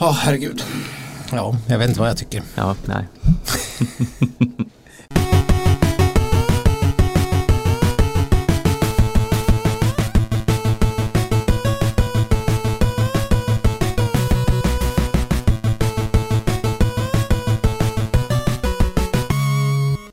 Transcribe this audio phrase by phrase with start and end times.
[0.00, 0.62] Ja, herregud.
[1.32, 2.42] Ja, jag vet inte vad jag tycker.
[2.54, 3.04] Ja, nej.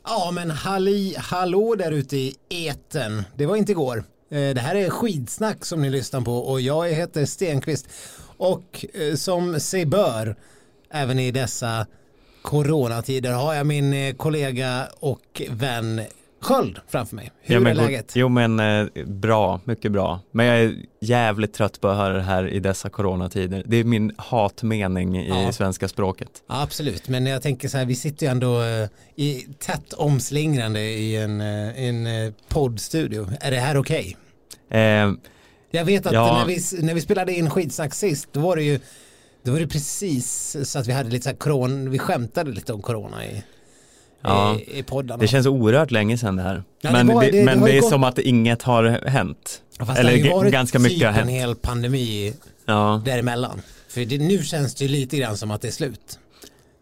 [0.03, 3.23] Ja, men halli hallå där ute i eten.
[3.35, 3.97] Det var inte igår.
[4.31, 7.87] Eh, Det här är skidsnack som ni lyssnar på och jag heter Stenqvist.
[8.37, 10.35] Och eh, som sig bör,
[10.91, 11.85] även i dessa
[12.41, 16.01] coronatider, har jag min eh, kollega och vän
[16.39, 17.31] Sköld framför mig.
[17.41, 18.11] Hur ja, men, är läget?
[18.15, 20.19] Jo men eh, bra, mycket bra.
[20.31, 23.63] Men jag är jävligt trött på att höra det här i dessa coronatider.
[23.65, 25.51] Det är min hatmening i Ja.
[25.51, 26.29] svenska språket.
[26.47, 28.63] Ja, absolut, men jag tänker så här, vi sitter ju ändå
[29.15, 33.27] i tätt omslingrande i en, en poddstudio.
[33.41, 34.17] Är det här okej?
[34.69, 35.11] Eh,
[35.71, 36.37] Jag vet att Ja.
[36.37, 38.79] när, vi, när vi spelade in skitsnack sist, då var det ju
[39.43, 42.73] då var det precis så att vi hade lite så här koron, vi skämtade lite
[42.73, 43.43] om corona i,
[44.21, 44.55] Ja.
[44.59, 45.21] i, i poddarna.
[45.21, 46.63] det känns oerhört länge sedan det här.
[46.81, 48.83] Ja, det men var- det, det- det men det, är gått- som att inget har
[49.07, 49.61] hänt.
[49.79, 51.29] Fast Eller det har ju ganska mycket typ har hänt.
[51.29, 52.33] en hel pandemi
[52.65, 53.61] Ja, däremellan.
[53.89, 56.19] För det, nu känns det ju lite grann som att det är slut.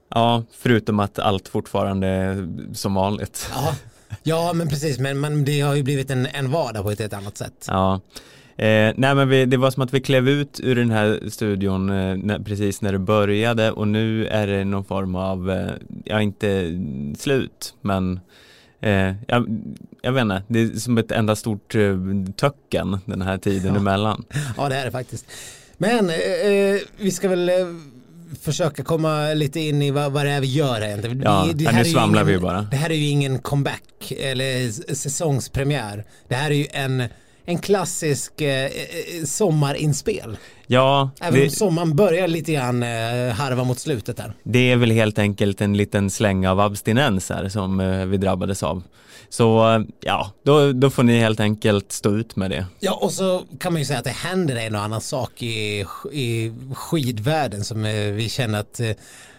[0.09, 3.49] ja, förutom att allt fortfarande är som vanligt.
[3.55, 3.75] Ja,
[4.23, 7.13] ja men precis, men, men det har ju blivit en, en vardag på ett helt
[7.13, 7.65] annat sätt.
[7.67, 8.01] Ja.
[8.57, 11.89] Eh, nej men vi, det var som att vi klev ut ur den här studion
[11.89, 15.69] eh, när, precis när det började och nu är det någon form av, eh,
[16.05, 16.71] ja inte
[17.17, 18.19] slut men
[18.81, 19.61] eh, jag,
[20.01, 21.97] jag vet inte, det är som ett enda stort eh,
[22.35, 23.79] töcken den här tiden Ja.
[23.79, 24.23] emellan.
[24.57, 25.25] Ja, det är det faktiskt.
[25.77, 27.51] Men eh, eh, vi ska väl
[28.41, 31.21] försöka komma lite in i vad, vad det är vi gör här egentligen.
[31.21, 32.61] Ja, det här nu svamlar ingen, vi bara.
[32.61, 36.05] Det här är ju ingen comeback eller säsongspremiär.
[36.27, 37.03] Det här är ju en,
[37.45, 38.71] en klassisk eh, eh,
[39.25, 40.37] sommarinspel.
[40.67, 42.89] Ja, Även om det, sommaren börjar lite grann eh,
[43.33, 44.33] harva mot slutet där.
[44.43, 48.63] det är väl helt enkelt en liten släng av abstinens här som eh, vi drabbades
[48.63, 48.83] av.
[49.29, 52.65] Så eh, ja, då, då får ni helt enkelt stå ut med det.
[52.79, 55.85] Ja, och så kan man ju säga att det händer en och annan sak i,
[56.11, 58.81] i skidvärlden som eh, vi känner att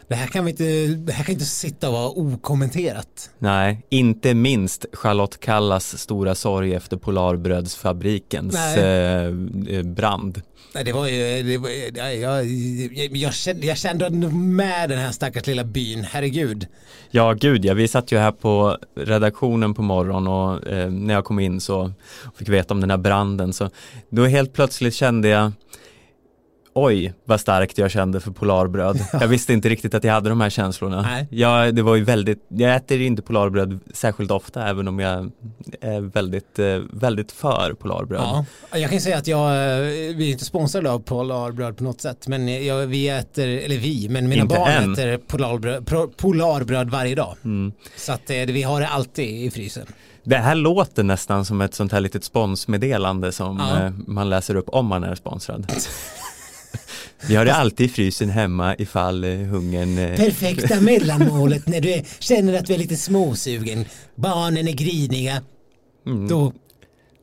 [0.09, 3.31] det här kan vi inte, det här kan inte sitta och vara okommenterat.
[3.39, 8.79] Nej, inte minst Charlotte Kallas stora sorg efter Polarbrödsfabrikens Nej.
[8.79, 10.43] eh, eh, brand.
[10.75, 12.47] Nej, det var ju, det var, jag, jag,
[12.93, 16.67] jag, jag, kände, jag kände med den här stackars lilla byn, herregud.
[17.11, 21.25] Ja, gud ja, vi satt ju här på redaktionen på morgonen och eh, när jag
[21.25, 21.93] kom in så
[22.39, 23.71] fick veta om den här branden så
[24.11, 25.53] då helt plötsligt kände jag
[26.79, 29.01] Oj, vad starkt jag kände för Polarbröd.
[29.13, 31.03] Jag visste inte riktigt att jag hade de här känslorna.
[31.03, 31.27] Nej.
[31.31, 35.31] Ja, det var ju väldigt, jag äter inte Polarbröd särskilt ofta även om jag
[35.81, 38.21] är väldigt, eh, väldigt för Polarbröd.
[38.21, 39.81] Ja, jag kan ju säga att jag, eh,
[40.17, 44.09] vi är inte sponsrade av Polarbröd på något sätt, men jag, vi äter, eller vi,
[44.09, 44.93] men mina Inte barn än.
[44.93, 47.37] äter Polarbröd, Polarbröd varje dag.
[47.45, 47.73] Mm.
[47.97, 49.87] Så att eh, vi har det alltid i frysen.
[50.25, 53.93] Det här låter nästan som ett sånt här litet sponsmeddelande som Ja.
[54.07, 55.73] man läser upp om man är sponsrad.
[57.29, 61.91] Vi har det alltid i frysen hemma ifall eh, hungern eh, Perfekta mellanmålet när du
[61.93, 63.85] är, känner att du är lite småsugen,
[64.15, 65.43] barnen är griniga,
[66.07, 66.53] mm, då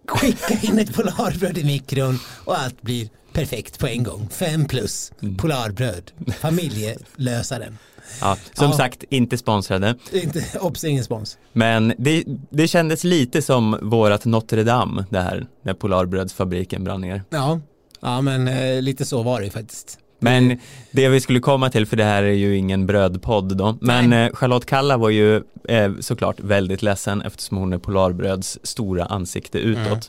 [0.08, 4.30] skicka in ett Polarbröd i mikron och allt blir perfekt på en gång.
[4.32, 5.38] Fem plus, Mm.
[5.38, 7.78] Polarbröd, familjelösaren.
[8.22, 8.78] ja, Som Ja.
[8.78, 9.96] sagt, inte sponsrade.
[10.14, 11.38] Inte, obs, ingen spons.
[11.54, 17.24] Men det, det kändes lite som vårat Notre Dame det här när Polarbrödsfabriken brann ner.
[17.30, 17.60] Ja,
[18.04, 20.00] ja men eh, lite så var det ju faktiskt.
[20.20, 20.60] Men
[20.92, 24.26] det vi skulle komma till, för det här är ju ingen brödpodd då, men Nej.
[24.26, 25.36] eh, Charlotte Kalla var ju
[25.70, 29.86] eh, såklart väldigt ledsen eftersom hon är Polarbröds stora ansikte utåt.
[29.86, 30.00] Mm.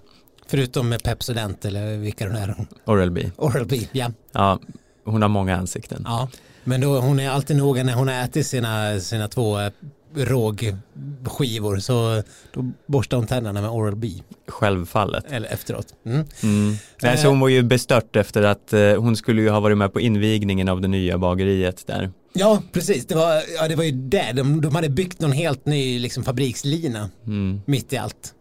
[0.47, 2.55] Förutom med Pepsodent eller vilka de är.
[2.85, 3.31] Oral-B.
[3.37, 4.11] Oral-B, ja.
[4.33, 4.59] Ja,
[5.05, 6.03] hon har många ansikten.
[6.07, 6.29] ja.
[6.67, 9.71] Men då, hon är alltid noga när hon ätit sina, sina två eh,
[10.17, 14.09] rågskivor så då borstar hon tänderna med Oral-B
[14.49, 15.25] Självfallet.
[15.33, 15.87] eller efteråt.
[16.07, 16.25] Mm.
[16.43, 16.75] Mm.
[17.03, 19.93] Nej, så hon var ju bestört efter att eh, hon skulle ju ha varit med
[19.93, 22.11] på invigningen av det nya bageriet där.
[22.33, 23.07] Ja, precis.
[23.07, 24.33] Det var, ja, det var ju det.
[24.35, 27.61] De, de hade byggt någon helt ny liksom, fabrikslina Mm.
[27.67, 28.35] mitt i allt.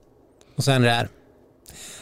[0.55, 1.07] Och sen det här.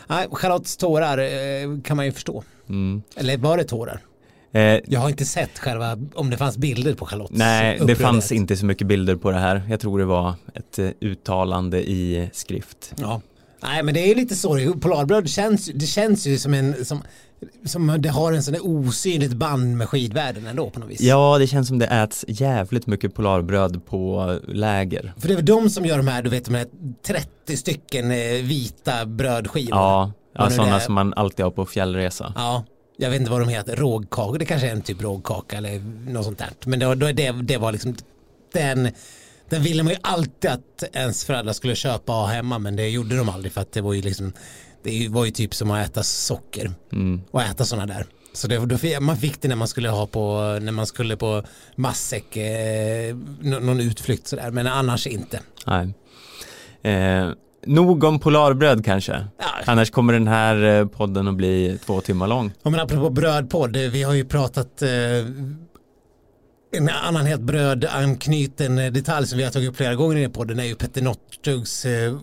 [0.07, 2.43] Nej, Charlottes tårar eh, kan man ju förstå.
[2.69, 3.01] Mm.
[3.15, 4.01] Eller var det tårar?
[4.53, 7.97] Eh, Jag har inte sett själva, om det fanns bilder på Charlottes nej, det upprördhet.
[8.01, 9.61] fanns inte så mycket bilder på det här.
[9.69, 12.93] Jag tror det var ett eh, uttalande i skrift.
[12.97, 13.21] Ja.
[13.63, 14.73] Nej, men det är ju lite så.
[14.73, 17.03] Polarbröd känns, det känns ju som en, som,
[17.65, 21.01] som det har en sån där osynligt band med skidvärlden ändå på något vis.
[21.01, 25.13] Ja, det känns som det äts jävligt mycket Polarbröd på läger.
[25.17, 26.65] För det är väl de som gör de här, du vet, de här
[27.07, 29.69] 30 stycken eh, vita brödskivor.
[29.71, 32.33] Ja, ja det sådana som man alltid har på fjällresa.
[32.35, 32.65] Ja,
[33.01, 35.79] jag vet inte vad de heter, rågkaka, det kanske är en typ rågkaka eller
[36.11, 36.49] något sånt där.
[36.65, 37.95] Men det, var- det, det var liksom
[38.53, 38.89] den,
[39.49, 42.89] den ville man ju alltid att ens föräldrar skulle köpa och ha hemma men det
[42.89, 44.33] gjorde de aldrig för att det var ju liksom
[44.83, 47.21] det var ju typ som att äta socker Mm.
[47.31, 48.05] och äta sådana där.
[48.33, 51.17] Så det, då, fick- man fick det när man skulle ha på, när man skulle
[51.17, 51.43] på
[51.75, 55.39] matsäck, eh, nå- någon utflykt sådär, men annars inte.
[55.67, 55.93] Nej.
[56.83, 57.31] Eh,
[57.65, 59.25] nog om Polarbröd kanske.
[59.39, 62.51] Ja, Annars kommer den här eh, podden att bli två timmar lång.
[62.63, 64.89] Ja, men apropå brödpodd, eh, vi har ju pratat eh,
[66.77, 70.31] en annan helt brödanknuten eh, detalj som vi har tagit upp flera gånger i den
[70.31, 72.13] podden är ju Petter Northugs eh,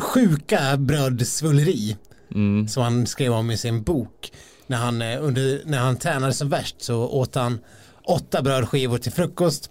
[0.00, 1.96] sjuka brödsvulleri
[2.34, 2.68] Mm.
[2.68, 4.32] som han skrev om i sin bok.
[4.66, 7.58] När han, under, när han tränade som värst så åt han
[8.04, 9.70] åtta brödskivor till frukost.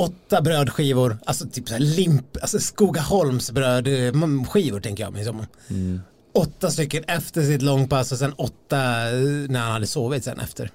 [0.00, 5.46] Åtta brödskivor, alltså typ så här limp, alltså Skogaholms brödskivor tänker jag mig som.
[5.70, 6.00] Mm.
[6.34, 9.14] Åtta stycken efter sitt långpass och sen åtta eh,
[9.48, 10.70] när han hade sovit sen efter.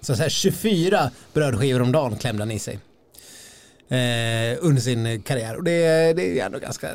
[0.00, 2.78] Så, så här 24 brödskivor om dagen klämde han i sig.
[3.88, 6.94] Eh, under sin eh, karriär och det, är- det är ändå ganska eh,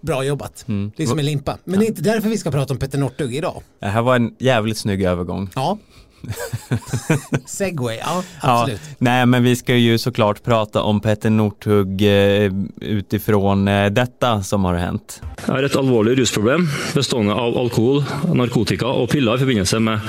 [0.00, 0.64] bra jobbat.
[0.68, 0.92] Mm.
[0.96, 1.58] Det är som en limpa.
[1.64, 3.62] Men det är inte därför vi ska prata om Petter Northug idag.
[3.80, 5.50] Det här var en jävligt snygg övergång.
[5.54, 5.78] Ja.
[7.46, 8.80] Segway, ja Ja, absolut.
[8.98, 14.64] nej, men vi ska ju såklart prata om Petter Northug eh, utifrån eh, detta som
[14.64, 15.20] har hänt.
[15.48, 20.00] er et alvorlig rusproblem bestående av alkohol, narkotika og piller i forbindelse med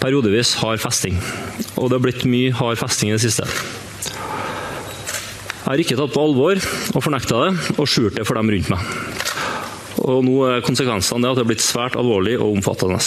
[0.00, 1.18] periodevis hard festing.
[1.76, 3.46] Og det har blitt mye hard festing i det siste.
[5.64, 8.68] Jeg har ikke tatt på alvor og fornekta det, og skjult det for dem rundt
[8.68, 8.84] meg.
[10.04, 13.00] Og nå er konsekvensene det at det er blitt svært alvorlig og omfattende.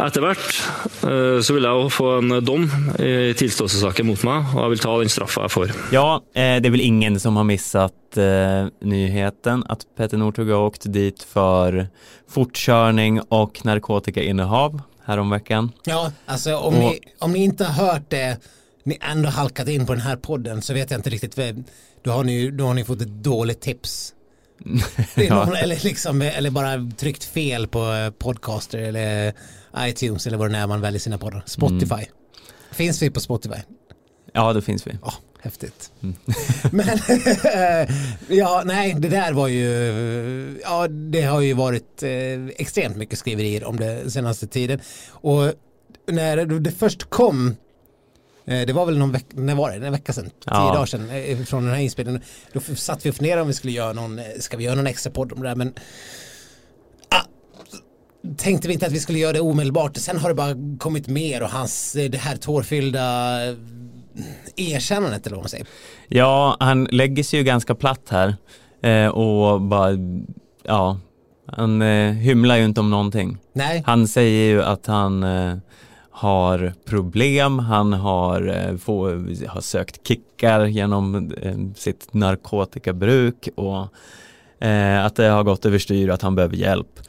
[0.00, 0.54] Etter hvert
[1.04, 2.62] eh, så vil jeg jo få en dom
[3.02, 5.72] i tilståelsessaken mot meg, og jeg vil ta den straffa jeg får.
[5.92, 10.58] Ja, eh, det är väl ingen som har missat eh, nyheten att Petter Northug har
[10.66, 11.88] åkt dit för
[12.28, 15.72] fortkörning och narkotikainnehav häromveckan.
[15.84, 18.36] Ja, alltså om, Och- ni, om ni inte har hört det,
[18.84, 21.64] ni ändå halkat in på den här podden så vet jag inte riktigt, vad-
[22.04, 24.14] då har ni, då har ni fått ett dåligt tips.
[25.14, 25.56] Ja.
[25.56, 29.32] eller, liksom, eller bara tryckt fel på podcaster eller
[29.78, 31.42] iTunes eller vad det är man väljer sina poddar.
[31.46, 31.94] Spotify.
[31.94, 32.06] Mm.
[32.70, 33.60] Finns vi på Spotify?
[34.32, 34.90] Ja, det finns vi.
[35.02, 35.92] Ja, häftigt.
[36.02, 36.16] Mm.
[36.72, 36.98] Men
[38.28, 42.10] ja, nej, det där var ju, ja, det har ju varit eh,
[42.56, 44.80] extremt mycket skriverier om det senaste tiden.
[45.10, 45.52] Och
[46.06, 47.56] när det först kom,
[48.46, 49.86] eh, det var väl någon vecka, när var det?
[49.86, 50.52] En vecka sedan, tio Ja.
[50.74, 52.22] dagar sedan eh, från den här inspelningen.
[52.52, 54.86] Då satt vi och funderade om vi skulle göra någon, eh, ska vi göra någon
[54.86, 55.74] extra podd om det där, men
[58.36, 59.96] tänkte vi inte att vi skulle göra det omedelbart.
[59.96, 63.00] Sen har det bara kommit mer och hans, eh, det här tårfyllda
[63.48, 63.54] eh,
[64.56, 65.66] erkännandet eller vad man säger.
[66.08, 68.34] Ja, han lägger sig ju ganska platt här
[68.82, 69.90] eh, och bara,
[70.62, 70.98] ja,
[71.46, 73.38] han eh, hymlar ju inte om någonting.
[73.52, 75.56] Nej, Han säger ju att han eh,
[76.10, 79.08] har problem, han har, få,
[79.48, 81.32] har sökt kickar genom
[81.76, 83.82] sitt narkotikabruk och
[85.04, 87.00] att det har gått överstyr och att han behöver hjälp.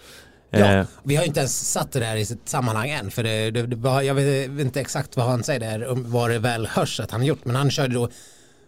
[0.54, 3.24] Ja, Eh, vi har ju inte ens satt det där i sitt sammanhang än för
[3.24, 6.68] det, det, det jag vet inte exakt vad han säger där om vad det väl
[6.68, 8.10] hörs att han gjort men han körde då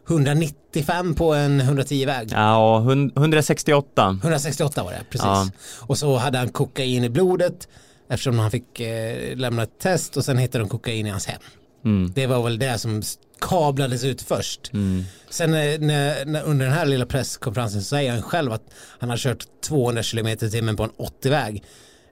[0.10, 2.30] 195 på en 110 väg.
[2.32, 4.20] ja, hun- 168.
[4.24, 5.26] 168 var det, precis.
[5.26, 5.50] Ja.
[5.80, 7.68] Och så hade han kokain i blodet
[8.10, 11.42] eftersom han fick eh, lämna ett test och sen hittade de kokain i hans hem.
[11.86, 13.02] Mm, Det var väl det som
[13.42, 14.74] kablades ut först.
[14.74, 18.64] mm, Sen eh, när, när, under den här lilla presskonferensen så säger han själv att
[19.00, 21.64] han har kört 200 km i timmen på en 80-väg.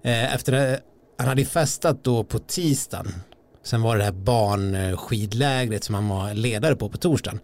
[0.03, 0.79] Eh, efter det,
[1.17, 3.13] han hade ju festat då på tisdagen.
[3.63, 7.39] Sen var det det här barnskidlägret som han var ledare på på torsdagen.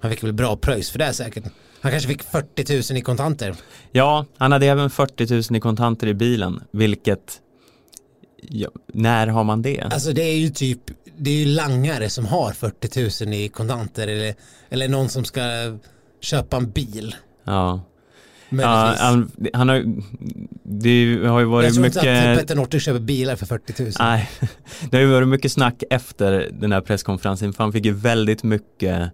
[0.00, 1.44] Han fick väl bra pröjs för det säkert.
[1.80, 3.54] Han kanske fick 40 000 i kontanter.
[3.92, 7.40] Ja, han hade även 40 000 i kontanter i bilen, vilket,
[8.48, 9.80] ja, när har man det?
[9.80, 10.80] Alltså det är ju typ,
[11.16, 14.34] det är ju langare som har 40 000 i kontanter eller,
[14.68, 15.40] eller någon som ska
[16.20, 17.14] köpa en bil.
[17.44, 17.80] Ja,
[18.48, 19.84] ja han, han har,
[20.62, 23.82] det har ju Jag varit tror inte att mycket, Petter Northug köper bilar för 40
[23.82, 23.92] 000.
[23.98, 24.30] nej,
[24.90, 28.42] det har ju varit mycket snack efter den här presskonferensen, för han fick ju väldigt
[28.42, 29.12] mycket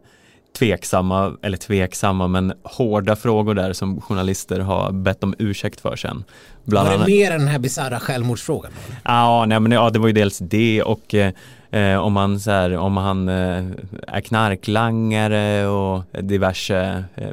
[0.59, 6.25] tveksamma, eller tveksamma, men hårda frågor där som journalister har bett om ursäkt för sen.
[6.64, 8.73] Bland Var det annat, mer än den här bisarra självmordsfrågan?
[9.04, 12.76] Ja, nej, men ja, det var ju dels det och eh, om han, så här,
[12.76, 13.64] om han eh,
[14.06, 17.30] är knarklangare och diverse eh,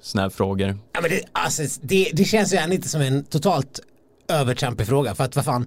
[0.00, 0.78] såna här frågor.
[0.92, 3.80] Ja, men det, alltså, det, det känns ju ändå inte som en totalt
[4.28, 5.14] övertrampig fråga.
[5.14, 5.66] För att vad fan,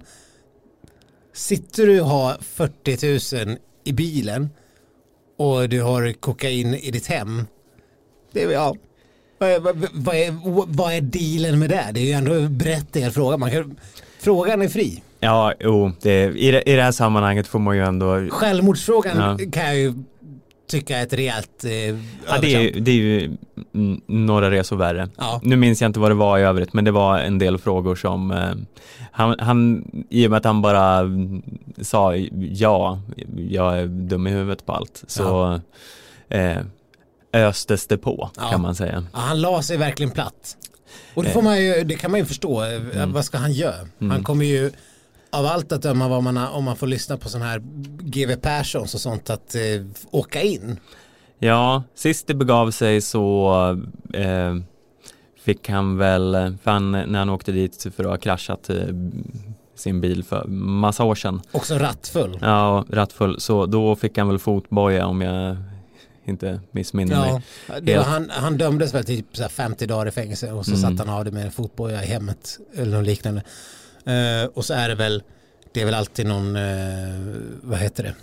[1.32, 4.50] sitter du och har 40 000 i bilen
[5.42, 7.46] och du har kokain i ditt hem.
[8.32, 8.76] Det är, ja,
[9.38, 10.34] vad är, vad, vad, är,
[10.76, 11.86] vad är dealen med det?
[11.94, 13.36] Det är ju ändå en berättigad fråga.
[13.36, 13.76] Man kan,
[14.20, 15.02] frågan är fri.
[15.20, 18.28] Ja, jo, det, i, det, i det här sammanhanget får man ju ändå...
[18.30, 19.50] Självmordsfrågan Ja.
[19.52, 19.94] kan jag ju
[20.72, 21.96] tycka är ett rejält eh, Ja,
[22.40, 23.36] det, är, det är ju
[23.74, 25.08] mm, några resor värre.
[25.18, 25.40] Ja.
[25.44, 27.94] Nu minns jag inte vad det var i övrigt, men det var en del frågor
[27.96, 28.50] som eh,
[29.12, 31.42] han, han, i och med att han bara mm,
[31.80, 33.00] sa ja,
[33.36, 35.60] jag är dum i huvudet på allt, så
[36.28, 36.56] eh,
[37.32, 38.50] östes det på Ja.
[38.50, 39.04] kan man säga.
[39.12, 40.56] Ja, han la sig verkligen platt.
[41.14, 41.34] Och det, Eh.
[41.34, 42.64] får man ju, det kan man ju förstå.
[42.64, 43.74] Eh, Vad ska han göra?
[44.00, 44.10] Mm.
[44.10, 44.70] Han kommer ju
[45.32, 47.58] av allt att döma vad man, om man får lyssna på sån här
[48.00, 49.60] GW Perssons och sånt att eh,
[50.10, 50.80] åka in.
[51.38, 53.52] Ja, sist det begav sig så
[54.14, 54.54] eh,
[55.44, 58.76] fick han väl, för han, när han åkte dit för att ha kraschat eh,
[59.74, 62.38] sin bil för massa år sedan, Också rattfull.
[62.40, 65.56] ja, rattfull, så då fick han väl fotboja om jag
[66.24, 67.42] inte missminner mig.
[67.68, 68.06] Ja, Helt.
[68.06, 70.82] han, han dömdes väl till typ så här 50 dagar i fängelse och så Mm.
[70.96, 73.42] satt han av det med en fotboja i hemmet eller något liknande.
[74.06, 75.22] Eh, och så är det väl,
[75.74, 76.62] det är väl alltid någon, eh,
[77.62, 78.14] vad heter det?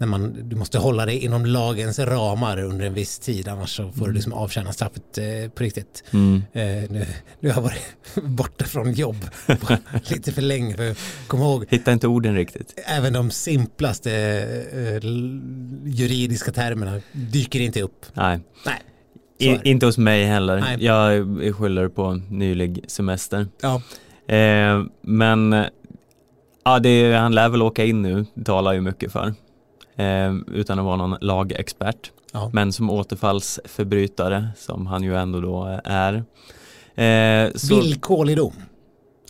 [0.00, 3.92] När man, du måste hålla dig inom lagens ramar under en viss tid annars så
[3.92, 6.04] får du liksom avtjäna straffet eh, på riktigt.
[6.10, 6.42] Mm.
[6.52, 7.06] Eh, nu,
[7.40, 9.16] nu har jag varit borta från jobb
[10.10, 12.74] lite för länge för kom ihåg Hittar inte orden riktigt.
[12.86, 14.12] även de simplaste
[14.72, 15.08] eh,
[15.84, 18.06] juridiska termerna dyker inte upp.
[18.14, 18.82] Nej, Nej.
[19.40, 20.60] I, inte hos mig heller.
[20.60, 20.84] Nej.
[20.84, 23.46] Jag skyller på nylig semester.
[23.62, 23.82] Ja.
[24.28, 25.64] Eh, men
[26.64, 29.34] ja, det, han lär väl åka in nu, talar ju mycket för.
[29.96, 32.10] Eh, utan att vara någon lagexpert.
[32.32, 32.50] Ja.
[32.52, 36.14] Men som återfallsförbrytare, som han ju ändå då är.
[36.94, 38.52] Eh, så, Villkorlig dom.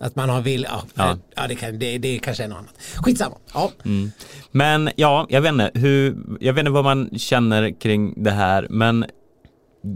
[0.00, 1.18] Att man har vill, ja, Ja.
[1.36, 1.46] ja.
[1.48, 2.74] det, kan, det, det kanske är något annat.
[2.94, 3.36] Skitsamma.
[3.54, 3.70] Ja.
[3.84, 4.10] mm.
[4.50, 8.66] Men ja, jag vet inte, hur, jag vet inte vad man känner kring det här,
[8.70, 9.04] men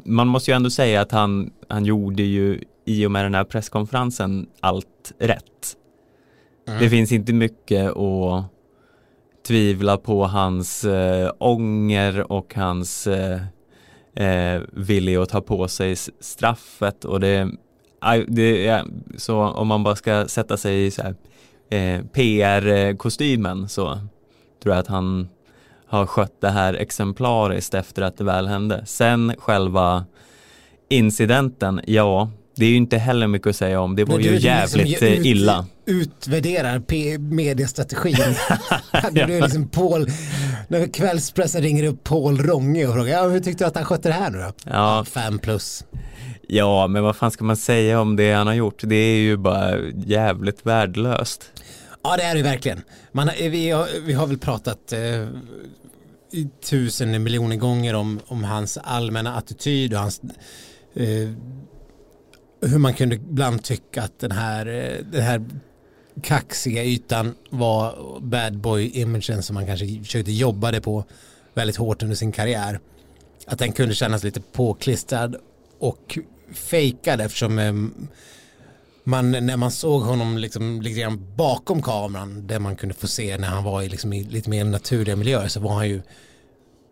[0.04, 3.44] man måste ju ändå säga att han, han gjorde ju i och med den här
[3.44, 5.76] presskonferensen allt rätt.
[6.68, 6.80] Mm.
[6.80, 8.44] Det finns inte mycket att
[9.46, 13.40] tvivla på hans äh, ånger och hans äh,
[14.14, 17.50] äh, vilja att ta på sig straffet och det,
[18.28, 18.84] det är,
[19.16, 21.14] så om man bara ska sätta sig i så här,
[21.70, 23.98] eh, PR-kostymen så
[24.62, 25.28] tror jag att han
[25.86, 28.86] har skött det här exemplariskt efter att det väl hände.
[28.86, 30.04] Sen själva
[30.88, 33.96] incidenten, ja, det är ju inte heller mycket att säga om.
[33.96, 35.66] Det var Men ju jävligt liksom ut- illa.
[35.86, 38.16] Utvärderar P- mediestrategin.
[39.12, 40.10] det blir liksom Paul,
[40.68, 44.08] när kvällspressen ringer upp Paul Ronge och frågar ja, hur tyckte du att han skötte
[44.08, 44.52] det här nu då?
[44.64, 45.84] Ja, Fem plus.
[46.48, 48.80] ja, men vad fan ska man säga om det han har gjort?
[48.86, 51.44] Det är ju bara jävligt värdelöst.
[52.04, 52.82] Ja det är det verkligen.
[53.12, 55.26] Man, vi, har, vi har väl pratat eh,
[56.70, 60.20] tusen miljoner gånger om, om hans allmänna attityd och hans
[60.96, 61.06] eh,
[62.62, 64.64] hur man kunde ibland tycka att den här,
[65.12, 65.44] den här
[66.22, 71.04] kaxiga ytan var bad boy-imagen som man kanske försökte jobba det på
[71.54, 72.80] väldigt hårt under sin karriär.
[73.46, 75.36] Att den kunde kännas lite påklistrad
[75.78, 76.18] och
[76.52, 77.72] fejkad eftersom eh,
[79.04, 83.38] man, när man såg honom liksom lite grann bakom kameran där man kunde få se
[83.38, 86.02] när han var i, liksom, i lite mer naturliga miljöer så var han ju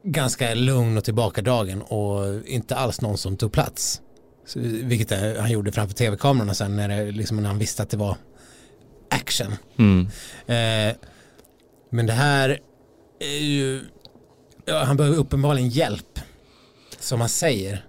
[0.04, 4.02] ganska lugn och tillbakadragen och inte alls någon som tog plats.
[4.56, 7.96] Vilket är, han gjorde framför tv-kamerorna sen när, det, liksom, när han visste att det
[7.96, 8.16] var
[9.10, 9.54] action.
[9.78, 10.06] Mm.
[10.46, 10.96] Eh,
[11.90, 12.58] men det här
[13.20, 13.80] är ju,
[14.64, 16.20] ja, han behöver uppenbarligen hjälp
[16.98, 17.84] som han säger.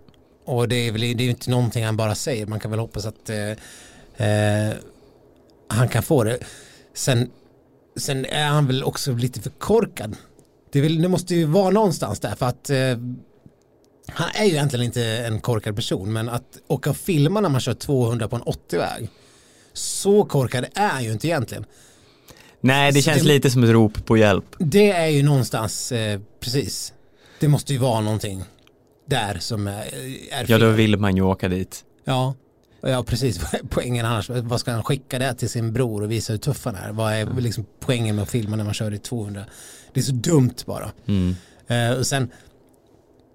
[0.45, 3.05] Och det är väl det är inte någonting han bara säger, man kan väl hoppas
[3.05, 3.49] att eh,
[4.27, 4.73] eh,
[5.67, 6.37] han kan få det.
[6.93, 7.29] Sen,
[7.95, 10.15] sen är han väl också lite för korkad.
[10.71, 12.97] Det, väl, det måste ju vara någonstans där för att eh,
[14.13, 17.61] han är ju egentligen inte en korkad person men att åka och filma när man
[17.61, 19.09] kör 200 på en 80-väg
[19.73, 21.65] så korkad är han ju inte egentligen.
[22.61, 24.45] Nej, det känns det- lite som ett rop på hjälp.
[24.59, 26.93] Det är ju någonstans, eh, precis.
[27.39, 28.43] Det måste ju vara någonting
[29.05, 29.81] där som är,
[30.31, 31.83] är Ja, då vill man ju åka dit.
[32.05, 32.33] Ja,
[32.81, 33.39] ja precis.
[33.69, 36.75] Poängen annars, vad ska han skicka det till sin bror och visa hur tuff han
[36.75, 36.91] är?
[36.91, 39.43] Vad är liksom poängen med att filma när man kör i 200?
[39.93, 40.91] Det är så dumt bara.
[41.07, 41.35] Mm.
[41.67, 42.29] Eh, och sen,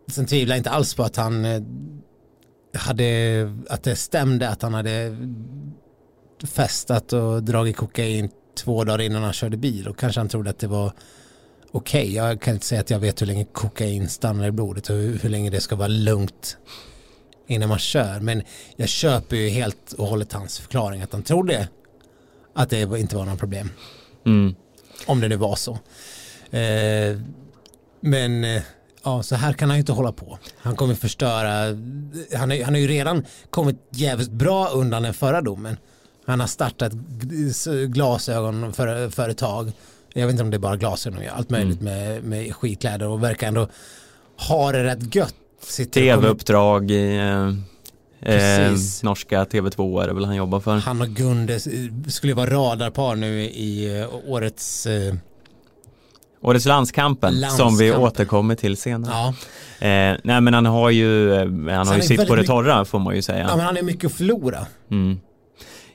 [0.08, 1.62] sen tvivlar jag inte alls på att han eh,
[2.75, 5.16] hade, att det stämde att han hade
[6.44, 10.58] festat och dragit kokain två dagar innan han körde bil och kanske han trodde att
[10.58, 10.92] det var
[11.70, 12.14] okej.
[12.14, 15.18] Jag kan inte säga att jag vet hur länge kokain stannar i blodet och hur,
[15.18, 16.58] hur länge det ska vara lugnt
[17.46, 18.20] innan man kör.
[18.20, 18.42] Men
[18.76, 21.68] jag köper ju helt och hållet hans förklaring att han trodde
[22.54, 23.70] att det inte var några problem.
[24.26, 24.54] Mm.
[25.06, 25.72] Om det nu var så.
[26.56, 27.20] Eh,
[28.00, 28.62] men eh,
[29.06, 30.38] ja, så här kan han ju inte hålla på.
[30.58, 31.76] Han kommer förstöra,
[32.38, 35.76] han, är, han har ju redan kommit jävligt bra undan den förra domen.
[36.26, 36.92] Han har startat
[37.86, 39.72] glasögonföretag.
[40.12, 41.94] Jag vet inte om det är bara glasögon, allt möjligt mm.
[41.94, 43.68] med, med skitkläder och verkar ändå
[44.48, 45.34] ha det rätt gött.
[45.92, 47.16] Tv-uppdrag i
[48.20, 48.72] eh,
[49.02, 50.76] norska TV2 är det väl han jobbar för.
[50.76, 51.60] Han och Gunde
[52.08, 55.14] skulle vara radarpar nu i uh, årets uh,
[56.47, 59.12] Årets landskampen, landskampen, som vi återkommer till senare.
[59.12, 59.29] Ja.
[59.87, 61.35] Eh, nej men han har ju,
[61.71, 63.47] han har ju sitt på det torra får man ju säga.
[63.49, 64.67] Ja men han är mycket att förlora.
[64.91, 65.21] Mm.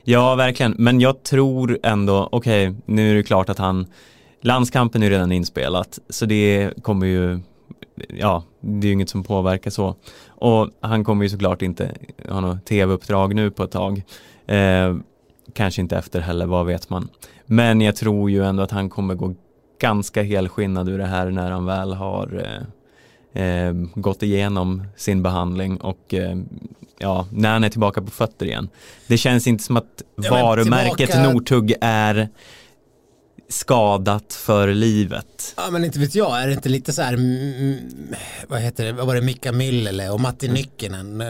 [0.04, 3.86] Ja verkligen, men jag tror ändå, okej okay, nu är det klart att han,
[4.42, 7.40] landskampen är redan inspelat så det kommer ju
[8.08, 9.96] ja, det är ju inget som påverkar så.
[10.28, 11.90] Och han kommer ju såklart inte
[12.28, 14.02] ha något tv-uppdrag nu på ett tag.
[14.46, 14.96] Eh,
[15.54, 17.08] kanske inte efter heller, vad vet man.
[17.46, 19.34] Men jag tror ju ändå att han kommer gå
[19.82, 22.44] ganska helskinnad ur det här när han väl har
[23.34, 26.36] eh, eh, gått igenom sin behandling och eh,
[26.98, 28.68] ja, när han är tillbaka på fötter igen.
[29.06, 31.32] Det känns inte som att ja, varumärket tillbaka...
[31.32, 32.28] Nortug är
[33.48, 35.54] skadat för livet.
[35.56, 37.16] Ja men inte vet jag, är det inte lite så här,
[38.48, 40.54] vad heter det, vad var det, Mika Myllylä och Matti mm.
[40.54, 41.22] Nyckinen,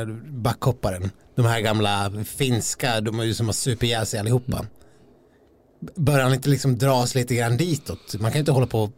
[0.43, 1.11] backhopparen.
[1.35, 4.57] De här gamla finska, de är ju som har superihjäl sig allihopa.
[4.57, 4.67] Mm.
[5.95, 8.15] Bör han inte liksom dras lite grann ditåt?
[8.21, 8.91] Man kan ju inte hålla på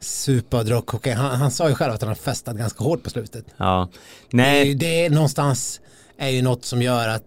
[0.00, 1.16] supa och dra kokain.
[1.16, 3.44] Han, han, sa ju själv att han har festat ganska hårt på slutet.
[3.56, 3.88] Ja,
[4.30, 4.64] nej.
[4.64, 5.80] Det är, det är någonstans
[6.18, 7.24] är ju något som gör att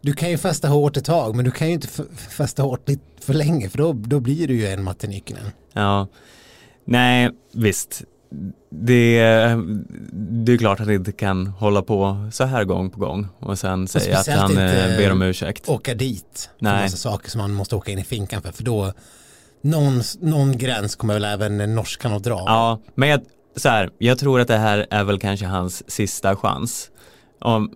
[0.00, 2.88] du kan ju festa hårt ett tag men du kan ju inte festa hårt
[3.20, 5.50] för länge för då, då blir du ju en Nyckinen.
[5.72, 6.08] Ja,
[6.84, 8.02] nej visst.
[8.70, 9.20] Det,
[10.20, 13.58] det är klart att han inte kan hålla på så här gång på gång och
[13.58, 15.68] sen säga att han eh, ber om ursäkt.
[15.68, 16.76] åka dit Nej.
[16.76, 18.92] för massa saker som man måste åka in i finkan för, för då
[19.62, 22.42] någon, någon gräns kommer väl även norskan att dra.
[22.46, 23.20] Ja, men jag,
[23.56, 26.90] så här, jag tror att det här är väl kanske hans sista chans.
[27.40, 27.72] Om,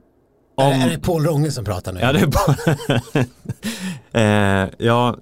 [0.55, 0.73] om...
[0.73, 2.01] Är, det Paul Ronge som pratar nu?
[2.01, 2.55] Ja, det är Paul.
[4.13, 5.17] eh, ja,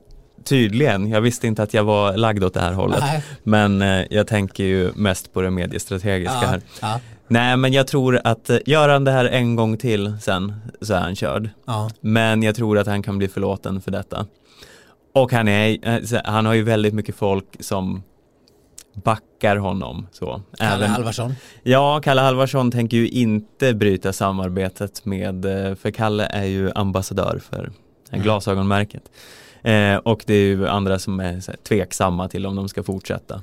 [0.44, 1.08] tydligen.
[1.08, 3.00] Jag visste inte att jag var lagd åt det här hållet.
[3.00, 3.22] Nej.
[3.42, 6.60] Men eh, jag tänker ju mest på det mediestrategiska ja, här.
[6.82, 7.00] Ja.
[7.28, 10.94] Nej, men jag tror att eh, gör han det här en gång till sen så
[10.94, 11.50] är han körd.
[11.66, 11.90] Ja.
[12.00, 14.26] Men jag tror att han kan bli förlåten för detta.
[15.14, 18.02] Och han, är, eh, han har ju väldigt mycket folk som
[18.94, 20.06] backar honom.
[20.12, 20.42] Så.
[20.58, 21.34] Kalle Även, Halvarsson?
[21.62, 27.40] Ja, Kalle Halvarsson tänker ju inte bryta samarbetet med, eh, för Kalle är ju ambassadör
[27.50, 27.72] för
[28.10, 28.22] mm.
[28.22, 29.02] glasögonmärket.
[29.62, 33.42] Eh, och det är ju andra som är här, tveksamma till om de ska fortsätta.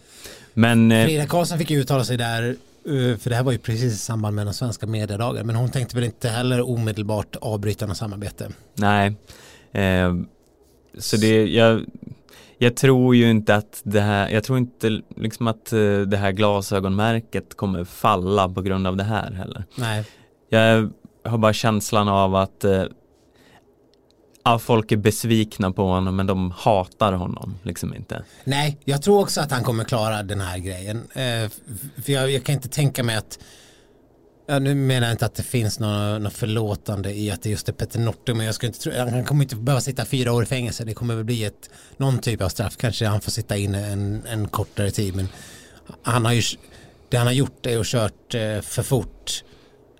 [0.53, 2.49] Men, eh, Frida Karlsson fick ju uttala sig där,
[2.85, 5.69] eh, för det här var ju precis i samband med den svenska mediedagen, men hon
[5.69, 8.49] tänkte väl inte heller omedelbart avbryta något samarbete.
[8.73, 9.15] Nej,
[9.71, 10.15] eh,
[10.97, 11.85] så det, jag,
[12.57, 16.31] jag tror ju inte att det här, jag tror inte liksom att eh, det här
[16.31, 19.63] glasögonmärket kommer falla på grund av det här heller.
[19.75, 20.03] Nej.
[20.49, 20.91] Jag
[21.23, 22.83] har bara känslan av att eh,
[24.47, 28.23] ja, folk är besvikna på honom men de hatar honom liksom inte.
[28.43, 30.97] Nej, jag tror också att han kommer klara den här grejen.
[30.97, 31.49] Eh,
[32.03, 33.39] för jag, jag, kan inte tänka mig att
[34.49, 37.69] Ja, nu menar jag inte att det finns något, något förlåtande i att det just
[37.69, 40.43] är Petter Norte, men jag skulle inte tro, han kommer inte behöva sitta fyra år
[40.43, 43.57] i fängelse, det kommer väl bli ett, någon typ av straff, kanske han får sitta
[43.57, 45.27] inne en, en kortare tid, men
[46.01, 46.41] han har ju,
[47.09, 49.43] det han har gjort är att kört eh, för fort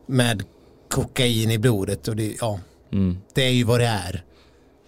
[0.06, 0.44] med
[0.90, 2.60] kokain i blodet och det, ja,
[2.92, 3.18] mm.
[3.34, 4.24] det är ju vad det är.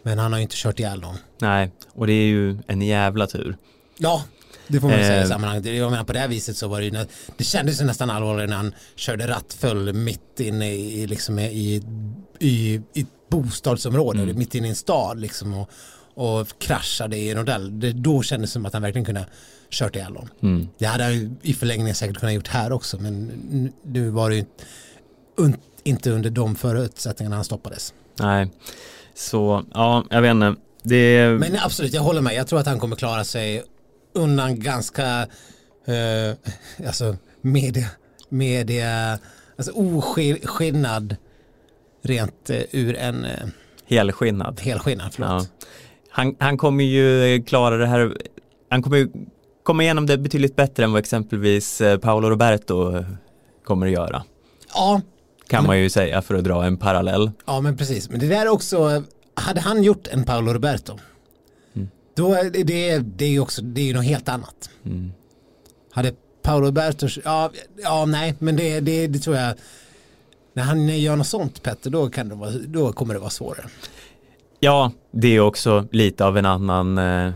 [0.09, 1.17] Men han har ju inte kört ihjäl någon.
[1.41, 3.57] Nej, och det är ju en jävla tur.
[3.97, 4.23] Ja,
[4.67, 5.27] det får man säga i eh.
[5.27, 5.75] sammanhanget.
[5.75, 7.05] Jag menar på det här viset så var det ju,
[7.37, 11.83] det kändes ju nästan allvarligt när han körde rattfull mitt inne i, liksom i,
[12.39, 14.37] i, i bostadsområde, mm.
[14.37, 15.69] mitt inne i en stad liksom och,
[16.13, 17.79] och kraschade i en rodell.
[17.79, 19.25] Det, då kändes det som att han verkligen kunde
[19.69, 20.29] kört ihjäl någon.
[20.41, 20.67] Mm.
[20.77, 24.45] Det hade han i förlängningen säkert kunnat gjort här också men nu var det ju
[25.83, 27.93] inte under de förutsättningarna han stoppades.
[28.19, 28.49] Nej,
[29.19, 30.55] så ja, jag vet inte.
[30.83, 31.37] Det...
[31.39, 32.33] Men absolut, jag håller med.
[32.33, 33.63] Jag tror att han kommer klara sig
[34.13, 35.27] undan ganska
[35.85, 37.85] eh, alltså media,
[38.29, 39.19] media
[39.57, 41.15] alltså oskinnad
[42.03, 43.47] rent eh, ur en eh,
[43.85, 44.59] helskinnad.
[44.59, 45.29] Helskinnad, förlåt.
[45.29, 45.45] Ja.
[46.09, 48.17] Han, han kommer ju klara det här,
[48.69, 49.09] han kommer ju
[49.63, 53.03] komma igenom det betydligt bättre än vad exempelvis eh, Paolo Roberto
[53.63, 54.23] kommer att göra.
[54.73, 55.01] Ja.
[55.49, 57.31] Kan man ju säga för att dra en parallell.
[57.45, 60.99] Ja men precis, men det där också, hade han gjort en Paolo Roberto
[62.19, 64.69] då är det, det är ju också, det är ju något helt annat.
[64.85, 65.11] Mm.
[65.91, 69.53] Hade Paolo Bertos, ja, ja nej, men det, det, det tror jag,
[70.53, 73.65] när han gör något sånt Petter, då, kan det vara, då kommer det vara svårare.
[74.59, 77.33] Ja, det är också lite av en annan eh,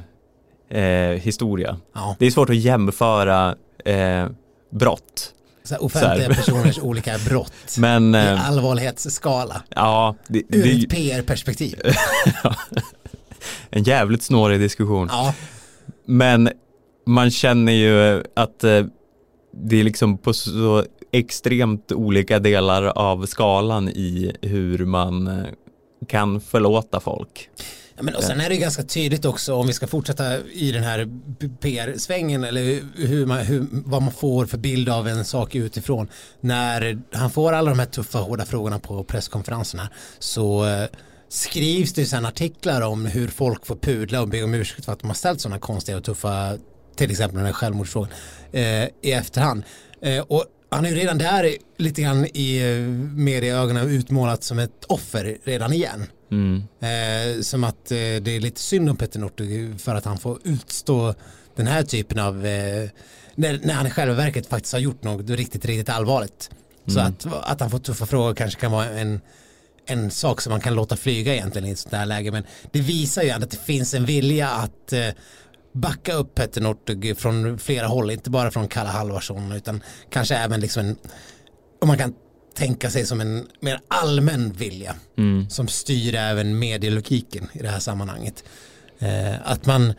[0.69, 1.77] eh, historia.
[1.93, 2.15] Ja.
[2.19, 4.27] Det är svårt att jämföra eh,
[4.69, 9.63] brott Så offentliga Så personers olika brott Men i eh, allvarlighetsskala.
[9.69, 11.79] ja, det, Ur det ett PR-perspektiv.
[13.69, 15.07] en jävligt snårig diskussion.
[15.11, 15.33] Ja,
[16.05, 16.49] Men
[17.05, 18.85] man känner ju att eh,
[19.53, 25.45] det är liksom på så extremt olika delar av skalan i hur man eh,
[26.07, 27.49] kan förlåta folk.
[27.95, 30.71] Ja, men och sen är det ju ganska tydligt också om vi ska fortsätta i
[30.71, 31.09] den här
[31.59, 36.07] PR-svängen eller hur man, hur, vad man får för bild av en sak utifrån.
[36.41, 40.85] När han får alla de här tuffa hårda frågorna på presskonferenserna så eh,
[41.29, 44.91] skrivs det ju sen artiklar om hur folk får pudla och be om ursäkt för
[44.91, 46.57] att de har ställt sådana konstiga och tuffa
[46.95, 48.11] till exempel den här självmordsfrågan
[48.51, 49.63] eh, i efterhand.
[50.01, 54.85] Eh, och han är ju redan där lite grann i eh, medieögonen utmålat som ett
[54.87, 56.05] offer redan igen.
[56.31, 56.63] Mm.
[56.79, 60.39] Eh, som att eh, det är lite synd om Petter Northug för att han får
[60.43, 61.13] utstå
[61.55, 62.89] den här typen av eh,
[63.35, 66.49] när, när han i själva verket faktiskt har gjort något riktigt, riktigt allvarligt.
[66.87, 69.21] Så att, att han får tuffa frågor kanske kan vara en,
[69.85, 72.31] en sak som man kan låta flyga egentligen i ett sånt här läge.
[72.31, 75.07] Men det visar ju att det finns en vilja att eh,
[75.71, 80.59] backa upp Petter Northug från flera håll, inte bara från Kalle Halvarsson utan kanske även
[80.59, 80.97] liksom en,
[81.81, 82.13] om man kan
[82.53, 85.49] tänka sig som en mer allmän vilja Mm.
[85.49, 88.43] som styr även medielogiken i det här sammanhanget.
[88.99, 89.93] Eh, att man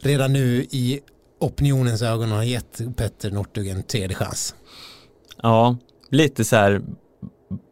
[0.00, 1.00] redan nu i
[1.40, 4.54] opinionens ögon har gett Petter Northug en tredje chans.
[5.42, 5.76] Ja,
[6.10, 6.82] lite så här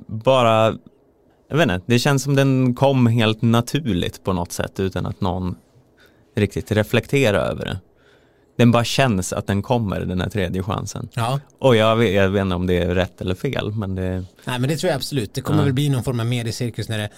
[0.07, 0.79] bara,
[1.49, 5.21] jag vet inte, det känns som den kom helt naturligt på något sätt utan att
[5.21, 5.57] någon
[6.37, 7.81] riktigt reflekterar över det.
[8.57, 11.09] Den bara känns att den kommer, den här tredje chansen.
[11.13, 14.25] Ja, Och jag vet, jag vet inte om det är rätt eller fel, men det,
[14.45, 15.35] nej men det tror jag absolut.
[15.35, 15.65] Det kommer Ja.
[15.65, 17.11] väl bli någon form av mediecirkus när det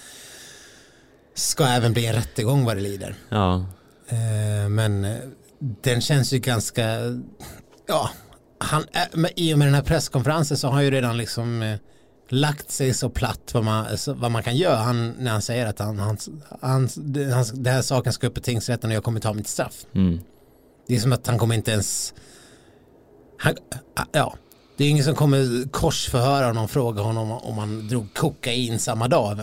[1.34, 3.14] ska även bli en rättegång vad det lider.
[3.28, 3.64] ja,
[4.10, 5.16] Eh, men eh,
[5.82, 6.98] den känns ju ganska,
[7.88, 8.10] ja,
[8.58, 11.76] han, men i och med den här presskonferensen så har han ju redan liksom eh,
[12.28, 15.78] lagt sig så platt vad man, vad man kan göra han, när han säger att
[15.78, 16.18] han, han,
[16.60, 16.88] han,
[17.54, 19.74] det här saken ska upp i tingsrätten och jag kommer ta mitt straff.
[19.94, 20.20] mm,
[20.88, 22.14] det är som att han kommer inte ens,
[23.38, 23.54] han,
[23.94, 24.34] ah, ja,
[24.76, 29.08] det är ingen som kommer korsförhöra honom och fråga honom om han drog kokain samma
[29.08, 29.38] dag.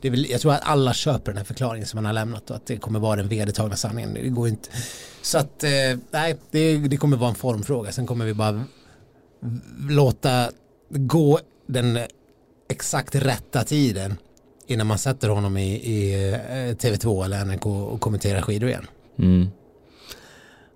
[0.00, 2.50] Det är väl, jag tror att alla köper den här förklaringen som han har lämnat
[2.50, 4.14] och att det kommer vara den vedertagna sanningen.
[4.14, 4.68] Det går inte.
[5.22, 5.70] Så att, eh,
[6.10, 7.92] nej, det, det kommer vara en formfråga.
[7.92, 8.64] Sen kommer vi bara
[9.88, 10.50] låta
[10.88, 11.98] gå den
[12.68, 14.16] exakt rätta tiden
[14.66, 18.86] innan man sätter honom i, i eh, TV2 eller NRK och kommenterar skidor igen.
[19.18, 19.48] mm.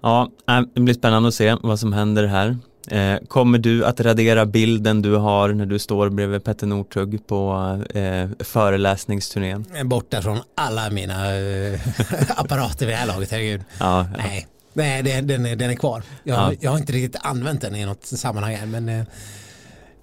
[0.05, 2.59] Ja, äh, det blir spännande att se vad som händer här.
[2.90, 7.53] Eh, kommer du att radera bilden du har när du står bredvid Petter Northug på
[7.95, 9.64] eh, föreläsningsturnén?
[9.85, 11.81] borta från alla mina eh,
[12.37, 13.61] apparater vid det här laget, herregud.
[13.81, 16.03] Ja, Nej, Nej det, den, är, den är kvar.
[16.25, 16.53] Jag, Ja.
[16.61, 19.05] jag har inte riktigt använt den i något sammanhang än, men eh,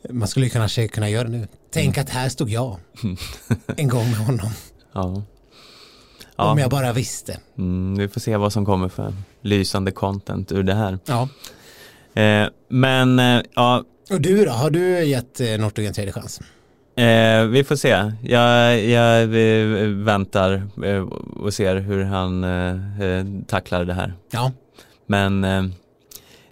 [0.09, 1.47] man skulle kanske kunna göra det nu.
[1.73, 2.03] Tänk Mm.
[2.05, 2.77] att här stod jag
[3.77, 4.49] en gång med honom,
[4.93, 5.23] ja.
[6.41, 6.63] Om ja.
[6.63, 7.37] jag bara visste.
[7.57, 10.99] Mm, vi får se vad som kommer för lysande content ur det här.
[11.05, 11.29] Ja.
[12.21, 16.39] Eh, men eh, ja, Och du då, har du gett eh, Northug en tredje chans?
[16.95, 18.11] eh, vi får se.
[18.23, 19.27] Jag, jag
[19.87, 21.01] väntar eh,
[21.35, 24.13] och ser hur han eh, eh, tacklar det här.
[24.31, 24.51] Ja,
[25.05, 25.41] Men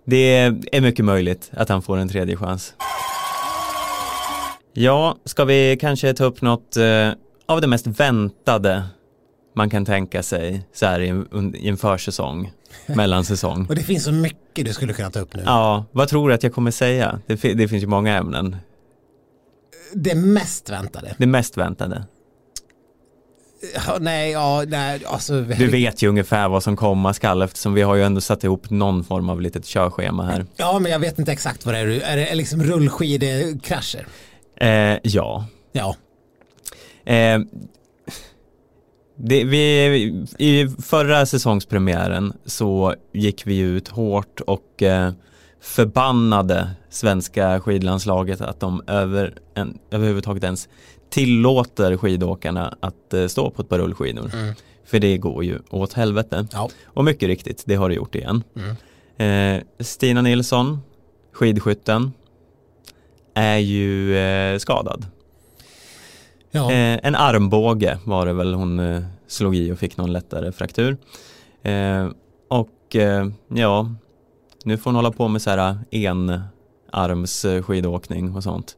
[0.06, 0.38] det
[0.72, 2.74] är mycket möjligt att han får en tredje chans.
[4.74, 6.78] Ja, ska vi kanske ta upp något
[7.46, 8.84] av det mest väntade
[9.60, 12.52] man kan tänka sig så här i en, i en försäsong,
[12.86, 13.66] mellansäsong.
[13.70, 15.44] och det finns så mycket du skulle kunna ta upp nu.
[15.46, 17.20] Ja, vad tror du att jag kommer säga?
[17.28, 18.58] Det, det finns ju många ämnen.
[19.94, 21.16] Det mest väntade.
[21.18, 22.04] Det mest väntade.
[23.88, 25.42] Ja, nej, ja, nej, alltså.
[25.42, 28.70] Du vet ju ungefär vad som komma skall eftersom vi har ju ändå satt ihop
[28.70, 30.46] någon form av litet körschema här.
[30.56, 31.88] Ja, men jag vet inte exakt vad det är.
[31.88, 34.08] Är det liksom rullskidekrascher?
[34.62, 35.46] Eh, ja.
[35.72, 35.96] Ja,
[37.06, 37.40] Eh,
[39.22, 39.64] det, vi,
[40.38, 45.12] I förra säsongspremiären så gick vi ut hårt och eh,
[45.62, 50.70] förbannade svenska skidlandslaget att de över en, överhuvudtaget ens
[51.10, 54.32] tillåter skidåkarna att eh, stå på ett par rullskidor.
[54.34, 54.56] Mm.
[54.86, 56.48] För det går ju åt helvete.
[56.52, 56.70] ja.
[56.86, 58.44] Och mycket riktigt, det har det gjort igen.
[58.56, 59.58] Mm.
[59.58, 60.80] Eh, Stina Nilsson,
[61.32, 62.12] skidskytten,
[63.34, 65.06] är ju eh, skadad.
[66.52, 66.72] Ja.
[66.72, 70.98] Eh, en armbåge var det väl hon eh, slog i och fick någon lättare fraktur.
[71.64, 72.10] Eh,
[72.48, 73.96] och eh, ja,
[74.64, 75.78] nu får hon hålla på med så här
[77.46, 78.76] eh, skidåkning och sånt.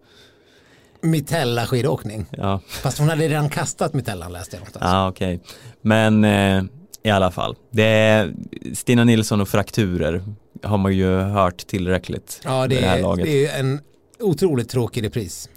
[1.02, 2.26] Mitella skidåkning.
[2.32, 4.86] Ja, Fast hon hade redan kastat Mitellan läste jag någonstans.
[4.86, 5.40] ja okej.
[5.82, 6.64] Men eh,
[7.04, 8.34] i alla fall, det är
[8.74, 10.24] Stina Nilsson och frakturer
[10.64, 12.42] har man ju hört tillräckligt.
[12.44, 13.26] Ja, det, det här är, laget.
[13.26, 13.80] det är en
[14.20, 15.50] otroligt tråkig repris.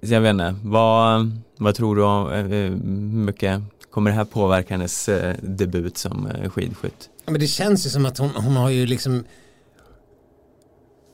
[0.00, 2.70] Eh, så jag vet inte, vad, vad tror du om, eh, hur
[3.26, 7.10] mycket kommer det här påverka hennes eh, debut som eh, skidskytt?
[7.24, 9.24] Ja, Men det känns ju som att hon, hon har ju liksom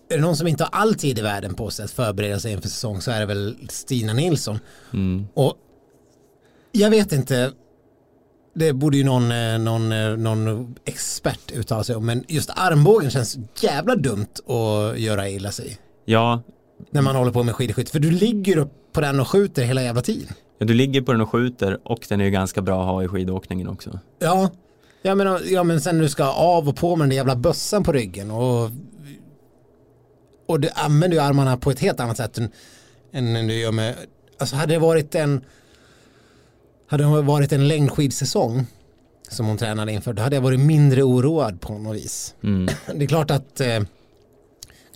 [0.09, 2.53] är det någon som inte har all tid i världen på sig att förbereda sig
[2.53, 4.59] inför säsong så är det väl Stina Nilsson.
[4.93, 5.27] Mm.
[5.35, 5.55] Och
[6.73, 7.53] jag vet inte,
[8.55, 13.11] det borde ju någon, eh, någon, eh, någon expert uttala sig om, men just armbågen
[13.11, 15.79] känns jävla dumt att göra illa sig.
[16.05, 16.43] Ja,
[16.91, 19.83] När man håller på med skidskytte, för du ligger upp på den och skjuter hela
[19.83, 20.35] jävla tiden.
[20.59, 23.03] ja, du ligger på den och skjuter och den är ju ganska bra att ha
[23.03, 23.99] i skidåkningen också.
[24.19, 24.51] Ja,
[25.03, 27.93] ja men, ja, men sen du ska av och på med den jävla bössan på
[27.93, 28.71] ryggen och,
[30.47, 32.49] och du använder ju armarna på ett helt annat sätt än,
[33.13, 33.95] än du gör med,
[34.39, 35.41] alltså hade det varit en
[36.87, 38.67] hade det varit en längdskidsäsong
[39.29, 42.35] som hon tränade inför, då hade jag varit mindre oroad på något vis.
[42.43, 42.69] Mm.
[42.95, 43.81] Det är klart att eh,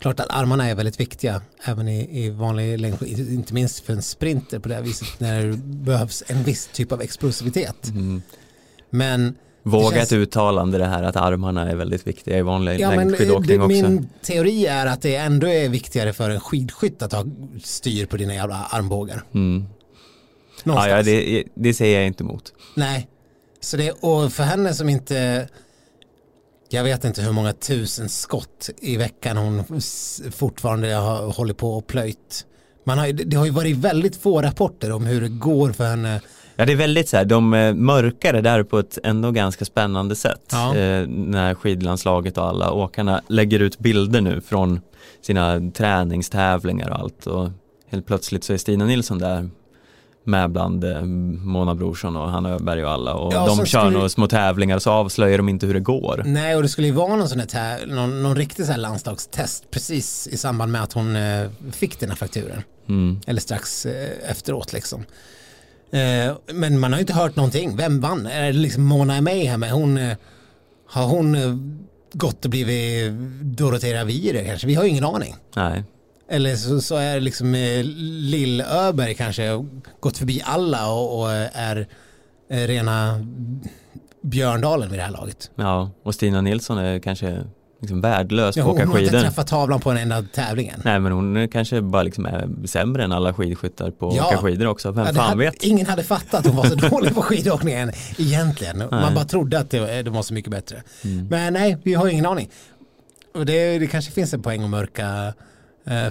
[0.00, 4.02] klart att armarna är väldigt viktiga även i, i vanlig längdskid, inte minst för en
[4.02, 7.88] sprinter på det här viset när det behövs en viss typ av explosivitet.
[7.88, 8.22] Mm.
[8.90, 12.90] Men Våga känns- ett uttalande det här att armarna är väldigt viktiga i vanlig Ja,
[12.90, 13.68] längdskidåkning också.
[13.68, 17.24] min teori är att det ändå är viktigare för en skidskytt att ha
[17.62, 19.22] styr på dina jävla armbågar.
[19.34, 19.64] Mm.
[20.64, 22.52] Ja, ja det, det säger jag inte emot.
[22.74, 23.08] Nej.
[23.60, 25.48] Så det, och för henne som inte,
[26.68, 29.64] jag vet inte hur många tusen skott i veckan hon
[30.32, 32.46] fortfarande har hållit på och plöjt.
[32.84, 36.20] Man har, det har ju varit väldigt få rapporter om hur det går för henne.
[36.56, 39.64] Ja det är väldigt så här, de eh, mörkar det där på ett ändå ganska
[39.64, 40.48] spännande sätt.
[40.50, 40.76] Ja.
[40.76, 44.80] Eh, när skidlandslaget och alla åkarna lägger ut bilder nu från
[45.22, 47.50] sina träningstävlingar och allt och
[47.90, 49.50] helt plötsligt så är Stina Nilsson där
[50.28, 53.90] med bland eh, Mona Brorsson och Hanna Öberg och alla och Ja, de kör skulle-
[53.90, 56.22] några små tävlingar och så avslöjar de inte hur det går.
[56.26, 59.70] Nej, och det skulle ju vara någon sån här, någon, någon riktig så här landslagstest
[59.70, 62.62] precis i samband med att hon eh, fick den här fakturen.
[62.88, 63.20] Mm.
[63.26, 65.04] Eller strax eh, efteråt liksom.
[65.92, 67.76] Eh, men man har ju inte hört någonting.
[67.76, 68.26] Vem vann?
[68.26, 69.16] Är det liksom Mona?
[69.16, 70.16] Är hon, eh,
[70.88, 71.36] har hon
[72.12, 73.12] gått och blivit
[73.42, 74.66] Dorotea Viere kanske?
[74.66, 75.36] Vi har ju ingen aning.
[75.56, 75.84] Nej.
[76.30, 79.64] Eller så, så är liksom eh, Lill Öberg kanske
[80.00, 81.88] gått förbi alla och, och är
[82.50, 83.24] eh, rena
[84.22, 85.50] Björndalen vid det här laget.
[85.54, 87.44] Ja, och Stina Nilsson är kanske
[87.80, 89.22] liksom värdelös Ja, på att hon åka har inte skidor.
[89.24, 90.80] träffat tavlan på en enda tävlingen.
[90.84, 94.26] Nej men hon kanske bara liksom är sämre än alla skidskyttar på Ja.
[94.26, 94.90] åka skidor också.
[94.92, 95.62] Vem Ja, fan hade, vet?
[95.62, 98.78] Ingen hade fattat att hon var så dålig på skidåkningen egentligen.
[98.78, 99.14] Man Nej.
[99.14, 100.82] bara trodde att det, de var så mycket bättre.
[101.04, 101.26] Mm.
[101.26, 102.48] Men nej, vi har ingen aning.
[103.34, 105.32] Och det, det kanske finns en poäng att mörka eh,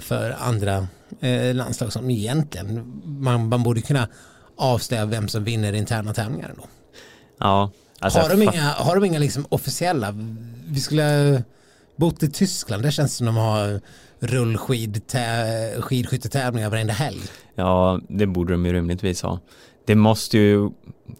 [0.00, 0.86] för andra
[1.20, 4.08] eh, landslag som egentligen, man, man borde kunna
[4.56, 6.64] avslöja vem som vinner interna tävlingar ändå.
[7.38, 7.70] Ja.
[8.00, 10.14] Alltså, har, de inga, har de inga liksom officiella,
[10.68, 11.42] vi skulle
[11.96, 13.80] bott i Tyskland, där känns det som de har
[14.20, 17.20] rullskidskyttetävlingar varenda helg.
[17.54, 19.40] Ja, det borde de ju rimligtvis ha.
[19.84, 20.70] Det måste ju,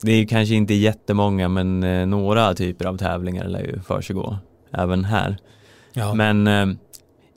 [0.00, 4.38] det är kanske inte jättemånga men eh, några typer av tävlingar lär ju försiggå
[4.72, 5.36] även här.
[5.92, 6.14] Ja.
[6.14, 6.66] Men eh,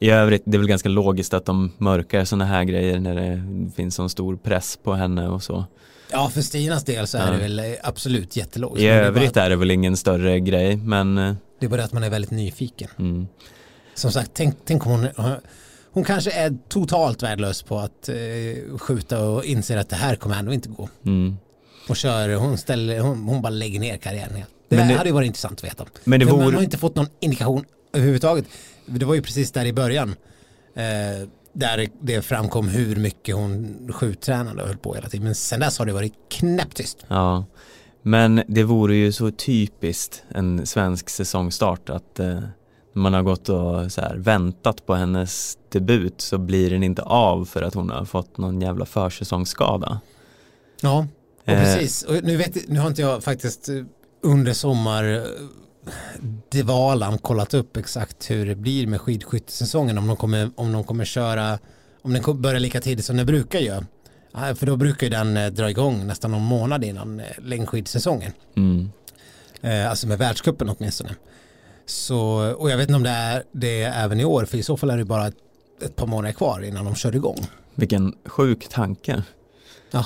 [0.02, 3.42] i övrigt, det är väl ganska logiskt att de mörkar sådana här grejer när det
[3.76, 5.66] finns sån stor press på henne och så.
[6.12, 7.32] Ja, för Stinas del så är Ja.
[7.32, 8.82] det väl eh, absolut jättelogiskt.
[8.84, 11.70] I det är övrigt bara, är det väl ingen större grej men eh, det är
[11.70, 12.90] bara att man är väldigt nyfiken.
[13.00, 13.28] mm,
[13.96, 15.08] Som sagt, tänk, tänk om hon,
[15.92, 20.36] hon kanske är totalt värdelös på att eh, skjuta och inser att det här kommer
[20.40, 20.90] ändå inte gå.
[21.06, 21.38] mm.
[21.90, 24.50] Och kör, hon, ställer, hon, hon bara lägger ner karriären helt.
[24.70, 25.86] Det, det- hade ju varit intressant att veta.
[26.04, 28.46] Men det För man vore, har inte fått någon indikation överhuvudtaget.
[28.86, 30.16] Det var ju precis där i början.
[30.76, 35.24] Eh, där det framkom hur mycket hon skjuttränade och höll på hela tiden.
[35.26, 37.06] Men sen dess har det varit knäpptyst.
[37.08, 37.46] Ja,
[38.02, 42.40] men det vore ju så typiskt en svensk säsongstart att eh,
[42.94, 47.46] man har gått och så här, väntat på hennes debut så blir den inte av
[47.46, 50.00] för att hon har fått någon jävla försäsongsskada.
[50.82, 51.08] Ja,
[51.44, 51.64] och Eh.
[51.64, 52.04] precis.
[52.04, 53.76] Och nu, vet, nu har inte jag faktiskt eh,
[54.24, 55.26] under sommar
[56.50, 61.06] Devalan kollat upp exakt hur det blir med skidskyttesäsongen om de kommer, om de kommer
[61.06, 61.60] köra
[62.02, 63.86] om den kommer börja lika tidigt som den brukar göra.
[64.56, 68.32] För då brukar ju den eh, dra igång nästan någon månad innan eh, längdskidsäsongen.
[68.56, 68.92] Mm.
[69.62, 71.16] Eh, alltså med världscupen åtminstone.
[71.86, 72.20] Så,
[72.58, 74.78] och jag vet inte om det är det är även i år, för i så
[74.78, 75.36] fall är det bara ett,
[75.82, 77.38] ett par månader kvar innan de kör igång.
[77.76, 79.24] Vilken sjuk tanke.
[79.92, 80.06] Ja,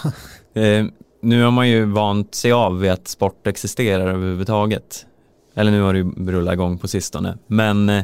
[0.56, 0.86] Eh,
[1.22, 5.06] nu har man ju vant sig av vid att sport existerar överhuvudtaget.
[5.56, 7.38] Eller nu har det ju rullat igång på sistone.
[7.48, 8.04] Men eh,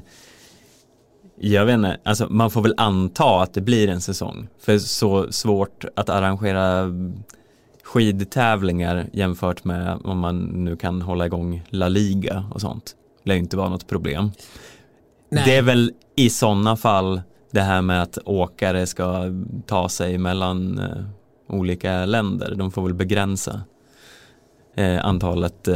[1.40, 4.48] jag vet inte, alltså man får väl anta att det blir en säsong.
[4.60, 6.92] För så svårt att arrangera
[7.84, 12.96] skidtävlingar jämfört med om man nu kan hålla igång La Liga och sånt.
[13.24, 14.32] lär ju inte vara något problem.
[15.30, 15.44] Nej.
[15.46, 19.24] Det är väl i sådana fall det här med att åkare ska
[19.66, 21.04] ta sig mellan eh,
[21.48, 22.56] olika länder.
[22.56, 23.62] De får väl begränsa
[24.76, 25.68] eh, antalet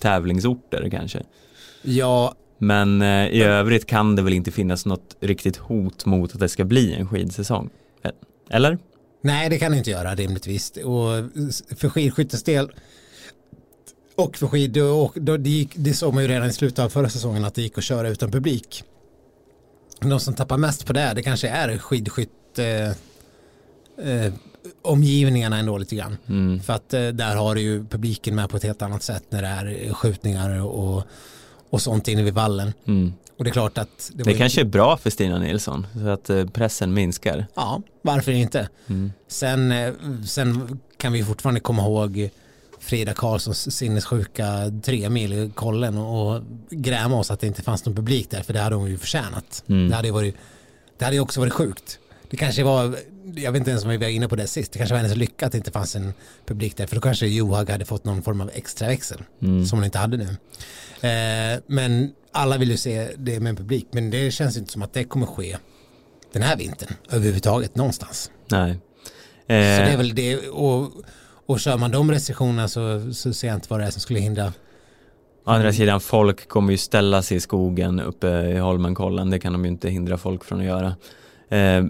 [0.00, 1.22] tävlingsorter kanske.
[1.82, 6.40] Ja, Men eh, i övrigt kan det väl inte finnas något riktigt hot mot att
[6.40, 7.70] det ska bli en skidsäsong.
[8.04, 8.10] Eh,
[8.50, 8.78] Eller?
[9.22, 10.70] nej det kan det inte göra rimligtvis.
[10.70, 11.10] Och
[11.76, 12.70] för skidskyttens del
[14.16, 16.88] och för skid, och då, det, gick, det såg man ju redan i slutet av
[16.88, 18.84] förra säsongen att det gick att köra utan publik.
[20.00, 22.58] De som tappar mest på det, det kanske är skidskytt
[24.04, 24.32] eh,
[24.82, 26.16] omgivningarna ändå lite grann.
[26.28, 26.60] Mm.
[26.60, 29.42] För att eh, där har du ju publiken med på ett helt annat sätt när
[29.42, 31.02] det är skjutningar och,
[31.70, 32.72] och sånt inne vid vallen.
[32.86, 33.12] Mm.
[33.38, 36.08] Och det är klart att det, Det ju- kanske är bra för Stina Nilsson så
[36.08, 37.46] att eh, pressen minskar.
[37.54, 38.68] Ja, varför inte?
[38.86, 39.12] Mm.
[39.28, 39.92] Sen, eh,
[40.26, 42.30] sen kan vi fortfarande komma ihåg
[42.80, 44.46] Frida Karlssons sinnessjuka
[44.84, 48.52] tre mil i kollen och gräma oss att det inte fanns någon publik där för
[48.52, 49.64] det hade hon ju förtjänat.
[49.66, 49.88] Mm.
[49.88, 50.36] Det hade ju varit,
[50.98, 51.98] det hade ju också varit sjukt.
[52.30, 52.96] Det kanske var,
[53.36, 55.16] jag vet inte ens om vi var inne på det sist, det kanske var hennes
[55.16, 56.12] lycka att det inte fanns en
[56.46, 59.66] publik där för då kanske Johan hade fått någon form av extra växel Mm.
[59.66, 60.28] som hon inte hade nu.
[61.08, 64.82] Eh, men alla vill ju se det med en publik men det känns inte som
[64.82, 65.56] att det kommer ske
[66.32, 68.30] den här vintern överhuvudtaget någonstans.
[68.50, 68.72] Nej.
[68.72, 68.78] Så
[69.46, 70.92] det är Eh, väl det och,
[71.46, 74.20] och kör man de restriktionerna så, så ser jag inte vad det är som skulle
[74.20, 74.52] hindra.
[75.46, 79.30] Å andra sidan, folk kommer ju ställa sig i skogen uppe i Holmenkollen.
[79.30, 80.86] Det kan de ju inte hindra folk från att göra.
[81.58, 81.84] Eh,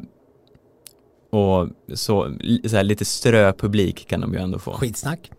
[1.33, 2.35] och så,
[2.69, 4.73] så här, lite ströpublik kan de ju ändå få.
[4.73, 5.31] Skitsnack.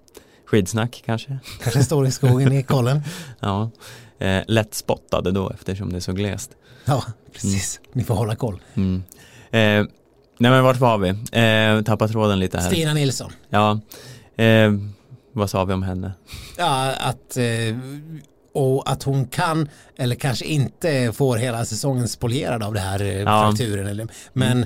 [0.46, 1.38] Skidsnack kanske.
[1.64, 3.02] Kanske står i skogen i kollen.
[3.40, 3.70] Ja.
[4.20, 6.52] Eh, lätt spottade då eftersom det är så glest.
[6.86, 7.04] Ja,
[7.34, 7.80] precis.
[7.94, 8.62] Ni får hålla koll.
[8.74, 9.04] Mm.
[9.52, 9.90] Eh,
[10.40, 11.10] nej men vart var vi?
[11.10, 12.70] Eh, tappat tråden lite här.
[12.70, 13.32] Stina Nilsson.
[13.50, 13.80] Ja.
[14.44, 14.72] Eh,
[15.32, 16.12] vad sa vi om henne?
[16.58, 17.78] Ja, att, eh,
[18.54, 23.08] och att hon kan eller kanske inte får hela säsongen spolierad av det här eh,
[23.20, 23.48] Ja.
[23.50, 23.88] frakturen.
[23.88, 24.66] Eller, men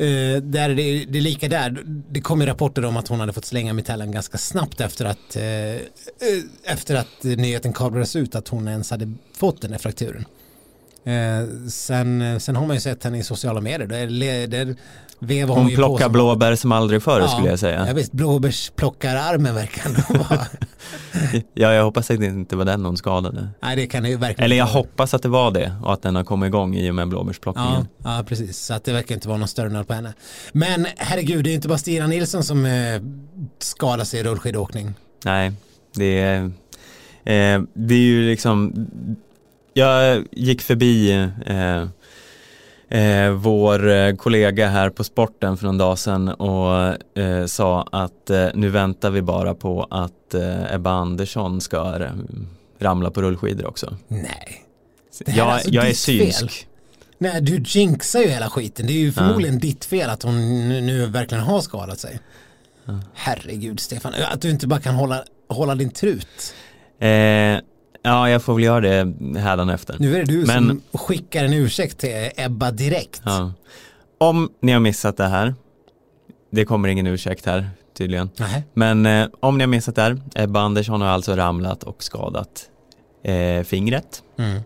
[0.00, 1.82] Uh, där är det, det är lika där.
[2.10, 5.36] Det kom ju rapporter om att hon hade fått slänga metallen ganska snabbt efter att,
[5.36, 10.24] uh, uh, efter att nyheten kablades ut att hon ens hade fått den här frakturen.
[11.70, 13.86] Sen, sen har man ju sett henne i sociala medier.
[13.86, 14.76] Där, där
[15.24, 17.86] vevar hon, Hon plockar blåbär som aldrig förr skulle jag säga.
[17.88, 20.46] Ja visst, blåbärsplockararmen verkar ändå vara.
[21.54, 23.48] Ja, jag hoppas att det inte var den hon skadade.
[23.62, 26.02] Nej det kan det ju verkligen Eller jag hoppas att det var det och att
[26.02, 27.88] den har kommit igång i och med Ja, blåbärsplockningen.
[28.04, 28.58] ja, precis.
[28.58, 30.12] Så att det verkar inte vara någon större nöd på henne.
[30.52, 33.02] Men herregud, det är inte bara Stina Nilsson som eh,
[33.58, 34.94] skadar sig i rullskidåkning.
[35.24, 35.52] Nej,
[35.94, 36.42] det är,
[37.24, 38.86] eh, det är ju liksom,
[39.74, 41.10] jag gick förbi
[41.46, 41.86] eh,
[42.94, 48.30] eh, vår eh, kollega här på sporten för någon dag sedan och eh, sa att
[48.30, 52.10] eh, nu väntar vi bara på att eh, Ebba Andersson ska eh,
[52.78, 53.96] ramla på rullskidor också.
[54.08, 54.60] Nej.
[55.26, 56.32] Jag, alltså jag är fel.
[56.32, 56.68] synsk.
[57.18, 58.86] Nej, du jinxar ju hela skiten.
[58.86, 62.18] Det är ju förmodligen ditt fel att hon nu, nu verkligen har skadat sig.
[63.14, 66.54] Herregud Stefan, att du inte bara kan hålla, hålla din trut.
[66.98, 67.08] Eh,
[68.04, 69.96] ja, jag får väl göra det hädanefter.
[70.00, 73.22] Nu är det du Men- som skickar en ursäkt till Ebba direkt.
[73.24, 73.52] Ja.
[74.18, 75.54] Om ni har missat det här,
[76.50, 78.30] det kommer ingen ursäkt här tydligen.
[78.36, 78.64] Nej.
[78.74, 82.68] Men eh, om ni har missat det här, Ebba Andersson har alltså ramlat och skadat
[83.24, 84.22] eh, fingret.
[84.38, 84.60] Mm.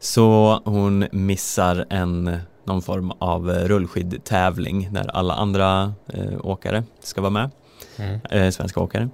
[0.00, 7.20] Så hon missar en, någon form av eh, rullskidtävling där alla andra eh, åkare ska
[7.20, 7.50] vara med,
[7.98, 8.20] Mm.
[8.30, 9.08] eh, svenska åkare.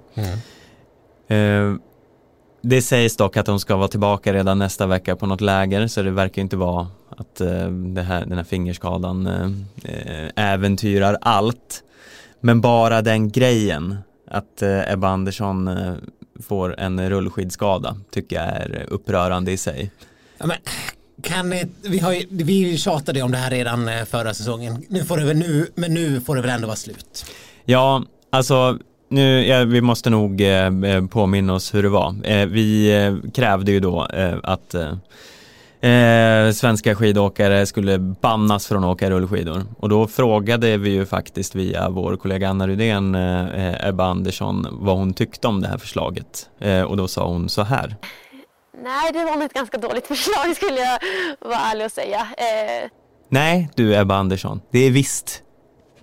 [1.27, 1.79] Mm.
[2.61, 6.01] Det sägs dock att de ska vara tillbaka redan nästa vecka på något läger så
[6.01, 7.47] det verkar inte vara att eh,
[8.03, 9.51] här, den här fingerskadan eh,
[9.83, 11.83] eh, äventyrar allt.
[12.41, 13.97] Men bara den grejen
[14.31, 15.69] att Ebba Andersson
[16.47, 19.91] får en rullskidskada tycker jag är upprörande i sig.
[20.37, 20.57] Ja, men,
[21.23, 24.85] kan vi, har ju, vi tjatade om det här redan förra säsongen.
[24.89, 27.25] Nu får det väl nu, men nu får det väl ändå vara slut.
[27.65, 32.15] Ja, alltså nu, ja, vi måste nog eh, eh, påminna oss hur det var.
[32.23, 38.89] Eh, vi eh, krävde ju då eh, att eh, svenska skidåkare skulle bannas från att
[38.89, 39.63] åka rullskidor.
[39.77, 43.15] Och då frågade vi ju faktiskt via vår kollega Anna Rydén,
[43.79, 46.49] Ebba Andersson, vad hon tyckte om det här förslaget.
[46.87, 47.95] Och då sa hon så här.
[48.83, 50.99] Nej, det var nog ett ganska dåligt förslag skulle jag
[51.49, 52.27] vara ärlig och säga.
[53.29, 55.43] Nej, du Ebba Andersson, det är visst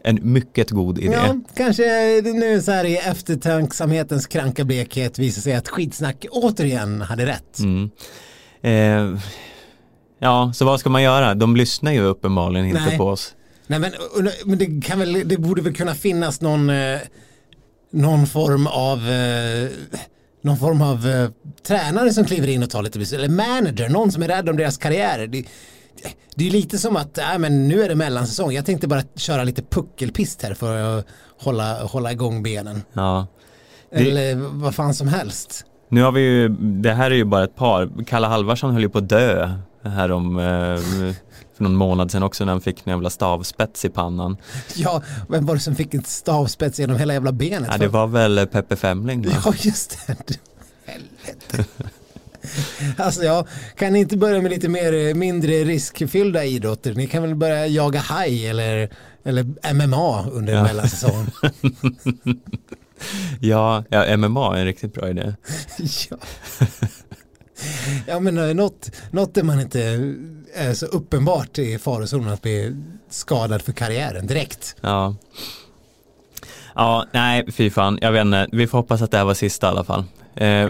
[0.06, 1.12] en mycket god idé.
[1.12, 7.26] Ja, kanske nu så här i eftertanksamhetens kranka blekhet visar sig att skitsnack återigen hade
[7.26, 7.58] rätt.
[7.58, 7.90] Mm.
[8.62, 9.20] Eh,
[10.18, 11.34] ja, så vad ska man göra?
[11.34, 12.98] De lyssnar ju uppenbarligen inte Nej.
[12.98, 13.34] på oss.
[13.66, 13.92] Nej men,
[14.44, 16.98] men det, kan väl, det borde väl kunna finnas någon, eh,
[17.90, 19.68] någon form av eh,
[20.40, 21.30] någon form av eh,
[21.66, 24.56] tränare som kliver in och tar lite beslut, eller manager, någon som är rädd om
[24.56, 25.26] deras karriärer.
[25.26, 25.44] Det,
[26.34, 29.44] det är lite som att, nej men nu är det mellansäsong, jag tänkte bara köra
[29.44, 31.06] lite puckelpist här för att
[31.40, 32.82] hålla, hålla igång benen.
[32.92, 33.26] Ja.
[33.90, 35.64] Det- Eller vad fan som helst.
[35.88, 38.88] Nu har vi ju, det här är ju bara ett par, Kalle Halvarsson höll ju
[38.88, 39.50] på att dö
[39.82, 40.44] här om, eh,
[41.56, 44.36] för någon månad sedan också när han fick en jävla stavspets i pannan.
[44.74, 47.68] Ja, vem var det som fick ett stavspets genom hela jävla benet?
[47.72, 49.32] Ja, det var väl Peppe Femling va?
[49.44, 50.16] Ja, just det.
[50.86, 51.64] Helvete.
[52.96, 56.94] Alltså ja, kan inte börja med lite mer, mindre riskfyllda idrotter?
[56.94, 58.90] Ni kan väl börja jaga haj eller,
[59.24, 60.62] eller MMA under Ja.
[60.62, 61.30] mellansäsongen.
[63.40, 65.34] Ja, ja, MMA är en riktigt bra idé.
[66.10, 66.16] ja.
[68.06, 69.80] ja, men eh, något, något där man inte
[70.54, 72.76] är så uppenbart i farozonen att bli
[73.10, 74.76] skadad för karriären direkt.
[74.80, 75.14] Ja.
[76.74, 78.46] Ja, nej, fy fan, jag vet inte.
[78.52, 80.04] Vi får hoppas att det här var sista i alla fall.
[80.34, 80.68] Eh,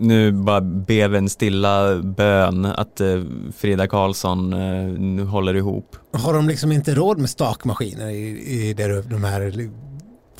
[0.00, 0.60] nu bara
[1.08, 3.22] vi en stilla bön att eh,
[3.56, 5.96] Frida Karlsson eh, nu håller ihop.
[6.12, 9.70] Har de liksom inte råd med stakmaskiner i, i där, de här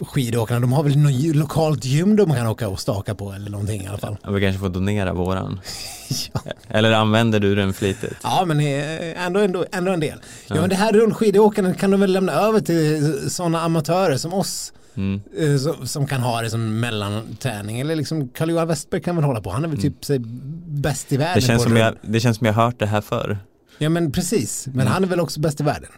[0.00, 0.60] skidåkarna?
[0.60, 3.86] De har väl något lokalt gym de kan åka och staka på eller någonting i
[3.86, 4.16] alla fall.
[4.22, 5.60] Ja, vi kanske får donera våran.
[6.32, 6.40] Ja.
[6.68, 8.16] Eller använder du den flitigt?
[8.22, 10.18] Ja men eh, ändå, ändå, ändå en del.
[10.48, 14.72] Ja, men det här rullskidåkandet kan de väl lämna över till sådana amatörer som oss.
[14.96, 15.20] Mm.
[15.38, 17.80] eh, Som, som kan ha det som mellanträning.
[17.80, 19.50] Eller liksom Carl-Johan Westberg kan väl hålla på.
[19.50, 20.16] Han är väl typ så,
[20.66, 21.34] bäst i världen.
[21.34, 23.38] Det, känns som jag, det känns som jag har hört det här förr.
[23.78, 24.66] Ja men precis.
[24.74, 25.90] Men han är väl också bäst i världen.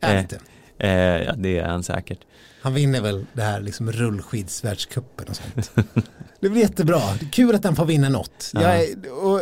[0.00, 0.20] Är Eh.
[0.20, 0.38] inte?
[0.78, 0.90] Eh,
[1.22, 2.18] ja, det är han säkert.
[2.62, 5.70] Han vinner väl det här liksom rullskidsvärldscupen och sånt.
[6.40, 7.00] det blir jättebra.
[7.20, 8.50] Det kul att han får vinna något.
[8.54, 8.60] Ja.
[8.76, 8.86] Jag
[9.24, 9.40] och,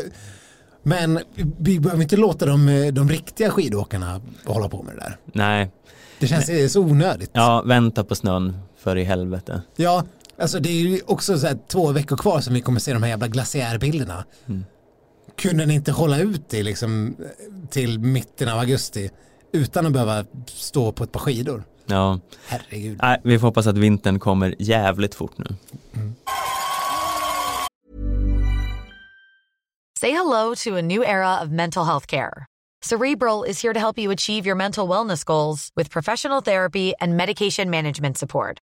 [0.83, 1.21] men
[1.59, 5.17] vi behöver inte låta de, de riktiga skidåkarna hålla på med det där.
[5.33, 5.71] Nej,
[6.19, 7.31] Det känns så onödigt.
[7.33, 9.63] ja, vänta på snön för i helvete.
[9.77, 10.05] Ja,
[10.39, 13.03] alltså det är ju också så här två veckor kvar som vi kommer se de
[13.03, 14.25] här jävla glaciärbilderna.
[14.47, 14.65] Mm.
[15.37, 17.17] Kunde ni inte hålla ut det liksom
[17.71, 19.11] till mitten av augusti
[19.53, 21.65] utan att behöva stå på ett par skidor?
[21.87, 22.99] Ja, Herregud.
[23.03, 25.47] nej, vi får hoppas att vintern kommer jävligt fort nu.
[30.01, 32.47] Say hello to a new era of mental health care.
[32.83, 37.17] Cerebral is here to help you achieve your mental wellness goals with professional therapy and
[37.17, 38.59] medication management support.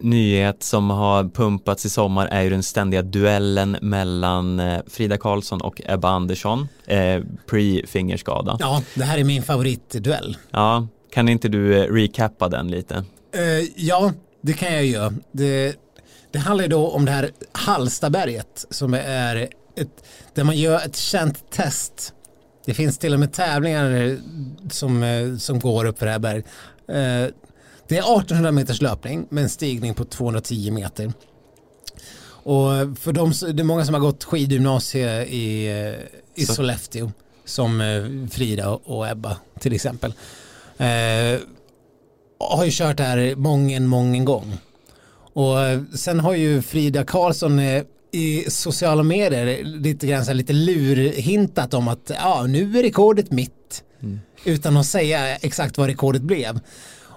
[0.00, 5.60] nyhet som har pumpats i sommar är ju den ständiga duellen mellan eh, Frida Karlsson
[5.60, 8.56] och Ebba Andersson, eh, pre-fingerskada.
[8.60, 8.66] Ja.
[8.76, 10.36] Ja, det här är min favoritduell.
[11.12, 12.94] kan inte du eh, recappa den lite?
[13.34, 15.12] Eh, ja, det kan jag göra.
[15.32, 15.76] Det,
[16.32, 19.36] det handlar ju då om det här Hallstaberget som är
[19.76, 22.12] ett, där man gör ett känt test.
[22.64, 24.16] Det finns till och med tävlingar
[24.70, 26.46] som, som går upp för det här berget.
[26.88, 27.34] Eh,
[27.88, 31.12] det är 1800 meters löpning med en stigning på 210 meter.
[32.26, 35.68] Och för de, det är många som har gått skidgymnasie i,
[36.34, 37.12] i Så- Sollefteå
[37.44, 40.12] som eh, Frida och Ebba till exempel.
[40.78, 41.40] Eh,
[42.40, 44.52] har ju kört det här mången, mången gång.
[45.32, 47.82] Och eh, sen har ju Frida Karlsson eh,
[48.12, 53.30] i sociala medier lite grann så här, lite lurhintat om att ja, nu är rekordet
[53.32, 53.82] mitt.
[54.44, 56.60] Utan att säga exakt vad rekordet blev.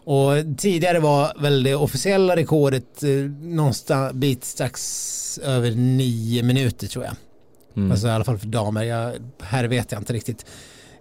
[0.09, 3.09] Och tidigare var väl det officiella rekordet eh,
[3.41, 7.13] någonstans bit strax över nio minuter tror jag.
[7.75, 7.91] Mm.
[7.91, 10.45] Alltså i alla fall för damer, jag, här vet jag inte riktigt.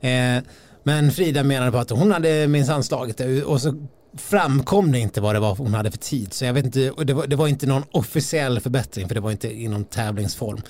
[0.00, 0.38] Eh,
[0.82, 3.86] men Frida menade på att hon hade minsann slagit det och så
[4.16, 6.32] framkom det inte vad det var hon hade för tid.
[6.32, 9.30] Så jag vet inte, det var, det var inte någon officiell förbättring för det var
[9.30, 10.60] inte inom tävlingsform.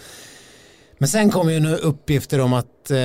[0.98, 2.98] Men sen kom ju nu uppgifter om att eh,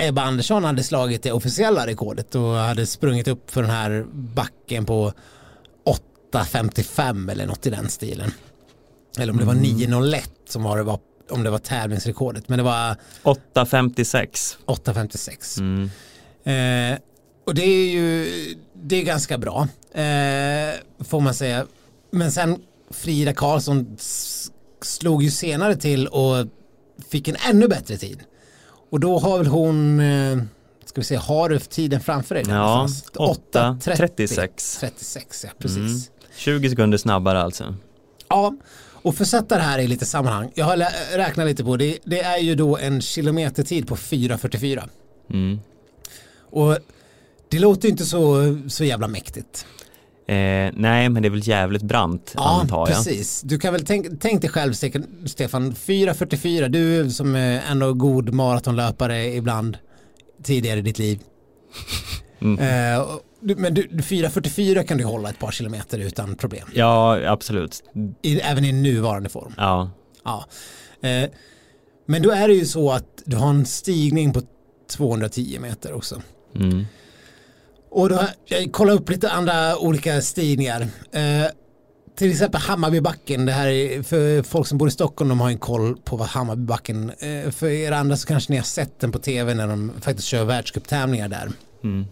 [0.00, 4.86] Ebba Andersson hade slagit det officiella rekordet och hade sprungit upp för den här backen
[4.86, 5.12] på
[6.32, 8.32] 8.55 eller något i den stilen.
[9.18, 10.98] Eller om det var 9.01 som var det var,
[11.30, 12.48] om det var tävlingsrekordet.
[12.48, 14.56] Men det var 8.56.
[14.66, 15.60] 8.56.
[15.60, 15.90] Mm.
[16.44, 16.98] Eh,
[17.46, 18.26] och det är ju
[18.74, 20.74] det är ganska bra, eh,
[21.04, 21.66] får man säga.
[22.10, 23.96] Men sen Frida Karlsson
[24.82, 26.46] slog ju senare till och
[27.10, 28.20] fick en ännu bättre tid.
[28.90, 30.38] Och då har väl hon, eh,
[30.84, 32.44] ska vi se, har du tiden framför dig?
[32.48, 33.46] Ja, någonstans?
[33.52, 33.96] 8.36.
[33.96, 34.78] 36.
[34.80, 35.76] 36, ja precis.
[35.76, 36.00] Mm.
[36.36, 37.74] 20 sekunder snabbare alltså.
[38.28, 38.54] Ja,
[39.02, 40.76] och för att sätta det här i lite sammanhang, jag har
[41.16, 44.88] räknat lite på det, det är ju då en kilometertid på 4.44.
[45.30, 45.60] Mm.
[46.50, 46.78] Och
[47.48, 49.66] det låter inte så, så jävla mäktigt.
[50.30, 52.88] Eh, nej, men det är väl jävligt brant Ja, antar jag.
[52.88, 53.40] precis.
[53.42, 58.32] Du kan väl tänk, tänk dig själv Ste- Stefan, 4.44, du som är ändå god
[58.34, 59.78] maratonlöpare ibland
[60.42, 61.20] tidigare i ditt liv.
[62.42, 62.58] Mm.
[62.98, 63.06] Eh,
[63.56, 66.68] men du, 4.44 kan du hålla ett par kilometer utan problem.
[66.74, 67.82] Ja, absolut.
[68.22, 69.54] I, även i nuvarande form.
[69.56, 69.90] Ja,
[70.24, 70.44] Ja.
[71.08, 71.30] Eh,
[72.06, 74.42] men då är det ju så att du har en stigning på
[74.90, 76.22] 210 meter också.
[76.56, 76.86] mm.
[77.90, 80.88] Och då, jag kollar upp lite andra olika stigningar.
[81.12, 81.46] Eh,
[82.16, 85.58] till exempel Hammarbybacken, det här är för folk som bor i Stockholm, de har en
[85.58, 89.18] koll på vad Hammarbybacken, eh, för er andra så kanske ni har sett den på
[89.18, 91.50] tv när de faktiskt kör världscuptävlingar där.
[91.84, 92.06] Mm.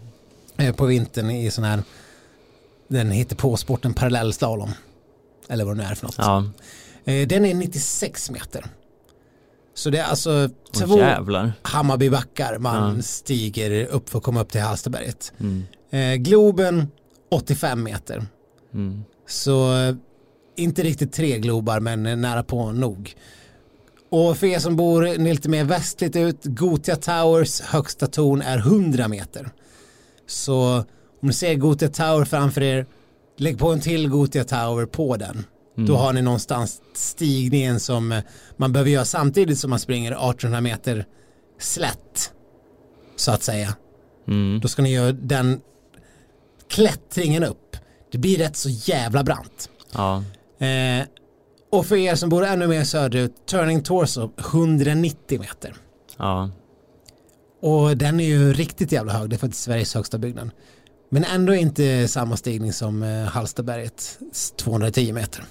[0.57, 1.83] Eh, på vintern i sån här,
[2.87, 4.71] den heter på sporten parallellslalom.
[5.49, 6.15] Eller vad det nu är för något.
[6.17, 6.43] ja.
[7.05, 8.65] Eh, den är 96 meter.
[9.79, 11.51] Så det är alltså två jävlar.
[11.61, 13.01] Hammarbybackar man Ja.
[13.01, 15.33] stiger upp för att komma upp till Hallstaberget.
[15.39, 15.63] Mm.
[15.89, 16.87] Eh, Globen
[17.31, 18.25] 85 meter.
[18.73, 19.03] Mm.
[19.27, 19.95] Så eh,
[20.57, 23.13] inte riktigt tre globar men eh, nära på nog.
[24.09, 29.07] Och för er som bor lite mer västligt ut, Gotia Towers högsta torn är 100
[29.07, 29.49] meter.
[30.27, 30.77] Så
[31.21, 32.85] om ni ser Gotia Tower framför er,
[33.37, 35.45] lägg på en till Gotia Tower på den.
[35.85, 38.23] Då har ni någonstans stigningen som eh,
[38.57, 41.05] man behöver göra samtidigt som man springer 1800 meter
[41.59, 42.31] slätt.
[43.15, 43.75] Så att säga.
[44.27, 44.59] Mm.
[44.59, 45.61] Då ska ni göra den
[46.69, 47.77] klättringen upp.
[48.11, 49.69] Det blir rätt så jävla brant.
[49.91, 50.23] Ja.
[50.65, 51.05] Eh,
[51.71, 55.75] och för er som bor ännu mer söderut, Turning Torso 190 meter.
[56.17, 56.49] Ja.
[57.61, 60.49] Och den är ju riktigt jävla hög, det är faktiskt Sveriges högsta byggnad.
[61.09, 64.19] Men ändå inte samma stigning som eh, Hallstaberget,
[64.55, 65.43] 210 meter.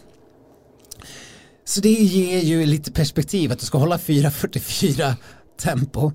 [1.68, 5.14] Så det ger ju lite perspektiv att du ska hålla 4.44
[5.60, 6.12] tempo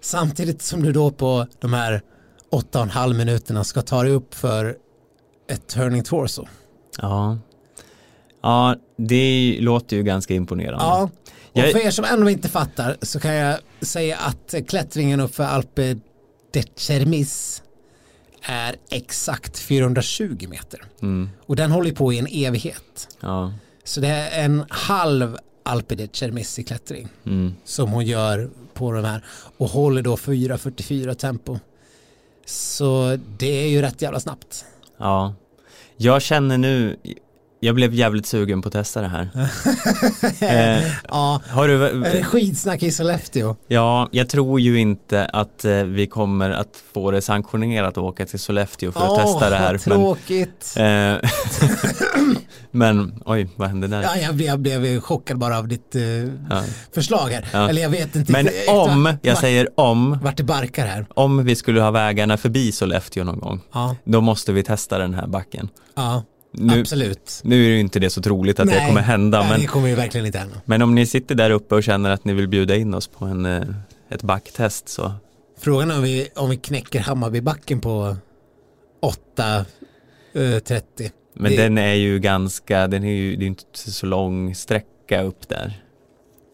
[0.00, 2.02] samtidigt som du då på de här
[2.52, 4.76] 8,5 minuterna ska ta dig upp för
[5.50, 6.46] ett turning torso.
[6.98, 7.38] Ja.
[8.42, 10.84] Ja, det låter ju ganska imponerande.
[10.84, 11.10] Ja,
[11.52, 15.44] och för er som ännu inte fattar så kan jag säga att klättringen upp för
[15.44, 15.96] Alpe
[16.52, 17.62] de Cermis
[18.42, 20.84] är exakt 420 meter.
[21.02, 21.30] Mm.
[21.46, 23.08] Och den håller på i en evighet.
[23.20, 23.52] Ja.
[23.84, 27.54] Så det är en halv Alpe de Cermis i klättring Mm.
[27.64, 29.24] som hon gör på de här
[29.56, 31.58] och håller då 4.44 tempo.
[32.46, 34.64] Så det är ju rätt jävla snabbt.
[34.98, 35.34] Ja.
[35.96, 36.96] Jag känner nu,
[37.64, 39.28] jag blev jävligt sugen på att testa det här.
[40.78, 43.56] eh, Ja, har du, det skitsnack i Sollefteå?
[43.68, 48.26] ja, jag tror ju inte att eh, vi kommer att få det sanktionerat att åka
[48.26, 49.72] till Sollefteå för att Åh, testa det här.
[49.86, 50.74] vad Men, tråkigt.
[50.76, 51.30] eh,
[52.70, 54.02] men, oj, vad hände där?
[54.02, 56.62] Ja, jag, blev, jag blev chockad bara av ditt eh, Ja.
[56.94, 57.46] förslag här.
[57.52, 57.68] Ja.
[57.68, 58.32] Eller jag vet inte.
[58.32, 61.06] Men riktigt om, vart- jag säger om, Vart det barkar här.
[61.14, 65.14] om vi skulle ha vägarna förbi Sollefteå någon gång, Ja, då måste vi testa den
[65.14, 65.68] här backen.
[65.96, 66.22] ja
[66.54, 67.40] Nu, absolut.
[67.44, 69.66] nu är det ju inte det så troligt att det kommer hända, nej, men, det
[69.66, 70.56] kommer ju verkligen inte hända.
[70.64, 73.24] men om ni sitter där uppe och känner att ni vill bjuda in oss på
[73.24, 73.62] en, eh,
[74.10, 75.12] ett backtest så
[75.58, 78.16] Frågan är om vi, om vi knäcker Hammarbybacken på
[80.34, 81.10] 8.30.
[81.34, 85.22] Men Det- den är ju ganska, den är ju, det är inte så lång sträcka
[85.22, 85.82] upp där.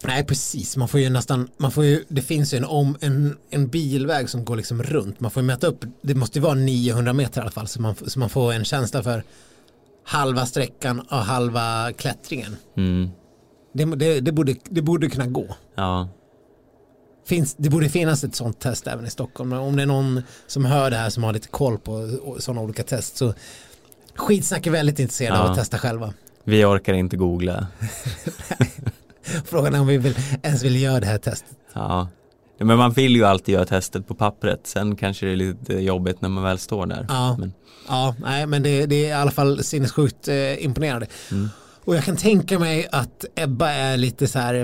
[0.05, 0.77] Nej, precis.
[0.77, 4.31] Man får ju nästan, man får ju, det finns ju en, om, en, en bilväg
[4.31, 5.21] som går liksom runt.
[5.21, 7.81] Man får ju mäta upp, det måste ju vara 900 meter i alla fall, så
[7.83, 9.23] man, så man får en känsla för
[10.09, 12.57] halva sträckan och halva klättringen.
[12.77, 13.11] Mm.
[13.73, 15.47] Det, det, det, borde, det borde kunna gå.
[15.75, 16.09] Ja,
[17.27, 19.53] Finns, det borde finnas ett sånt test även i Stockholm.
[19.53, 22.83] Om det är någon som hör det här som har lite koll på sådana olika
[22.83, 23.35] test så
[24.15, 25.51] skitsnack är väldigt intresserade av Ja.
[25.51, 26.15] att testa själva.
[26.45, 27.67] vi orkar inte googla.
[29.45, 31.57] Frågan är om vi vill, ens vill göra det här testet.
[31.73, 32.09] Ja.
[32.59, 36.21] Men man vill ju alltid göra testet på pappret, sen kanske det är lite jobbigt
[36.21, 37.07] när man väl står där.
[37.09, 37.37] Ja.
[37.39, 37.53] Men,
[37.91, 41.07] Ja, nej, men det, det är i alla fall sinnessjukt eh, imponerande.
[41.31, 41.49] Mm.
[41.85, 44.55] Och jag kan tänka mig att Ebba är lite så här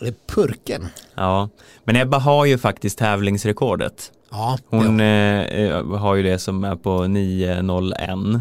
[0.00, 0.86] eh, purken.
[1.14, 1.48] ja.
[1.84, 4.12] Men Ebba har ju faktiskt tävlingsrekordet.
[4.30, 8.40] Ja, Hon eh, eh, har ju det som är på 9.01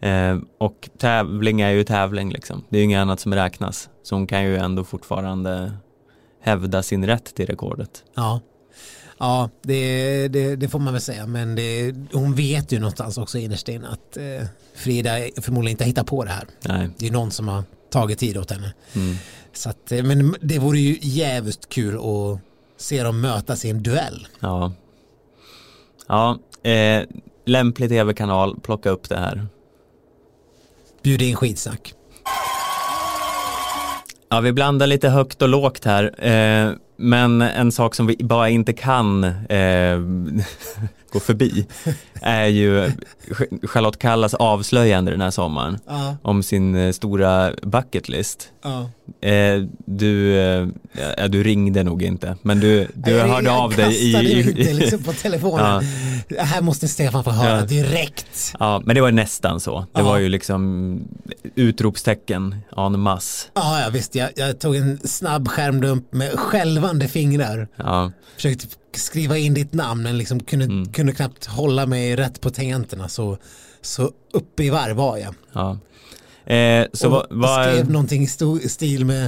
[0.00, 0.38] Mm.
[0.38, 2.64] eh, och tävling är ju tävling liksom.
[2.68, 3.88] Det är ju inget annat som räknas.
[4.02, 5.72] Så hon kan ju ändå fortfarande
[6.40, 8.04] hävda sin rätt till rekordet.
[8.14, 8.40] ja.
[9.20, 11.26] Ja, det, det, det får man väl säga.
[11.26, 15.10] Men det, hon vet ju någonstans också innerst inne att eh, Frida
[15.40, 16.44] förmodligen inte hittar på det här.
[16.62, 16.88] Nej.
[16.98, 18.74] Det är någon som har tagit tid åt henne.
[18.94, 19.16] Mm.
[19.52, 22.40] Så att, eh, men det vore ju jävligt kul att
[22.76, 24.26] se dem mötas i en duell.
[24.40, 24.72] Ja.
[26.06, 27.02] Ja, eh,
[27.44, 29.46] lämplig tv-kanal, plocka upp det här.
[31.02, 31.94] Bjud in skitsnack.
[34.30, 36.24] Ja, vi blandar lite högt och lågt här.
[36.26, 39.98] Eh, men en sak som vi bara inte kan eh,
[41.12, 41.66] gå förbi
[42.22, 42.92] är ju
[43.62, 48.48] Charlotte Kallas avslöjande den här sommaren Ja, om sin eh, stora bucket list.
[48.64, 48.90] ja.
[49.28, 50.68] Eh, du, eh,
[51.18, 54.12] ja, du ringde nog inte, men du, du Jag- hörde jag av dig i...
[54.12, 55.84] kastade i, inte liksom på telefonen.
[56.28, 57.64] Det här måste Stefan få höra Ja.
[57.66, 58.54] direkt.
[58.60, 59.80] Ja, men det var nästan så.
[59.80, 60.02] Det Ja.
[60.04, 61.00] var ju liksom
[61.54, 63.48] utropstecken en masse.
[63.54, 64.14] Ja, ja visst.
[64.14, 67.68] Jag, jag tog en snabb skärmdump med skälvande fingrar.
[67.76, 70.92] Ja, Försökte skriva in ditt namn men liksom kunde, Mm.
[70.92, 73.08] kunde knappt hålla mig rätt på tangenterna.
[73.08, 73.38] Så,
[73.80, 75.34] så uppe i varv var jag.
[75.52, 75.78] ja.
[76.54, 78.22] Eh, så vad, vad, skrev någonting
[78.62, 79.24] i stil med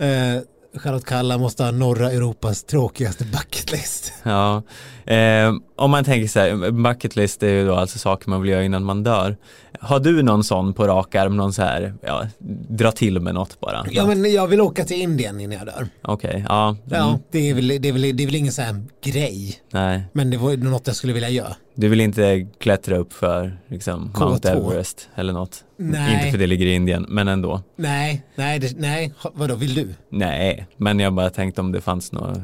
[0.00, 0.42] eh,
[0.80, 4.12] Charlotte Kalla måste ha norra Europas tråkigaste bucketlist.
[4.22, 4.62] Ja,
[5.06, 8.50] eh, om man tänker så här, bucket list är ju då alltså saker man vill
[8.50, 9.36] göra innan man dör.
[9.80, 12.26] Har du någon sån på rak arm, någon så här, ja,
[12.68, 13.86] dra till med något bara?
[13.90, 15.88] Ja men jag vill åka till Indien innan jag dör.
[16.02, 16.76] Okej, ja.
[16.84, 19.60] Ja, Mm, det, är väl, det, är väl, det är väl ingen sån här grej.
[19.72, 21.54] nej, Men det var något jag skulle vilja göra.
[21.74, 24.28] du vill inte klättra upp för liksom, K2.
[24.28, 25.64] Mount Everest eller något?
[25.76, 26.14] Nej.
[26.16, 27.62] Inte för det ligger i Indien, men ändå.
[27.76, 29.88] Nej, nej, det, nej, vadå vill du?
[30.10, 32.38] Nej, men jag bara tänkte om det fanns något,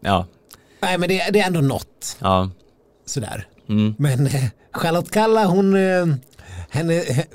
[0.00, 0.26] ja,
[0.82, 2.50] Nej men det, det är ändå något ja.
[3.06, 3.46] sådär.
[3.68, 3.94] Mm.
[3.98, 6.06] Men eh, Charlotte Kalla hon, eh,
[6.70, 7.26] henne, he-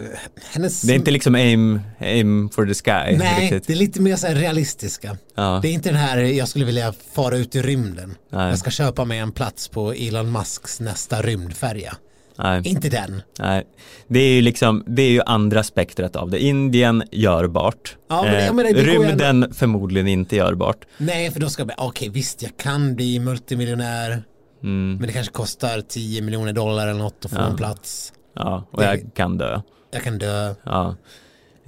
[0.51, 0.81] hennes...
[0.81, 3.67] Det är inte liksom aim, aim for the sky Nej, riktigt.
[3.67, 5.17] det är lite mer så här realistiska.
[5.35, 8.15] Ja, Det är inte den här, jag skulle vilja fara ut i rymden.
[8.31, 8.49] Nej.
[8.49, 11.95] Jag ska köpa mig en plats på Elon Musks nästa rymdfärja.
[12.37, 12.61] Nej.
[12.67, 13.21] Inte den.
[13.39, 13.63] Nej,
[14.07, 16.39] det är ju liksom, det är ju andra spektrat av det.
[16.39, 17.97] Indien görbart.
[18.09, 20.85] Ja, men det- Eh, jag menar, det rymden förmodligen inte görbart.
[20.97, 24.23] Nej, för då ska jag bara, okej visst jag kan bli multimiljonär.
[24.63, 27.47] Mm, Men det kanske kostar 10 miljoner dollar eller något att få Ja.
[27.47, 28.13] en plats.
[28.35, 29.61] ja, och Det- jag kan dö.
[29.91, 30.53] Jag kan dö.
[30.63, 30.95] Ja.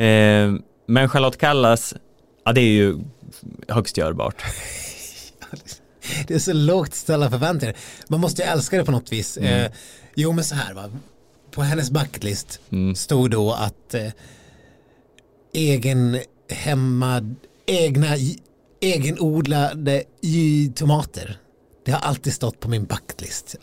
[0.05, 0.53] Eh,
[0.87, 1.93] men Charlotte Kallas,
[2.45, 2.97] ja det är ju
[3.67, 4.43] högst görbart.
[6.27, 7.75] Det är så lågt ställa förväntningar.
[8.07, 9.37] Man måste ju älska det på något vis.
[9.37, 9.71] Eh,
[10.17, 10.91] jo men så här va.
[11.51, 12.95] På hennes bucketlist Mm.
[12.95, 14.11] stod då att eh,
[15.53, 18.07] egen hemma, egna,
[18.81, 20.03] egenodlade
[20.75, 21.37] tomater.
[21.85, 23.55] Det har alltid stått på min bucketlist.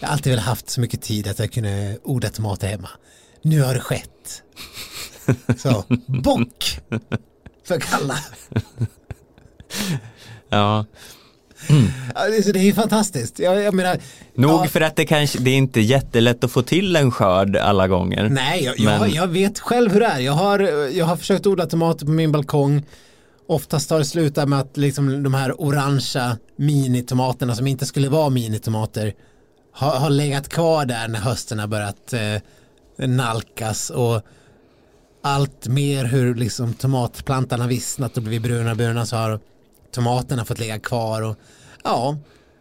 [0.00, 2.88] Jag har alltid velat haft så mycket tid att jag kunde odla tomater hemma.
[3.42, 4.42] Nu har det skett.
[5.58, 6.78] Så, bock
[7.64, 8.18] för Kalla.
[10.48, 10.84] Ja,
[12.14, 13.38] Ja, det- så Det är ju fantastiskt.
[13.38, 13.98] Jag, jag menar,
[14.34, 17.56] nog ja, för att det kanske, det är inte jättelätt att få till en skörd
[17.56, 18.28] alla gånger.
[18.28, 20.18] Nej, jag, jag, Men- jag vet själv hur det är.
[20.18, 20.58] Jag har,
[20.88, 22.82] jag har försökt odla tomater på min balkong.
[23.48, 28.30] Oftast har det slutat med att liksom de här orangea minitomaterna som inte skulle vara
[28.30, 29.14] minitomater
[29.72, 34.22] har, har legat kvar där när hösten har börjat eh, nalkas och
[35.22, 39.40] allt mer hur liksom tomatplantan har vissnat och blivit bruna bruna så har
[39.96, 41.36] tomaterna fått ligga kvar och
[41.84, 42.18] ja,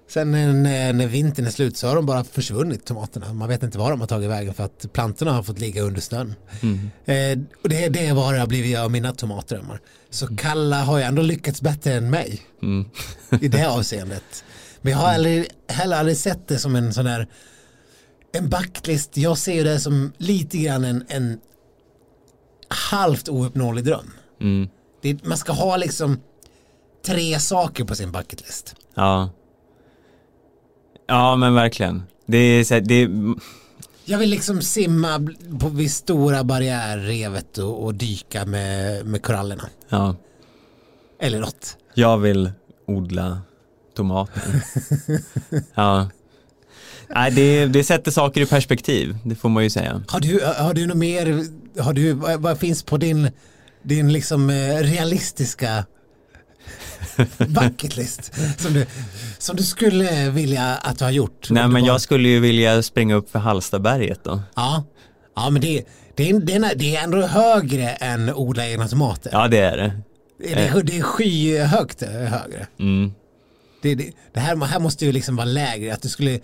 [0.10, 3.34] sen när, när vintern är slut så har de bara försvunnit tomaterna.
[3.34, 6.02] Man vet inte var de har tagit vägen för att plantorna har fått ligga under
[6.02, 6.36] snön.
[7.06, 9.80] Eh, och det, det är vad det har blivit av mina tomatdrömmar.
[10.10, 12.86] Så Kalla har ju ändå lyckats bättre än mig Mm.
[13.42, 14.44] i det avseendet.
[14.82, 17.28] Men jag har aldrig, heller aldrig sett det som en sån där
[18.32, 19.18] en backlist.
[19.18, 21.40] Jag ser det som lite grann en, en
[22.68, 24.12] halvt ouppnåelig dröm.
[24.42, 24.70] Mm.
[25.02, 26.20] Det, man ska ha liksom
[27.06, 28.76] tre saker på sin bucketlist.
[28.96, 29.30] Ja.
[31.08, 32.04] Ja men verkligen.
[32.26, 33.10] Det är, så här, det är,
[34.06, 35.28] Jag vill liksom simma
[35.60, 39.64] på vid stora barriärrevet och, och dyka med, med korallerna.
[39.90, 40.16] ja.
[41.20, 41.78] Eller något.
[41.94, 42.52] Jag vill
[42.88, 43.42] odla
[43.96, 44.44] tomater.
[45.76, 46.10] ja.
[47.10, 50.04] Nej, det, det sätter saker i perspektiv, det får man ju säga.
[50.08, 51.46] Har du, har du något mer,
[51.82, 53.30] har du, vad, vad finns på din,
[53.84, 55.86] din liksom eh, realistiska
[57.48, 58.86] bucketlist som du,
[59.38, 61.50] som du skulle vilja att du har gjort?
[61.50, 64.42] Nej men bara- jag skulle ju vilja springa upp för Hallstaberget då.
[64.56, 64.84] Ja,
[65.36, 65.84] ja men det,
[66.16, 69.30] det, är, det, är, det är ändå högre än odla egna tomater.
[69.34, 70.02] Ja det är det.
[70.40, 72.68] Det, är, det är skyhögt eh, högre.
[72.80, 73.12] Mm.
[73.82, 75.94] Det, det, det här, här måste ju liksom vara lägre.
[75.94, 76.40] Att du skulle,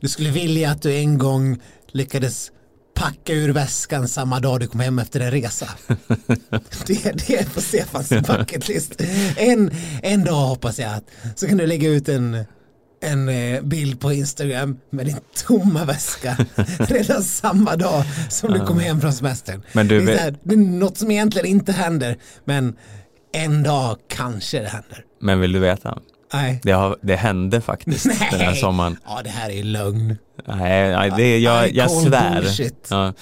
[0.00, 2.50] du skulle vilja att du en gång lyckades
[2.96, 5.68] packa ur väskan samma dag du kom hem efter en resa.
[6.86, 9.02] det, det är på Stefans bucketlist.
[9.36, 9.70] En,
[10.02, 12.44] en dag hoppas jag att så kan du lägga ut en
[13.00, 15.16] en eh, bild på Instagram med din
[15.46, 16.36] tomma väska
[16.78, 19.62] redan samma dag som du kom hem från semestern.
[19.72, 22.76] Men du det, är här, det är något som egentligen inte händer men
[23.32, 25.04] en dag kanske det händer.
[25.20, 25.98] Men vill du veta?
[26.32, 26.60] Nej.
[26.62, 28.56] Det, har, det hände faktiskt den här Nej.
[28.56, 28.96] sommaren.
[29.06, 30.16] Ja det här är lögn.
[30.46, 32.42] Nej, nej det, jag, jag svär.
[32.42, 32.86] bullshit.
[32.90, 33.12] Ja,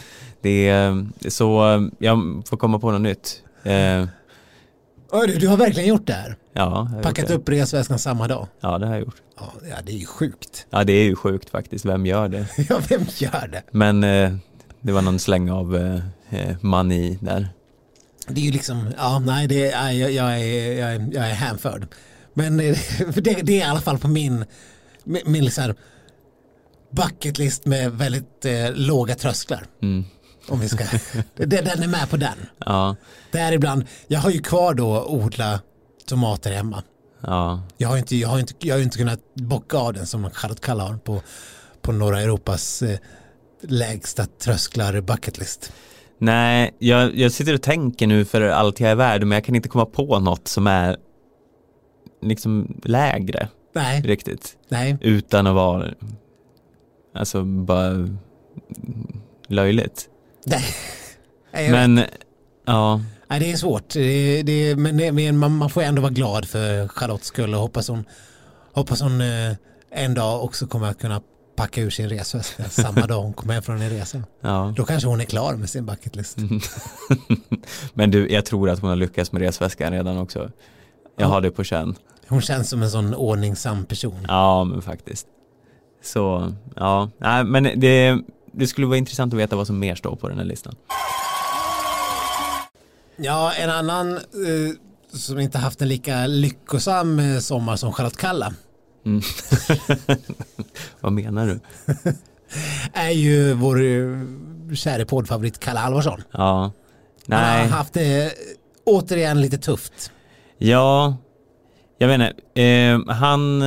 [0.40, 3.42] det är så, jag får komma på något nytt.
[3.62, 4.06] Eh,
[5.26, 6.36] du, du har verkligen gjort det här.
[6.52, 8.48] ja, Packat upp resväskan samma dag.
[8.60, 9.16] Ja, det har jag gjort.
[9.36, 10.66] Ja, det är ju sjukt.
[10.70, 11.84] Ja, det är ju sjukt faktiskt.
[11.84, 12.46] Vem gör det?
[12.68, 13.62] Ja, vem gör det?
[13.70, 14.34] Men eh,
[14.80, 15.94] det var någon släng av eh,
[16.40, 17.48] eh, mani där.
[18.28, 21.34] Det är ju liksom, ja nej, det är, jag, jag, är, jag, är, jag är
[21.34, 21.86] hänförd.
[22.34, 22.78] Men eh,
[23.14, 24.44] det, det är i alla fall på min,
[25.04, 25.74] min, så här
[26.90, 29.66] bucketlist med väldigt eh, låga trösklar.
[29.82, 30.04] Mm.
[30.48, 30.84] Om vi ska,
[31.36, 32.46] det, den är med på den.
[32.58, 32.96] Ja,
[33.32, 35.60] Däribland, jag har ju kvar då odla
[36.06, 36.82] tomater hemma.
[37.20, 40.30] ja, Jag har inte, jag har inte, jag har inte kunnat bocka av den som
[40.30, 41.22] Charlotte Kalla har på,
[41.82, 42.98] på norra Europas eh,
[43.60, 45.72] lägsta trösklar bucketlist.
[46.18, 49.54] Nej, jag, jag sitter och tänker nu för allt jag är värd, men jag kan
[49.54, 50.96] inte komma på något som är
[52.28, 54.56] liksom lägre Nej, riktigt.
[54.68, 54.96] nej.
[55.00, 55.90] Utan att vara,
[57.14, 58.08] alltså bara
[59.48, 60.08] löjligt.
[60.46, 60.64] nej.
[61.52, 61.88] Nej, jag vet.
[61.90, 62.04] Men,
[62.66, 66.44] ja, Nej, det är svårt, det, det, men, men man, man får ändå vara glad
[66.48, 68.04] för Charlottes skull och hoppas hon,
[68.72, 69.52] hoppas hon eh,
[69.90, 71.22] en dag också kommer att kunna
[71.56, 74.22] packa ur sin resväska samma dag hon kommer hem från en resa.
[74.40, 74.74] ja.
[74.76, 76.38] Då kanske hon är klar med sin bucketlist.
[77.94, 80.38] Men du, jag tror att hon har lyckats med resväskan redan också.
[80.38, 80.50] Jag
[81.16, 81.26] Ja.
[81.26, 81.94] har det på känn.
[82.28, 84.24] Hon känns som en sån ordningsam person.
[84.28, 85.26] Ja, men faktiskt.
[86.02, 88.18] Så, ja, nej, men det,
[88.52, 90.74] det skulle vara intressant att veta vad som mer står på den här listan.
[93.16, 94.20] Ja, en annan eh,
[95.12, 98.54] som inte haft en lika lyckosam eh, sommar som Charlotte Kalla
[99.06, 99.20] Mm.
[101.00, 101.60] vad menar du?
[102.92, 106.22] är ju vår eh, käre poddfavorit Kalle Halvarsson.
[106.30, 106.72] Ja, Han
[107.26, 108.30] nej, har haft det eh,
[108.84, 110.10] återigen lite tufft.
[110.58, 111.16] ja,
[111.98, 112.62] jag vet inte.
[112.62, 113.62] Eh, han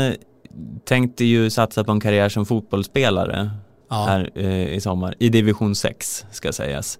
[0.85, 3.49] tänkte ju satsa på en karriär som fotbollsspelare
[3.89, 6.99] Ja, här eh, i sommar, i division 6 ska sägas.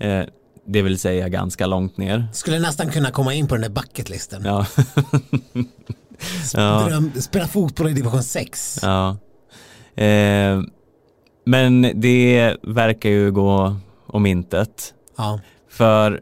[0.00, 0.22] Eh,
[0.66, 2.26] det vill säga ganska långt ner.
[2.32, 4.42] skulle nästan kunna komma in på den där bucketlisten.
[4.44, 4.66] Ja,
[6.54, 7.02] ja.
[7.20, 8.78] Spela fotboll i division 6.
[8.82, 9.16] ja.
[10.04, 10.60] Eh,
[11.44, 14.94] men det verkar ju gå om intet.
[15.16, 15.40] Ja.
[15.68, 16.20] För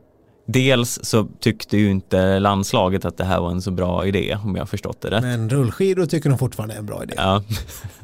[0.53, 4.57] dels så tyckte ju inte landslaget att det här var en så bra idé om
[4.57, 5.23] jag förstått det rätt.
[5.23, 7.15] Men rullskidor tycker de fortfarande är en bra idé.
[7.17, 7.43] Ja.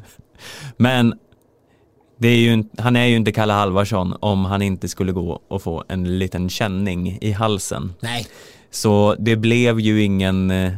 [0.77, 1.13] Men
[2.17, 5.61] det är ju, han är ju inte Kalle Halvarsson om han inte skulle gå och
[5.61, 7.93] få en liten känning i halsen.
[7.99, 8.27] Nej,
[8.71, 10.73] Så det blev ju ingen eh,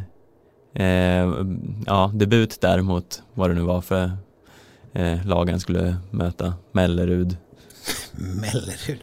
[0.74, 1.32] eh,
[1.86, 4.10] ja, debut där mot vad det nu var för
[4.92, 7.36] eh, lag han skulle möta, Mellerud.
[8.12, 8.98] Mellerud.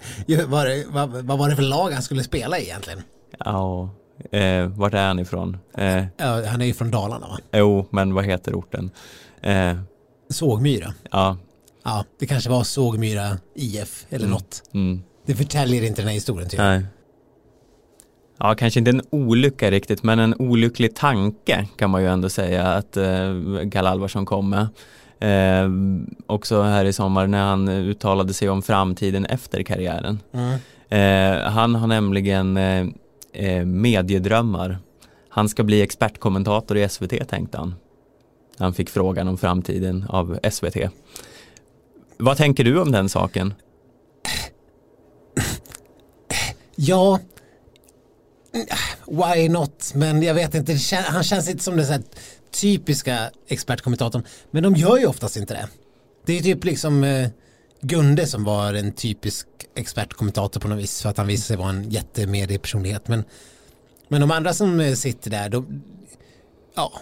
[0.90, 3.02] Vad, vad var det för lag han skulle spela i egentligen?
[3.40, 3.90] Ja,
[4.32, 5.58] eh, vart är han ifrån?
[5.78, 7.40] Eh, Ja, han är ju från Dalarna va?
[7.54, 8.92] jo, men vad heter orten?
[9.42, 9.78] Eh,
[10.30, 10.94] Sågmyra.
[11.12, 11.38] ja,
[11.84, 14.64] Ja, det kanske var Sågmyra IF eller något.
[14.74, 16.58] mm, Det förtäljer inte den här historien typ.
[16.60, 16.86] nej.
[18.40, 22.68] Ja, kanske inte en olycka riktigt, men en olycklig tanke kan man ju ändå säga
[22.68, 23.34] att eh,
[23.72, 24.68] Kalle Alvarsson kom med.
[25.20, 25.70] Eh,
[26.26, 30.20] också här i sommar när han uttalade sig om framtiden efter karriären.
[30.34, 30.60] Mm.
[30.90, 32.88] Eh, han har nämligen eh,
[33.34, 34.80] eh, mediedrömmar.
[35.30, 37.76] Han ska bli expertkommentator i SVT tänkte han.
[38.58, 40.78] Han fick frågan om framtiden av SVT.
[42.18, 43.54] Vad tänker du om den saken?
[46.76, 47.20] Ja,
[49.08, 49.92] why not?
[49.96, 52.04] Men jag vet inte, det han känns inte som den så här
[52.62, 54.24] typiska expertkommentatorn.
[54.52, 55.68] Men de gör ju oftast inte det.
[56.26, 57.30] Det är typ liksom eh,
[57.82, 61.70] Gunde som var en typisk expertkommentator på något vis för att han visade sig vara
[61.70, 63.08] en jättemediepersonlighet.
[63.08, 63.24] Men,
[64.08, 65.82] men de andra som eh, sitter där, de,
[66.76, 66.94] ja,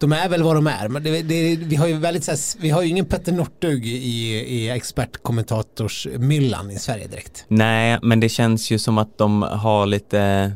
[0.00, 0.88] de är väl vad de är.
[0.88, 4.34] Men det, det, vi har ju väldigt här, vi har ju ingen Petter Northug i,
[4.34, 7.44] i expertkommentatorsmyllan i Sverige direkt.
[7.48, 10.52] Nej, men det känns ju som att de har lite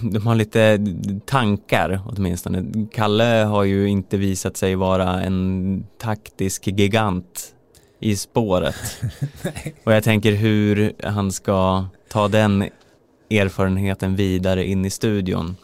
[0.00, 0.78] de har lite
[1.26, 2.64] tankar åtminstone.
[2.92, 7.54] Kalle har ju inte visat sig vara en taktisk gigant
[8.00, 8.74] i spåret.
[9.84, 12.68] Och jag tänker hur han ska ta den
[13.30, 15.56] erfarenheten vidare in i studion.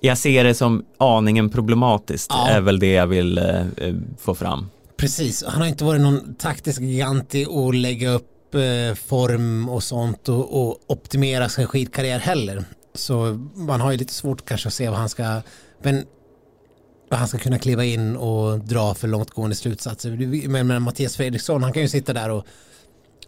[0.00, 2.48] Jag ser det som aningen problematiskt, Ja.
[2.48, 4.70] är väl det jag vill eh, eh, få fram.
[4.96, 10.28] Precis, han har inte varit någon taktisk gigant i att lägga upp toppform och sånt
[10.28, 12.64] och, och optimera sin skidkarriär heller.
[12.94, 15.40] Så man har ju lite svårt kanske att se vad han ska,
[15.82, 16.04] men
[17.10, 20.10] vad han ska kunna kliva in och dra för långtgående slutsatser.
[20.48, 22.46] Men, men Mattias Fredriksson, han kan ju sitta där och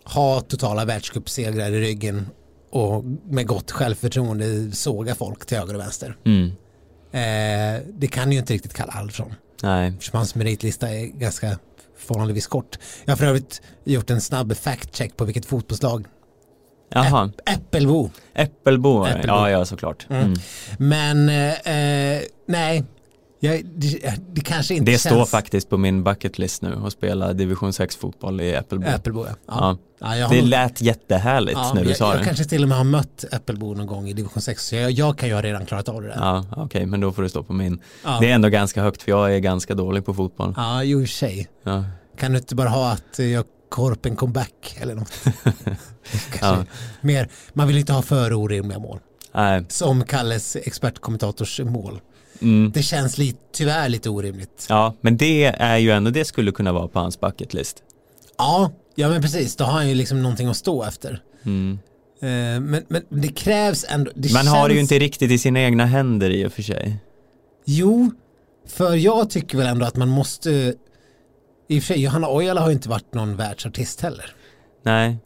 [0.04, 2.26] ha totala världscupsegrar i ryggen
[2.70, 6.16] och med gott självförtroende såga folk till höger och vänster.
[6.24, 6.46] Mm.
[7.10, 9.34] Eh, det kan ju inte riktigt Kalle Alfsson.
[9.62, 9.88] Nej.
[9.88, 11.58] Eftersom hans meritlista är ganska
[11.96, 12.78] förhållandevis kort.
[13.04, 16.06] Jag har för övrigt gjort en snabb fact-check på vilket fotbollslag.
[16.88, 17.30] Jaha.
[17.46, 18.10] Äppelbo.
[18.34, 19.06] Äppelbo.
[19.06, 19.26] Äppelbo.
[19.28, 20.06] Ja, ja såklart.
[20.10, 20.34] Mm.
[20.78, 22.84] Men eh, nej,
[23.40, 25.14] jag, det, det kanske inte Det känns...
[25.14, 28.86] står faktiskt på min bucket list nu att spela division 6 fotboll i Äppelbo.
[28.86, 29.32] Äppelbo ja.
[29.46, 29.54] ja.
[29.58, 29.76] Ja.
[29.98, 32.24] ja jag Det nog- lät jättehärligt när du jag, sa jag det.
[32.24, 35.18] kanske till och med har mött Äppelbo någon gång i division 6 så jag, jag
[35.18, 36.16] kan ju ha redan klarat av det där.
[36.20, 37.80] Ja, okej, men då får det stå på min.
[38.20, 40.54] Det är ändå ganska högt för jag är ganska dålig på fotboll.
[40.56, 41.48] Ja, i och för sig.
[42.18, 45.12] Kan du inte bara ha att eh, jag korpen comeback eller något?
[46.40, 46.64] Ja.
[47.00, 48.98] mer, man vill inte ha för orimliga mål.
[49.34, 49.64] Nej.
[49.68, 52.00] Som Kalles expertkommentators mål.
[52.40, 52.72] Mm.
[52.74, 54.66] Det känns lite, tyvärr lite orimligt.
[54.68, 57.76] Ja, men det är ju ändå, det skulle kunna vara på hans bucket list.
[58.38, 59.56] Ja, ja men precis.
[59.56, 61.22] Då har han ju liksom någonting att stå efter.
[61.44, 61.78] Mm.
[62.20, 62.26] Eh,
[62.60, 64.10] Men, men det krävs ändå.
[64.14, 66.62] Det Man har det ju känns- inte riktigt i sina egna händer i och för
[66.62, 66.96] sig.
[67.64, 68.10] Jo,
[68.68, 70.74] för jag tycker väl ändå att man måste.
[71.68, 74.34] I och för sig, Johanna Ojala har ju inte varit någon världsartist heller.
[74.82, 75.18] Nej,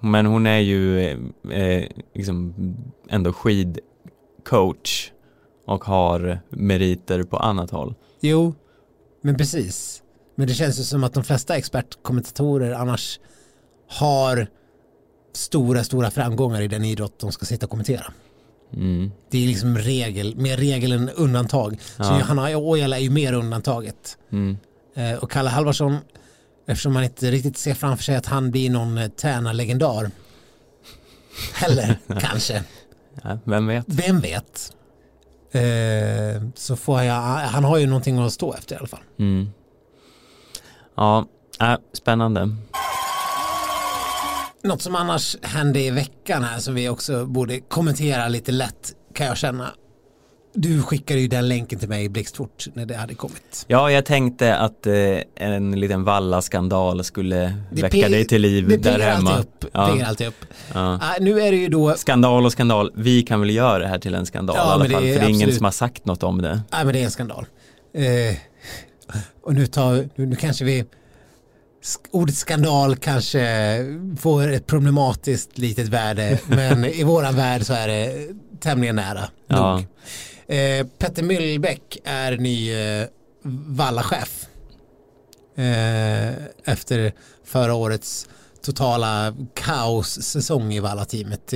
[0.00, 1.18] men hon är ju eh,
[1.50, 2.54] eh, liksom
[3.08, 5.10] ändå skidcoach
[5.66, 7.94] och har meriter på annat håll.
[8.20, 8.54] Jo,
[9.22, 10.02] men precis.
[10.34, 13.20] Men det känns ju som att de flesta expertkommentatorer annars
[13.88, 14.46] har
[15.32, 18.12] stora, stora framgångar i den idrott de ska sitta och kommentera.
[18.74, 19.10] Mm.
[19.30, 21.80] Det är liksom regel, mer regel än undantag.
[21.80, 22.18] Så Ja.
[22.18, 24.18] Johanna Ojala är ju mer undantaget.
[24.32, 24.56] Mm.
[24.98, 25.98] Eh, och Kalle Halvarsson,
[26.66, 30.10] eftersom man inte riktigt ser framför sig att han blir någon eh, Tärna-legendar.
[31.54, 32.64] Heller, kanske.
[33.22, 33.84] Ja, vem vet?
[33.88, 34.72] Vem vet?
[35.52, 39.02] Eh, så får jag, han har ju någonting att stå efter i alla fall.
[39.18, 39.50] Mm.
[40.96, 41.26] Ja,
[41.60, 42.56] äh, spännande.
[44.62, 49.26] Något som annars hände i veckan här som vi också borde kommentera lite lätt kan
[49.26, 49.74] jag känna.
[50.60, 53.64] Du skickade ju den länken till mig blixtfort när det hade kommit.
[53.66, 54.94] Ja, jag tänkte att eh,
[55.34, 59.30] en liten valla-skandal skulle Det väcka dig till liv Det där hemma.
[59.30, 59.64] alltid upp.
[59.72, 60.44] Ja, Piggar alltid upp.
[60.74, 60.98] ja.
[61.02, 63.98] Ah, nu är det ju då Skandal och skandal, vi kan väl göra det här
[63.98, 65.64] till en skandal Ja, i alla men det fall, är för det är ingen som
[65.64, 66.62] har sagt något om det.
[66.72, 67.46] Nej men det är en skandal.
[67.94, 68.36] Eh,
[69.42, 70.84] och nu, tar, nu, nu kanske vi,
[72.10, 73.78] ordet skandal kanske
[74.20, 78.26] får ett problematiskt litet värde men i våran värld så är det
[78.60, 79.76] tämligen nära Ja.
[79.76, 79.86] nog.
[80.48, 83.06] Eh, Petter Myllbäck är ny eh,
[83.42, 84.46] vallachef
[85.56, 87.12] eh, efter
[87.44, 88.28] förra årets
[88.62, 91.52] totala kaossäsong i Valla-teamet.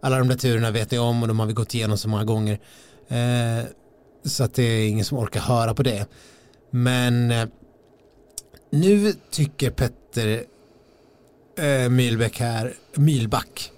[0.00, 2.24] Alla de där turerna vet ni om och de har vi gått igenom så många
[2.24, 2.58] gånger.
[3.08, 3.64] Eh,
[4.24, 6.06] så att det är ingen som orkar höra på det.
[6.70, 7.48] Men eh,
[8.70, 10.44] nu tycker Petter
[11.58, 13.71] eh, Mylbäck här, Mylback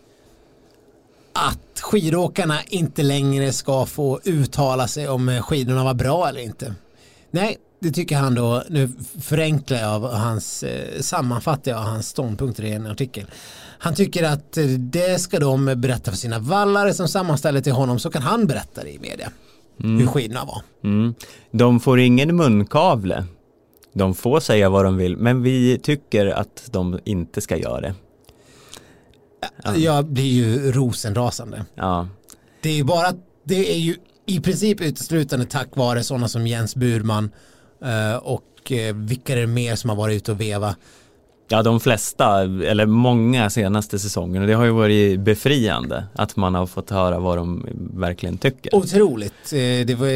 [1.35, 6.74] att skidåkarna inte längre ska få uttala sig om eh, skidorna var bra eller inte.
[7.30, 8.89] Nej, det tycker han då, nu
[9.22, 13.26] förenklar jag av hans, eh, sammanfattar jag hans ståndpunkter i en artikel.
[13.78, 17.99] Han tycker att eh, det ska de berätta för sina vallare som sammanställer till honom
[17.99, 19.30] så kan han berätta det i media.
[19.78, 20.62] Hur skidorna var.
[20.85, 21.14] Mm.
[21.51, 23.24] De får ingen munkavle.
[23.93, 27.95] De får säga vad de vill, men vi tycker att de inte ska göra det.
[29.77, 31.65] Jag blir ju rosenrasande.
[31.75, 32.09] Ja,
[32.61, 33.13] Det är ju bara,
[33.45, 37.31] det är ju i princip uteslutande tack vare sådana som Jens Burman
[37.85, 40.77] eh, och eh, vilka är det mer som har varit ute och veva.
[41.49, 46.67] ja de flesta, eller många senaste säsongerna, det har ju varit befriande att man har
[46.67, 48.75] fått höra vad de verkligen tycker.
[48.75, 49.53] Otroligt.
[49.53, 50.07] Eh, det var,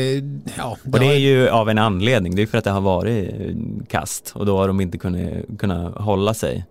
[0.57, 2.81] ja, Och det har- är ju av en anledning, det är för att det har
[2.81, 3.31] varit
[3.89, 6.65] kast och då har de inte kunnat, kunnat hålla sig.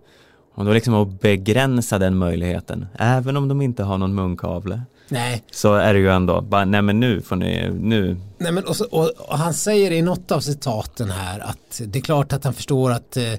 [0.58, 5.44] Och då liksom att begränsa den möjligheten, även om de inte har någon munkavle, Nej,
[5.50, 8.76] så är det ju ändå, bara, nej men nu får ni, nu, Nej, men och,
[8.76, 12.44] så, och, och han säger i något av citaten här att det är klart att
[12.44, 13.32] han förstår att, eh,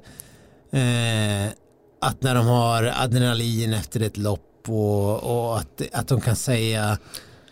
[0.82, 1.52] eh,
[2.02, 6.98] att när de har adrenalin efter ett lopp och, och att, att de kan säga,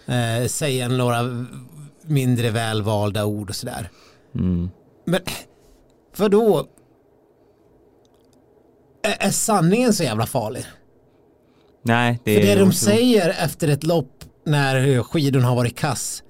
[0.05, 1.45] eh, säga några
[2.01, 3.89] mindre välvalda ord och sådär.
[4.36, 4.70] mm,
[5.05, 5.20] Men
[6.13, 6.68] för då
[9.07, 10.65] är, är sanningen så jävla farlig?
[11.81, 16.23] nej det För det är de säger efter ett lopp när skidorna har varit kass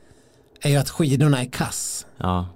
[0.62, 2.06] är ju att skidorna är kass.
[2.18, 2.48] Ja.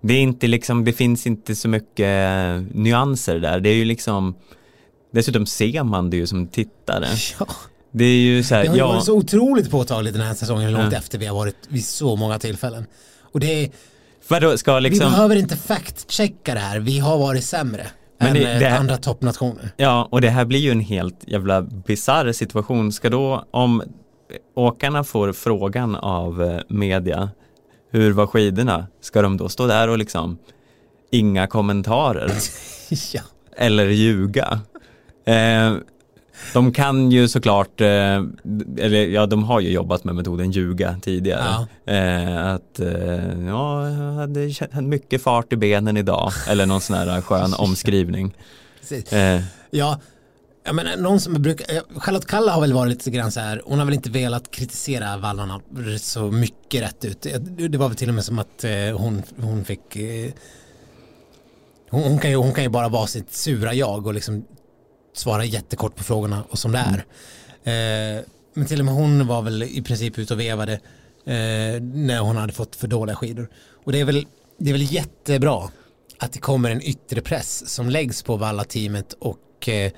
[0.00, 3.60] Det är inte liksom, det finns inte så mycket eh, nyanser där.
[3.60, 4.34] Det är ju liksom
[5.12, 7.06] Dessutom ser man det ju som tittare.
[7.40, 7.46] Ja.
[7.94, 10.34] Det är ju så här, Det har ju ja, varit så otroligt påtagligt den här
[10.34, 10.98] säsongen långt Ja.
[10.98, 12.86] efter vi har varit vid så många tillfällen.
[13.32, 13.70] Och det är,
[14.28, 17.86] vadå, ska vi liksom, behöver inte fact-checka det här, vi har varit sämre
[18.22, 19.70] Men än det- här- andra toppnationer.
[19.76, 22.92] ja, och det här blir ju en helt jävla bizarr situation.
[22.92, 23.82] Ska då, om
[24.54, 27.30] åkarna får frågan av eh, media,
[27.90, 28.86] hur var skidorna?
[29.00, 30.38] Ska de då stå där och liksom,
[31.10, 32.30] inga kommentarer?
[33.12, 33.22] ja.
[33.56, 34.60] eller ljuga.
[35.26, 35.74] Eh,
[36.52, 37.86] de kan ju såklart, eh,
[38.78, 41.66] eller ja de har ju jobbat med metoden ljuga tidigare.
[41.86, 47.20] Eh, att eh, ja, jag hade, mycket fart i benen idag, eller någon sån här
[47.20, 48.34] skön omskrivning.
[48.80, 49.12] Precis.
[49.12, 49.40] Eh,
[49.74, 50.00] Ja,
[50.64, 53.62] jag menar någon som brukar, eh, Charlotte Kalla har väl varit lite grann så här,
[53.64, 55.60] hon har väl inte velat kritisera vallarna
[55.98, 57.22] så mycket rätt ut.
[57.22, 60.30] Det det var väl till och med som att eh, hon, hon fick, eh,
[61.90, 64.44] hon, hon, kan ju, hon kan ju bara vara sitt sura jag och liksom
[65.14, 67.04] svara jättekort på frågorna och som det är.
[67.64, 68.22] Eh,
[68.54, 70.72] men till och med hon var väl i princip ute och vevade
[71.24, 73.48] eh, när hon hade fått för dåliga skidor.
[73.84, 74.26] Och det är väl,
[74.58, 75.70] det är väl jättebra
[76.18, 79.92] att det kommer en yttre press som läggs på Valla-teamet och eh,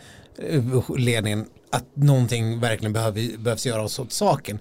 [0.99, 4.59] ledningen att någonting verkligen behöver, behövs göras åt saken.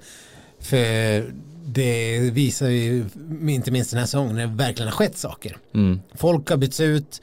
[0.59, 1.33] För
[1.65, 3.05] det visar ju,
[3.49, 5.57] inte minst den här säsongen, när det verkligen har skett saker.
[5.73, 7.21] mm, Folk har bytts ut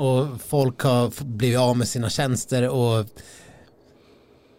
[0.00, 3.06] och folk har blivit av med sina tjänster och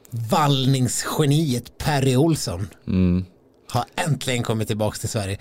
[0.09, 3.25] vallningsgeniet Perry Olsson mm,
[3.71, 5.37] har äntligen kommit tillbaka till Sverige.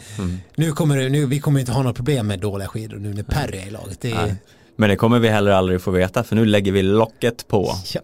[0.57, 3.23] Nu kommer det, nu, vi kommer inte ha några problem med dåliga skidor nu när
[3.23, 4.01] Perry är i laget.
[4.01, 4.35] Det är, nej.
[4.77, 7.75] Men det kommer vi heller aldrig få veta för nu lägger vi locket på.
[7.95, 8.01] ja.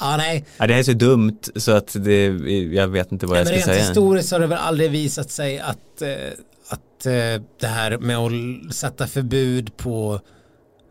[0.00, 2.26] ja, nej, Ja, det här är så dumt så att det,
[2.72, 3.88] jag vet inte vad jag men ska rent säga.
[3.88, 6.08] historiskt har det väl aldrig visat sig att, eh,
[6.68, 10.20] att eh, det här med att sätta förbud på,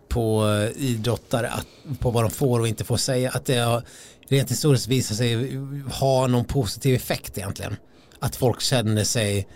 [0.10, 1.68] på eh, idrottare att,
[2.00, 3.84] på vad de får och inte får säga att det har
[4.28, 5.56] rent historiskt visat sig
[5.94, 7.76] ha någon positiv effekt egentligen.
[8.20, 9.48] Att folk känner sig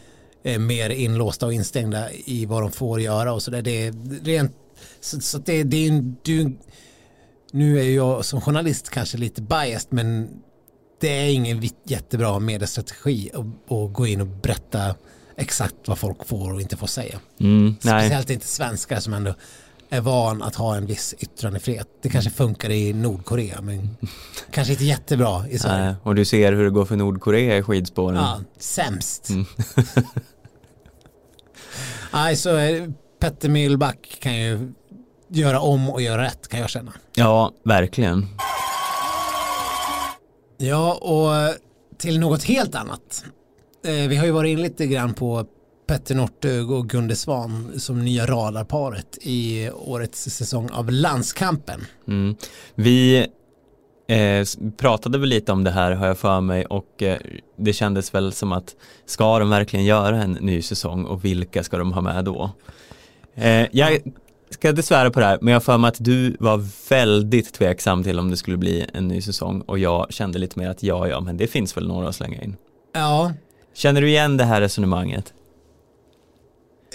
[0.43, 3.61] eh, mer inlåsta och instängda i vad de får göra och sådär.
[3.61, 3.93] Det är
[4.23, 4.55] rent
[4.99, 6.57] så, så det, det är du,
[7.51, 10.29] nu är jag som journalist kanske lite biased men
[10.99, 14.95] det är ingen jättebra mediestrategi att, att gå in och berätta
[15.35, 17.19] exakt vad folk får och inte får säga.
[17.39, 18.01] Mm, nej.
[18.01, 19.35] Speciellt inte svenskar som ändå
[19.93, 21.87] är van att ha en viss yttrandefrihet.
[22.01, 23.97] Det kanske funkar i Nordkorea men
[24.51, 25.85] kanske inte jättebra i Sverige.
[25.85, 28.15] Nej, och du ser hur det går för Nordkorea i skidspåren.
[28.17, 29.29] Ja, sämst.
[29.29, 29.45] Mm.
[32.13, 32.89] Nej, så eh,
[33.19, 34.71] Petter Mühlback kan ju
[35.27, 36.93] göra om och göra rätt kan jag känna.
[37.15, 38.27] ja verkligen.
[40.57, 41.51] Ja, och eh,
[41.97, 43.23] till något helt annat.
[43.85, 45.45] Eh, Vi har ju varit in lite grann på
[45.91, 51.81] Petter Northug och Gunde Svan som nya radarparet i årets säsong av Landskampen.
[52.07, 52.35] Mm.
[52.75, 53.27] Vi
[54.07, 54.45] eh,
[54.77, 57.17] pratade väl lite om det här har jag för mig och eh,
[57.57, 58.75] det kändes väl som att
[59.05, 62.51] ska de verkligen göra en ny säsong och vilka ska de ha med då?
[63.35, 63.99] Eh, jag
[64.49, 68.19] ska svära på det här men jag för mig att du var väldigt tveksam till
[68.19, 71.19] om det skulle bli en ny säsong och jag kände lite mer att ja, ja,
[71.19, 72.55] men det finns väl några att slänga in.
[72.93, 73.31] Ja,
[73.73, 75.33] Känner du igen det här resonemanget?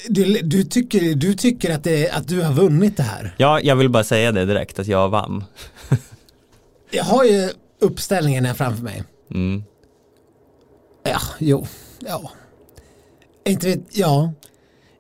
[0.09, 3.35] Du, du, tycker, du tycker att, det, att du har vunnit det här.
[3.37, 5.45] Ja, jag vill bara säga det direkt att jag vann.
[6.91, 9.03] Jag har ju uppställningen här framför mig.
[9.35, 9.65] Mm.
[11.03, 11.67] Ja, jo,
[12.01, 12.31] ja.
[13.45, 14.33] Inte vet, ja.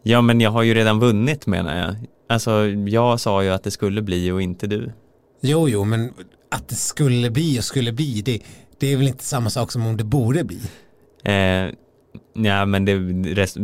[0.03, 1.97] Ja, men jag har ju redan vunnit menar jag.
[2.28, 4.92] Alltså, jag sa ju att det skulle bli och inte du.
[5.40, 6.12] Jo, jo, men
[6.51, 8.40] att det skulle bli och skulle bli, det,
[8.78, 10.61] det är väl inte samma sak som om det borde bli.
[11.22, 11.74] Eh,
[12.45, 13.57] ja, men det,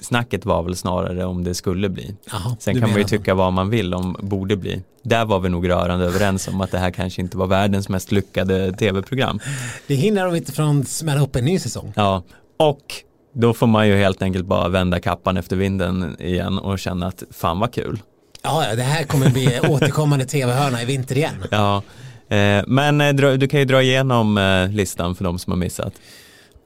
[0.00, 2.14] snacket var väl snarare om det skulle bli.
[2.30, 4.82] Jaha, Sen kan man ju tycka vad man vill om borde bli.
[5.02, 8.12] Där var vi nog rörande överens om att det här kanske inte var världens mest
[8.12, 9.40] lyckade tv-program.
[9.86, 11.92] Det hindrar dem inte från att smälla upp en ny säsong.
[11.96, 12.22] Ja,
[12.56, 12.94] och
[13.32, 17.22] då får man ju helt enkelt bara vända kappan efter vinden igen och känna att
[17.30, 17.98] fan vad kul.
[18.42, 21.44] Ja, det här kommer bli återkommande tv-hörna i vinter igen.
[21.50, 21.82] Ja,
[22.28, 25.92] eh, men eh, du kan ju dra igenom eh, listan för de som har missat.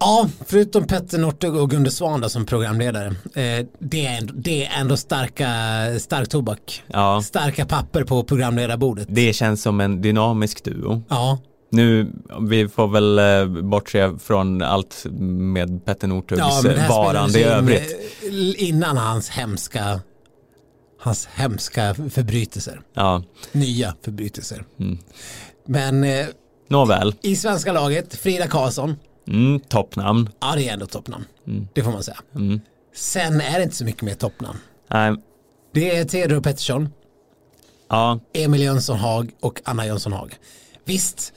[0.01, 3.07] Ja, förutom Petter Northug och Gunde Svan som programledare.
[3.35, 5.49] Eh, det, är ändå, det är ändå starka,
[6.01, 6.83] stark tobak.
[6.87, 9.07] Ja, Starka papper på programledarbordet.
[9.11, 11.03] det känns som en dynamisk duo.
[11.09, 11.39] Ja,
[11.71, 12.13] Nu,
[12.49, 17.93] vi får väl eh, bortse från allt med Petter Northugs ja varande i övrigt.
[18.23, 20.01] eh, innan hans hemska,
[21.01, 22.81] hans hemska förbrytelser.
[22.95, 23.23] Ja,
[23.53, 24.65] Nya förbrytelser.
[24.81, 24.99] Mm.
[25.67, 26.27] Men eh,
[26.69, 27.15] nåväl.
[27.23, 28.97] i svenska laget, Frida Karlsson.
[29.29, 30.29] Mm, toppnamn.
[30.41, 31.25] Ja, det är ändå toppnamn.
[31.47, 31.69] Mm.
[31.75, 32.19] Det får man säga.
[32.35, 32.61] Mm.
[32.95, 34.59] Sen är det inte så mycket mer toppnamn.
[34.91, 35.15] Nej,
[35.75, 36.89] Det är Theodor Pettersson.
[37.89, 40.35] Ja, Emil Jönsson Haag och Anna Jönsson Haag.
[40.85, 41.33] Visst,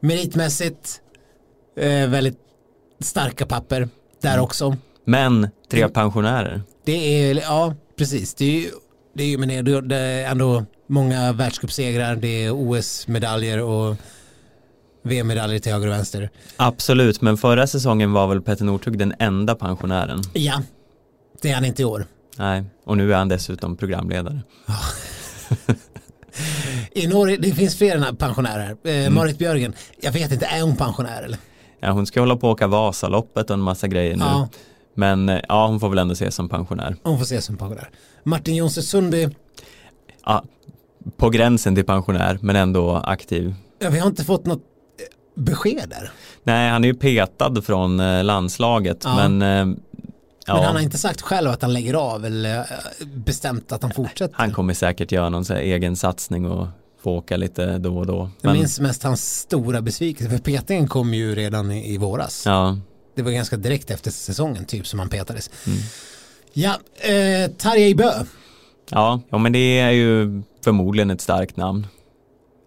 [0.00, 1.00] meritmässigt
[1.76, 2.38] eh, väldigt
[3.00, 3.88] starka papper
[4.22, 4.76] där också.
[5.04, 6.62] men tre pensionärer.
[6.84, 6.92] Det
[7.30, 8.70] är, ja precis, det är ju,
[9.14, 13.96] det är men det är ändå många världscupsegrar, det är OS-medaljer och
[15.06, 16.30] VM-medaljer till höger och vänster.
[16.56, 20.22] Absolut, men förra säsongen var väl Petter Northug den enda pensionären.
[20.32, 20.62] Ja,
[21.42, 22.06] det är han inte i år.
[22.38, 24.40] Nej, och nu är han dessutom programledare.
[26.92, 28.76] I Norge, det finns fler pensionärer.
[28.84, 29.14] Eh, Mm.
[29.14, 31.38] Marit Björgen, jag vet inte, är hon pensionär eller?
[31.80, 34.24] Ja, hon ska hålla på och åka Vasaloppet och en massa grejer nu.
[34.24, 34.48] Ja.
[34.94, 36.96] Men eh, ja, hon får väl ändå ses som pensionär.
[37.02, 37.90] Hon får ses som pensionär.
[38.24, 39.28] Martin Jonsson Sundby,
[40.24, 40.44] Ja,
[41.16, 43.54] på gränsen till pensionär, men ändå aktiv.
[43.78, 44.62] ja, vi har inte fått något
[45.36, 46.10] besked där.
[46.42, 49.28] Nej, han är ju petad från eh, landslaget, Ja.
[49.28, 49.76] men eh,
[50.46, 52.64] ja, Men han har inte sagt själv att han lägger av eller eh,
[53.14, 54.34] bestämt att han fortsätter.
[54.38, 56.66] han kommer säkert göra någon egen satsning och
[57.02, 58.30] få åka lite då och då.
[58.40, 62.42] Jag Men, minns mest hans stora besvikelse, för petningen kom ju redan i, i våras.
[62.46, 62.78] ja,
[63.16, 65.50] Det var ganska direkt efter säsongen typ som han petades.
[65.66, 65.78] Mm.
[66.52, 66.74] Ja,
[67.10, 68.12] eh, Tarjei Bö.
[68.90, 71.86] ja, ja, men det är ju förmodligen ett starkt namn.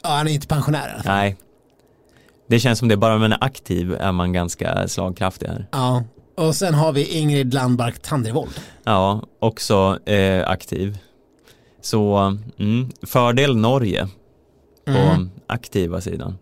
[0.03, 1.15] Ja, han är inte pensionär i alla fall.
[1.15, 1.37] Nej,
[2.49, 5.67] det känns som det, bara man är aktiv är man ganska slagkraftig här.
[5.71, 6.03] Ja,
[6.37, 8.51] och sen har vi Ingrid Landmark Tandrevold.
[8.83, 10.97] Ja, också eh, aktiv.
[11.81, 12.17] Så
[12.59, 14.07] mm, fördel Norge
[14.85, 15.29] på Mm.
[15.47, 16.37] aktiva sidan.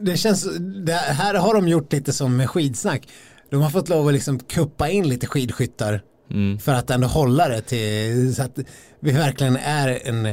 [0.00, 0.48] Det känns,
[0.86, 3.08] det här har de gjort lite som med skidsnack.
[3.50, 6.00] De har fått lov att liksom kuppa in lite skidskyttar
[6.30, 6.58] Mm.
[6.58, 8.58] för att ändå hålla det till så att
[9.00, 10.26] vi verkligen är en,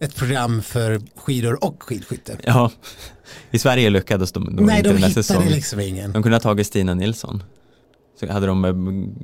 [0.00, 2.36] ett program för skidor och skidskytte.
[2.42, 2.70] Ja,
[3.50, 5.52] i Sverige lyckades de då Nej, inte de den här säsongen.
[5.52, 6.12] liksom ingen.
[6.12, 7.42] De kunde ha tagit Stina Nilsson.
[8.20, 8.74] Så hade de eh,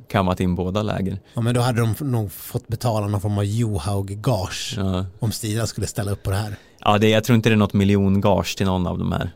[0.07, 1.19] kammat in båda läger.
[1.33, 5.67] Ja, men då hade de nog fått betala någon form av Johaug-gage Ja, om Stina
[5.67, 6.55] skulle ställa upp på det här.
[6.79, 9.31] ja det, jag tror inte det är något miljongage till någon av de här.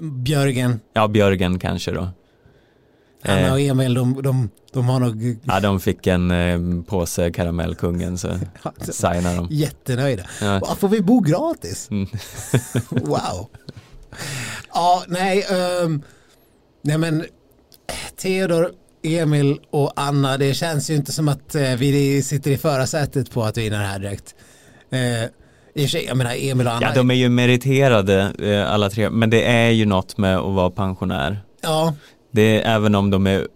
[0.00, 2.08] Björgen, Ja, Björgen kanske då.
[3.24, 7.30] Anna Eh, och Emil, de, de, de har nog ja, de fick en eh, påse
[7.30, 8.28] karamellkungen så
[8.80, 9.46] signar de.
[9.50, 10.22] jättenöjda.
[10.40, 10.76] Ja.
[10.78, 11.88] Får vi bo gratis?
[11.90, 12.08] Mm.
[12.90, 13.48] wow.
[14.74, 16.02] Ja, nej, ehm,
[16.82, 17.24] nej men
[18.16, 18.70] Theodor,
[19.02, 23.42] Emil och Anna, det känns ju inte som att eh, vi sitter i förarsätet på
[23.42, 24.34] att vinna det här direkt.
[24.90, 25.30] Eh,
[25.82, 26.86] I sig, jag menar Emil och Anna.
[26.86, 30.54] Ja, de är ju meriterade eh, alla tre, men det är ju något med att
[30.54, 31.40] vara pensionär.
[31.60, 31.94] ja
[32.30, 33.46] Det är även om de är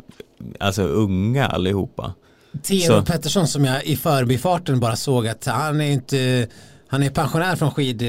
[0.61, 2.15] alltså unga allihopa.
[2.63, 6.49] Theodor Pettersson som jag i förbifarten bara såg att han är inte,
[6.89, 8.03] han är pensionär från skid,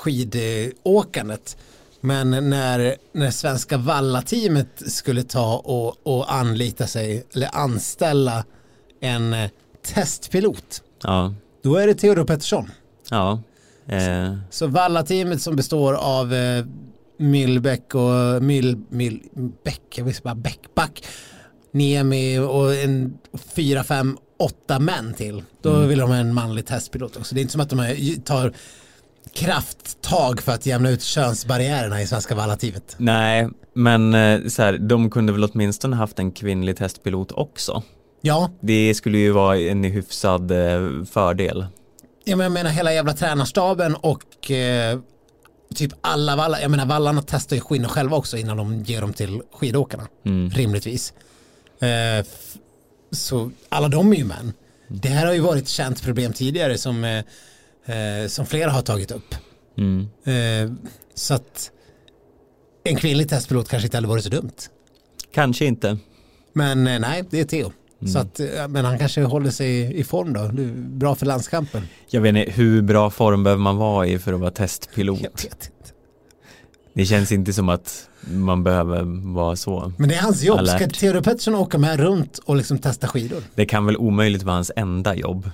[0.00, 1.56] skidåkandet.
[2.00, 8.44] Men när, när svenska vallateamet skulle ta och, och anlita sig eller anställa
[9.00, 9.50] en eh,
[9.94, 12.70] testpilot, Ja, då är det Theodor Pettersson.
[13.10, 13.42] ja.
[13.88, 16.64] Eh, Så vallateamet som består av eh,
[17.18, 19.20] Myllbäck och Myll, Myll,
[19.64, 21.04] Bäck, jag vill bara Bäckback,
[21.72, 23.18] Niemi och en
[23.54, 25.42] fyra, fem, åtta män till.
[25.62, 27.34] Då vill de ha en manlig testpilot också.
[27.34, 28.52] Det är inte som att de tar
[29.34, 32.94] krafttag för att jämna ut könsbarriärerna i svenska vallateamet.
[32.98, 37.82] nej, men eh, så här, de kunde väl åtminstone haft en kvinnlig testpilot också.
[38.20, 41.66] Ja, Det skulle ju vara en hyfsad eh, fördel.
[42.24, 44.98] jag menar- jag menar hela jävla tränarstaben och eh,
[45.74, 49.12] typ alla vallar, jag menar vallarna testar ju skinn själva också innan de ger dem
[49.12, 50.06] till skidåkarna.
[50.26, 50.50] Mm.
[50.50, 51.12] rimligtvis.
[51.80, 52.26] Eh,
[53.12, 54.52] så alla de är ju män.
[54.88, 57.24] Det här har ju varit ett känt problem tidigare som, eh,
[57.86, 59.34] eh, som flera har tagit upp.
[59.78, 60.08] Mm.
[60.24, 60.72] Eh,
[61.14, 61.70] så att
[62.84, 64.52] en kvinnlig testpilot kanske inte hade varit så dumt.
[65.34, 65.98] Kanske inte.
[66.52, 67.72] Men eh, nej, det är Theo.
[68.12, 70.50] Så att, eh, men han kanske håller sig i form då.
[70.74, 71.82] Bra för landskampen.
[72.08, 75.20] Jag vet inte, hur bra form behöver man vara i för att vara testpilot?
[75.22, 75.92] Jag vet inte.
[76.94, 79.92] Det känns inte som att man behöver vara så.
[79.98, 80.66] Men det är hans jobb.
[80.66, 80.98] Ska Alert.
[80.98, 83.42] Theodor Pettersson åka med runt och liksom testa skidor?
[83.54, 85.50] Det kan väl omöjligt vara hans enda jobb.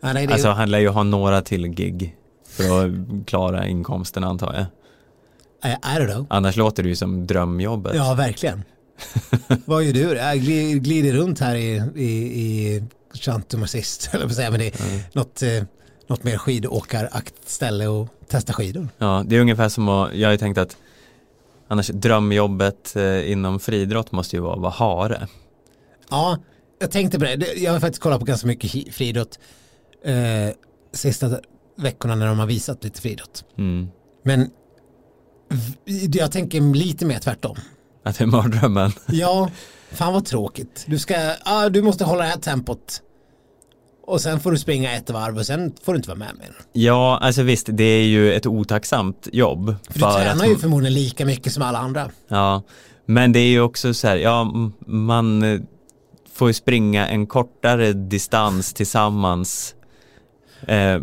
[0.00, 2.16] Ja, nej, det Alltså han lär ju ha några till gig
[2.48, 4.64] för att klara inkomsten antar jag.
[5.72, 6.26] I, I don't know.
[6.30, 7.94] Annars låter det ju som drömjobbet.
[7.96, 8.62] Ja, verkligen.
[9.64, 10.00] Vad gör du?
[10.00, 12.82] Jag gli- glider runt här i, i, i
[13.14, 15.62] Chantum Assist, eller säga, men det är något, eh,
[16.06, 18.88] något mer skidåkarakt ställe och testa skidor.
[18.98, 20.76] Ja, det är ungefär som att, jag har ju tänkt att
[21.68, 25.28] annars drömjobbet eh, inom friidrott måste ju vara att vara hare.
[26.10, 26.38] Ja,
[26.78, 27.54] jag tänkte på det.
[27.56, 29.38] Jag har faktiskt kollat på ganska mycket friidrott
[30.06, 30.54] eh,
[30.92, 31.40] sista
[31.76, 33.44] veckorna när de har visat lite friidrott.
[33.58, 33.88] Mm.
[34.24, 34.50] Men
[36.12, 37.56] jag tänker lite mer tvärtom.
[38.04, 38.92] Att det är mardrömmen.
[39.06, 39.50] Ja,
[39.90, 40.84] fan vad tråkigt.
[40.86, 43.02] Du, ska, ah, du måste hålla det här tempot.
[44.06, 46.50] och sen får du springa ett varv och sen får du inte vara med mer.
[46.72, 49.74] Ja, alltså visst, det är ju ett otacksamt jobb.
[49.90, 52.10] För du tränar att, ju förmodligen lika mycket som alla andra.
[52.28, 52.62] Ja,
[53.06, 54.52] men det är ju också så här, ja,
[54.86, 55.60] man eh,
[56.32, 59.75] får ju springa en kortare distans tillsammans
[60.66, 61.00] eh,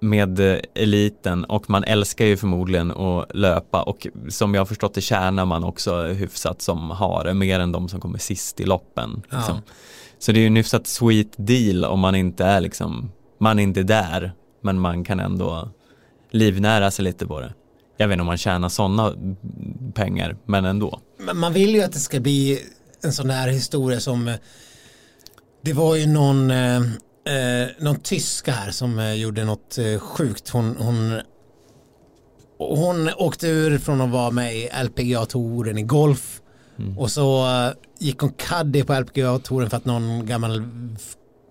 [0.00, 4.94] med eh, eliten och man älskar ju förmodligen att löpa och som jag har förstått
[4.94, 8.64] det tjänar man också hyfsat som har det, mer än de som kommer sist i
[8.64, 9.22] loppen.
[9.30, 9.36] Ja.
[9.36, 9.62] Liksom.
[10.18, 13.62] Så det är ju en hyfsat sweet deal om man inte är liksom, man är
[13.62, 15.68] inte där, men man kan ändå
[16.30, 17.54] livnära sig lite på det.
[17.96, 19.14] Jag vet inte om man tjänar sådana
[19.94, 21.00] pengar, men ändå.
[21.18, 22.58] Men man vill ju att det ska bli
[23.02, 24.34] en sån här historia som eh,
[25.62, 26.50] det var ju någon
[27.26, 30.48] eh, någon tyska här som eh, gjorde något eh, sjukt.
[30.48, 31.20] Hon, hon
[32.58, 36.40] hon åkte ur från att vara med i LPGA-touren i golf.
[36.98, 40.64] Och så eh, gick hon caddy på LPGA-touren för att någon gammal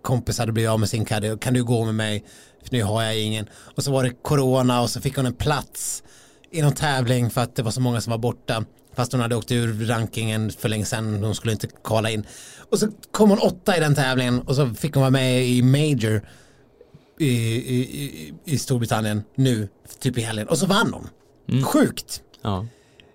[0.01, 1.37] kompis hade blivit av med sin caddy.
[1.37, 2.25] Kan du gå med mig?
[2.63, 3.45] För nu har jag ingen.
[3.75, 6.03] Och så var det corona och så fick hon en plats
[6.51, 8.65] i någon tävling för att det var så många som var borta
[8.95, 12.25] fast hon hade åkt ur rankingen för länge sedan hon skulle inte kvala in.
[12.69, 15.61] Och så kom hon åtta i den tävlingen och så fick hon vara med i
[15.61, 16.21] Major
[17.19, 19.69] i, i, i, Storbritannien nu
[19.99, 20.47] typ i helgen.
[20.47, 21.63] Och så vann hon.
[21.63, 22.21] Sjukt.
[22.41, 22.65] Ja,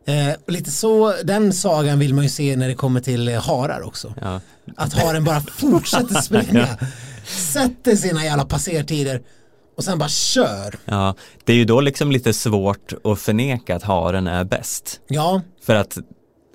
[0.06, 3.42] Eh, och lite så, den sagan vill man ju se när det kommer till eh,
[3.42, 4.14] harar också.
[4.20, 4.40] ja.
[4.76, 6.78] Att haren bara fortsätter springa,
[7.26, 9.22] sätter sina jävla passertider
[9.76, 10.74] och sen bara kör.
[10.84, 11.14] ja.
[11.44, 15.00] Det är ju då liksom lite svårt att förneka att haren är bäst.
[15.08, 15.98] Ja, För att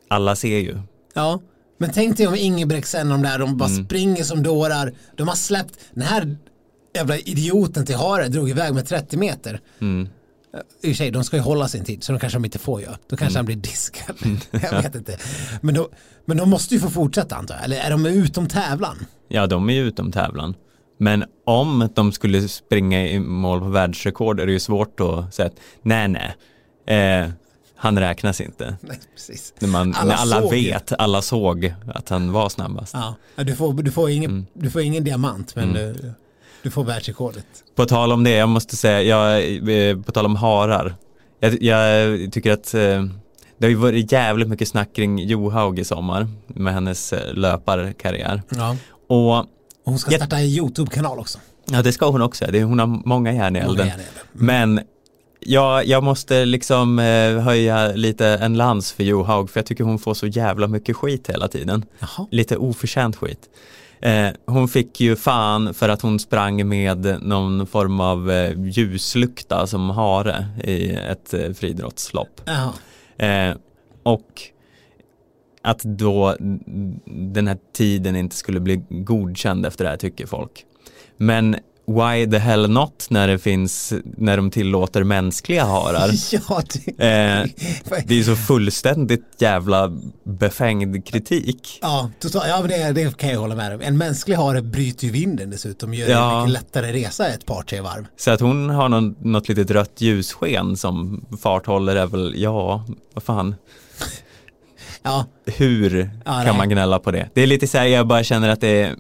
[0.07, 0.77] alla ser ju.
[1.13, 1.41] ja.
[1.77, 4.93] Men tänk dig om Ingebrigtsen och de där, de bara springer som dårar.
[5.17, 6.37] De har släppt, den här
[6.95, 9.59] jävla idioten till hare drog iväg med 30 meter.
[9.81, 10.09] Mm.
[10.83, 12.59] I och för sig, de ska ju hålla sin tid, så de kanske de inte
[12.59, 12.97] får göra.
[13.09, 14.15] Då kanske han blir diskad.
[14.51, 15.17] jag vet inte.
[15.61, 15.89] Men, då,
[16.25, 17.63] men de måste ju få fortsätta antar jag.
[17.63, 19.05] Eller är de utom tävlan?
[19.27, 20.55] Ja, de är ju utom tävlan.
[21.01, 25.47] Men om de skulle springa i mål på världsrekord är det ju svårt att säga
[25.47, 27.29] att nej, nej, eh,
[27.75, 28.75] han räknas inte.
[28.81, 29.53] Nej, precis.
[29.59, 32.93] När, man, Alla när alla vet, alla såg att han var snabbast.
[32.93, 34.45] Ja, du, får, du, får ingen, Mm.
[34.53, 36.13] du får ingen diamant men du,
[36.63, 37.45] du får världsrekordet.
[37.75, 40.95] På tal om det, jag måste säga, jag, eh, på tal om harar.
[41.39, 43.03] Jag, jag tycker att eh,
[43.57, 48.41] det har ju varit jävligt mycket snack kring Johaug i sommar med hennes eh, löparkarriär.
[48.49, 48.75] Ja.
[49.07, 49.45] Och
[49.83, 51.39] Och hon ska starta en YouTube-kanal också.
[51.65, 52.45] ja, det ska hon också.
[52.51, 53.87] Det, hon har många järn i elden.
[53.87, 54.05] elden.
[54.31, 54.81] Men
[55.39, 59.99] ja, jag måste liksom eh, höja lite en lans för Johaug för jag tycker hon
[59.99, 61.85] får så jävla mycket skit hela tiden.
[61.99, 62.27] Jaha.
[62.31, 63.49] Lite oförtjänt skit.
[64.01, 69.67] Eh, hon fick ju fan för att hon sprang med någon form av eh, ljuslykta
[69.67, 72.41] som hare i ett eh, friidrottslopp.
[74.03, 74.41] Och
[75.63, 76.35] att då
[77.33, 80.65] den här tiden inte skulle bli godkänd efter det här tycker folk.
[81.17, 81.55] Men
[81.87, 86.09] why the hell not när det finns, när de tillåter mänskliga harar?
[86.49, 87.45] Ja, det, Eh,
[88.07, 91.79] det är så fullständigt jävla befängd kritik.
[91.81, 93.81] ja, total, ja det, det kan jag hålla med om.
[93.81, 95.93] En mänsklig hare bryter ju vinden dessutom.
[95.93, 96.31] Gör Ja.
[96.35, 98.05] det mycket lättare resa ett par, tre varv.
[98.17, 103.23] Så att hon har någon, något litet rött ljussken som farthåller är väl, ja, vad
[103.23, 103.55] fan,
[105.03, 107.29] Ja, hur Ja, kan man gnälla på det?
[107.33, 108.95] Det är lite så här, jag bara känner att det är,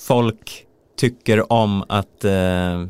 [0.00, 0.64] folk
[0.98, 2.84] tycker om att eh,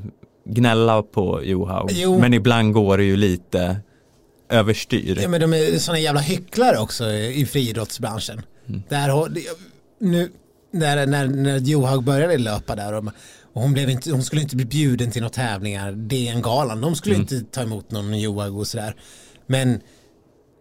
[0.46, 2.18] gnälla på Johaug, Jo.
[2.18, 3.76] men ibland går det ju lite
[4.48, 5.18] överstyr.
[5.22, 8.42] ja men de är sådana jävla hycklare också i friidrottsbranschen.
[8.68, 8.82] Mm.
[8.88, 9.28] Där,
[10.00, 10.30] nu,
[10.70, 13.04] när, när, när Johaug började löpa där och,
[13.52, 17.14] och hon, blev inte, hon skulle inte bli bjuden till några tävlingar, DN-galan, de skulle
[17.14, 17.22] Mm.
[17.30, 18.94] inte ta emot någon Johaug och sådär.
[19.46, 19.80] Men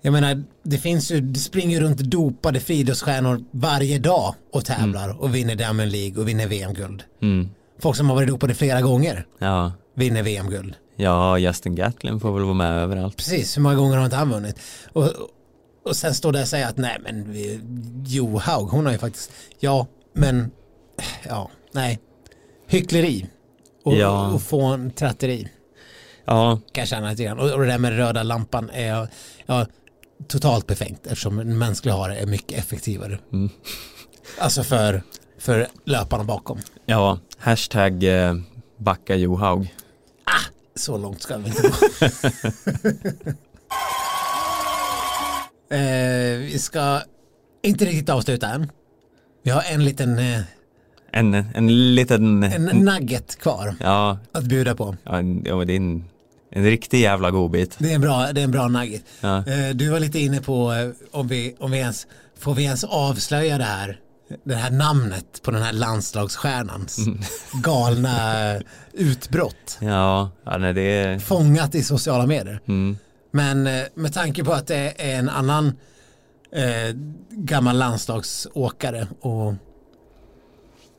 [0.06, 5.36] jag menar, det finns ju, det springer runt dopade friidrottsstjärnor varje dag och tävlar och
[5.36, 7.04] vinner Diamond League och vinner VM-guld.
[7.22, 7.50] Mm.
[7.80, 9.72] Folk som har varit dopade flera gånger Ja.
[9.96, 10.76] vinner VM-guld.
[10.96, 13.18] ja, Justin Gatlin får väl vara med överallt.
[13.18, 14.60] Precis, hur många gånger har inte han vunnit?
[14.94, 15.10] Och,
[15.86, 17.36] och sen står det och säger att nej men
[18.08, 20.52] Johaug, hon har ju faktiskt, ja men,
[21.28, 22.00] ja, nej,
[22.68, 23.26] hyckleri
[23.84, 24.34] och, Ja.
[24.34, 25.48] och få en tratteri
[26.26, 27.40] Ja, kan jag känna lite grann.
[27.40, 29.08] Och, och det där med röda lampan är
[29.46, 29.66] ja,
[30.28, 33.20] totalt befängt eftersom en mänsklig hare är mycket effektivare.
[33.34, 33.50] Mm.
[34.38, 35.04] Alltså för,
[35.40, 36.60] för löparna bakom.
[36.86, 38.36] ja, hashtag eh,
[38.78, 39.74] backa Johaug.
[40.76, 41.70] Så långt ska vi inte gå.
[45.76, 47.02] eh, vi ska
[47.64, 48.72] inte riktigt avsluta än.
[49.44, 50.42] Vi har en liten eh,
[51.12, 54.96] En, en liten, en nugget kvar ja, att bjuda på.
[55.04, 55.22] ja
[55.66, 56.06] det är en,
[56.56, 57.76] en riktig jävla godbit.
[57.78, 59.04] Det är en bra, det är en bra nugget.
[59.22, 59.38] Ja.
[59.38, 60.90] Eh, du var lite inne på eh,
[61.20, 62.08] om vi, om vi ens,
[62.40, 64.00] får vi ens avslöja det här
[64.44, 67.20] det här namnet på den här landslagsstjärnans Mm.
[67.64, 68.62] galna
[68.94, 69.78] utbrott.
[69.82, 71.20] Ja, ja nej, det är...
[71.20, 72.60] Fångat i sociala medier.
[72.68, 72.98] Mm.
[73.32, 75.68] Men eh, med tanke på att det är en annan
[76.52, 76.96] eh,
[77.30, 79.54] gammal landslagsåkare och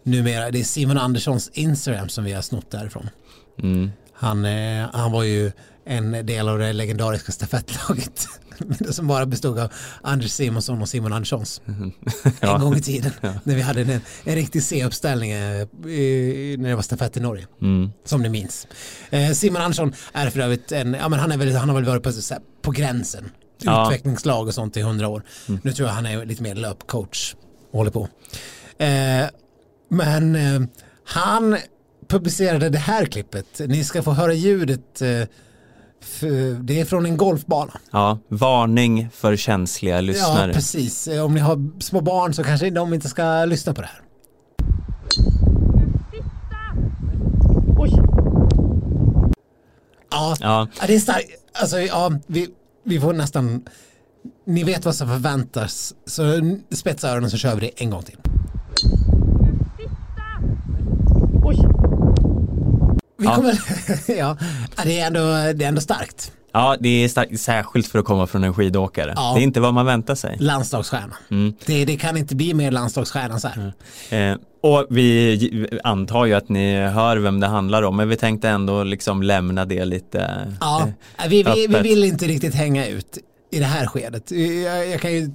[0.02, 3.10] numera det är Simon Anderssons Instagram som vi har snott därifrån.
[3.62, 3.90] Mm.
[4.24, 5.52] Han, eh, han var ju
[5.86, 8.26] en del av det legendariska stafettlaget
[8.90, 9.72] som bara bestod av
[10.02, 11.62] Anders Simonsson och Simon Anderssons
[12.40, 12.54] Ja.
[12.54, 13.12] en gång i tiden
[13.44, 15.66] när vi hade en, en riktig C-uppställning eh,
[16.58, 17.90] när det var stafett i Norge Mm.
[18.04, 18.66] som ni minns.
[19.10, 21.84] Eh, Simon Andersson är för övrigt en, ja men han, är väl, han har väl
[21.84, 23.30] varit på, här, på gränsen,
[23.62, 23.86] Ja.
[23.86, 25.22] utvecklingslag och sånt i hundra år.
[25.62, 27.34] Nu tror jag han är lite mer löpcoach
[27.72, 28.08] och håller på.
[28.78, 29.26] Eh,
[29.90, 30.60] men eh,
[31.04, 31.56] han
[32.08, 35.08] publicerade det här klippet, ni ska få höra ljudet, eh,
[36.60, 37.72] det är från en golfbana.
[37.90, 40.52] ja, varning för känsliga Ja, lyssnare.
[40.52, 41.08] precis.
[41.08, 44.00] Eh, Om ni har små barn så kanske de inte ska lyssna på det här.
[50.10, 51.28] Ja, Ja, Ja, det är starkt.
[51.52, 52.48] Alltså, ja, vi,
[52.84, 53.62] vi får nästan...
[54.46, 55.94] Ni vet vad som förväntas.
[56.06, 56.22] Så
[56.70, 58.16] spetsa öronen så kör vi det en gång till.
[63.24, 63.58] Vi kommer...
[64.18, 64.36] ja,
[64.84, 65.20] det är, ändå,
[65.58, 66.32] det är ändå starkt.
[66.52, 69.12] ja, det är starkt, särskilt för att komma från en skidåkare.
[69.16, 69.32] Ja.
[69.34, 70.36] Det är inte vad man väntar sig.
[70.40, 71.16] Landslagsstjärna.
[71.30, 71.54] Mm.
[71.66, 73.72] Det, det kan inte bli mer landslagsstjärna så här.
[74.10, 78.48] Eh, och vi antar ju att ni hör vem det handlar om, men vi tänkte
[78.48, 80.52] ändå liksom lämna det lite.
[80.60, 80.88] Ja,
[81.18, 83.18] eh, vi, vi, vi vill inte riktigt hänga ut
[83.50, 84.30] i det här skedet.
[84.30, 85.30] Jag, jag kan ju,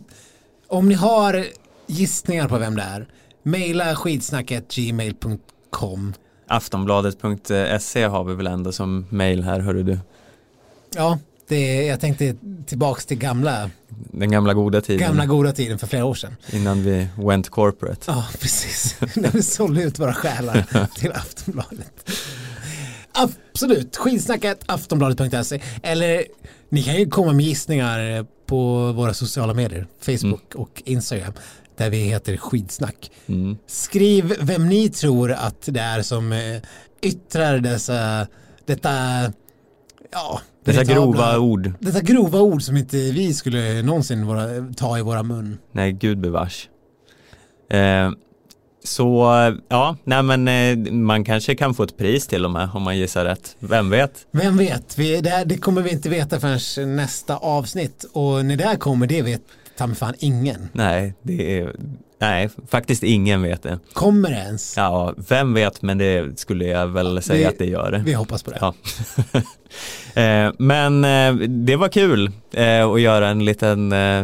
[0.68, 1.46] om ni har
[1.88, 3.08] gissningar på vem det är,
[3.44, 6.14] mejla skidsnacket gmail.com.
[6.50, 10.00] Aftonbladet.se har vi väl ändå som mail här, hörru du.
[10.96, 12.36] Ja, det, jag tänkte
[12.66, 13.70] tillbaks till gamla,
[14.12, 15.08] Den gamla goda tiden.
[15.08, 16.36] gamla goda tiden för flera år sedan.
[16.52, 18.02] Innan vi went corporate.
[18.08, 18.96] Ja, precis.
[19.16, 22.10] När vi sålde ut våra själar till Aftonbladet.
[23.12, 26.24] Absolut, skidsnacket aftonbladet.se eller
[26.70, 31.34] ni kan ju komma med gissningar på våra sociala medier, Facebook och Instagram
[31.80, 33.12] där vi heter skidsnack.
[33.28, 33.58] Mm.
[33.68, 36.62] Skriv vem ni tror att det är som eh,
[37.02, 38.28] yttrar dessa,
[38.66, 38.92] detta,
[40.12, 41.72] ja, Dessa grova ord.
[41.80, 44.48] Detta grova ord som inte vi skulle någonsin våra,
[44.78, 45.58] ta i våra mun.
[45.72, 46.70] Nej, gud bevars.
[47.70, 48.12] Eh,
[48.84, 49.26] så
[49.68, 52.98] ja, nej men eh, man kanske kan få ett pris till och med om man
[52.98, 53.56] gissar rätt.
[53.60, 54.28] Vem vet?
[54.32, 58.56] Vem vet, vi, det, här, det kommer vi inte veta förrän nästa avsnitt och när
[58.56, 59.42] det här kommer det vet
[59.80, 60.70] ta mig fan ingen.
[60.74, 61.76] Nej, det är,
[62.22, 63.80] nej, faktiskt ingen vet det.
[63.94, 64.78] Kommer det ens?
[64.78, 67.98] Ja, vem vet, men det skulle jag väl säga vi- att det gör det.
[67.98, 68.58] Vi hoppas på det.
[68.62, 68.74] Ja.
[70.22, 74.24] eh, men eh, det var kul eh, att göra en liten eh,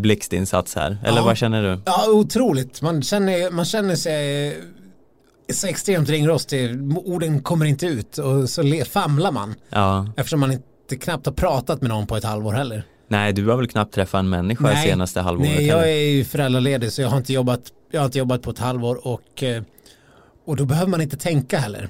[0.00, 0.98] blixtinsats här.
[1.04, 1.24] Eller Ja.
[1.24, 1.80] vad känner du?
[1.86, 2.82] Ja, otroligt.
[2.82, 4.56] Man känner, man känner sig
[5.52, 6.70] så extremt ringrostig.
[6.96, 10.06] Orden kommer inte ut och så famlar man Ja.
[10.16, 12.84] eftersom man inte knappt har pratat med någon på ett halvår heller.
[13.10, 15.50] Nej, du har väl knappt träffat en människa det senaste halvåret?
[15.56, 17.60] Nej, jag är ju föräldraledig så jag har inte jobbat,
[17.90, 19.62] jag har inte jobbat på ett halvår och, eh,
[20.44, 21.88] och då behöver man inte tänka heller.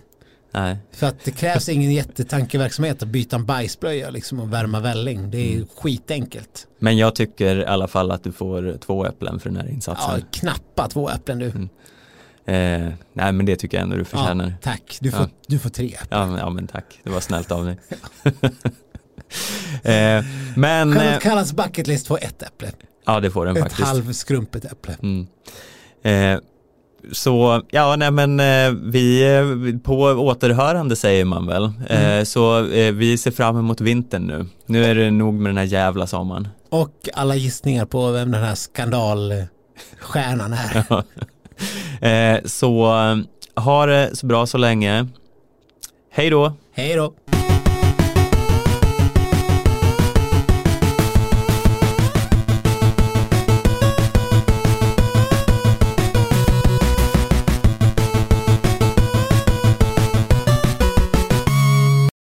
[0.52, 0.76] Nej.
[0.92, 5.30] För att det krävs ingen jättetankeverksamhet att byta en bajsblöja liksom och värma välling.
[5.30, 5.66] Det är Mm.
[5.76, 6.66] skitenkelt.
[6.78, 9.70] Men jag tycker i alla fall att du får två äpplen för den här Ja,
[9.70, 10.24] insatsen.
[10.32, 11.47] knappa två äpplen du.
[12.52, 14.55] Eh, nej, men det tycker jag ändå du Ja, förtjänar.
[14.62, 15.28] tack, du får, Ja.
[15.47, 15.97] du får tre.
[16.10, 17.01] Ja, men, ja, men tack.
[17.02, 17.78] Det var snällt av dig.
[19.82, 20.24] eh,
[20.57, 22.69] men, eh, Charlotte Kallas bucketlist får ett äpple.
[23.07, 23.89] ja det får den Ett faktiskt.
[23.89, 24.97] halvskrumpet äpple.
[25.02, 25.27] Mm.
[26.02, 26.40] Eh,
[27.12, 31.65] så ja, nej men eh, vi eh, på återhörande säger man väl.
[31.65, 31.70] Eh,
[32.05, 32.27] Mm.
[32.27, 34.47] så eh, vi ser fram emot vintern nu.
[34.66, 36.48] Nu är det nog med den här jävla sommaren.
[36.69, 40.85] Och alla gissningar på vem den här skandalstjärnan är.
[42.01, 43.16] Eh, så eh,
[43.62, 45.07] ha det så bra så länge.
[46.12, 46.52] Hej då!
[46.74, 47.15] Hej då!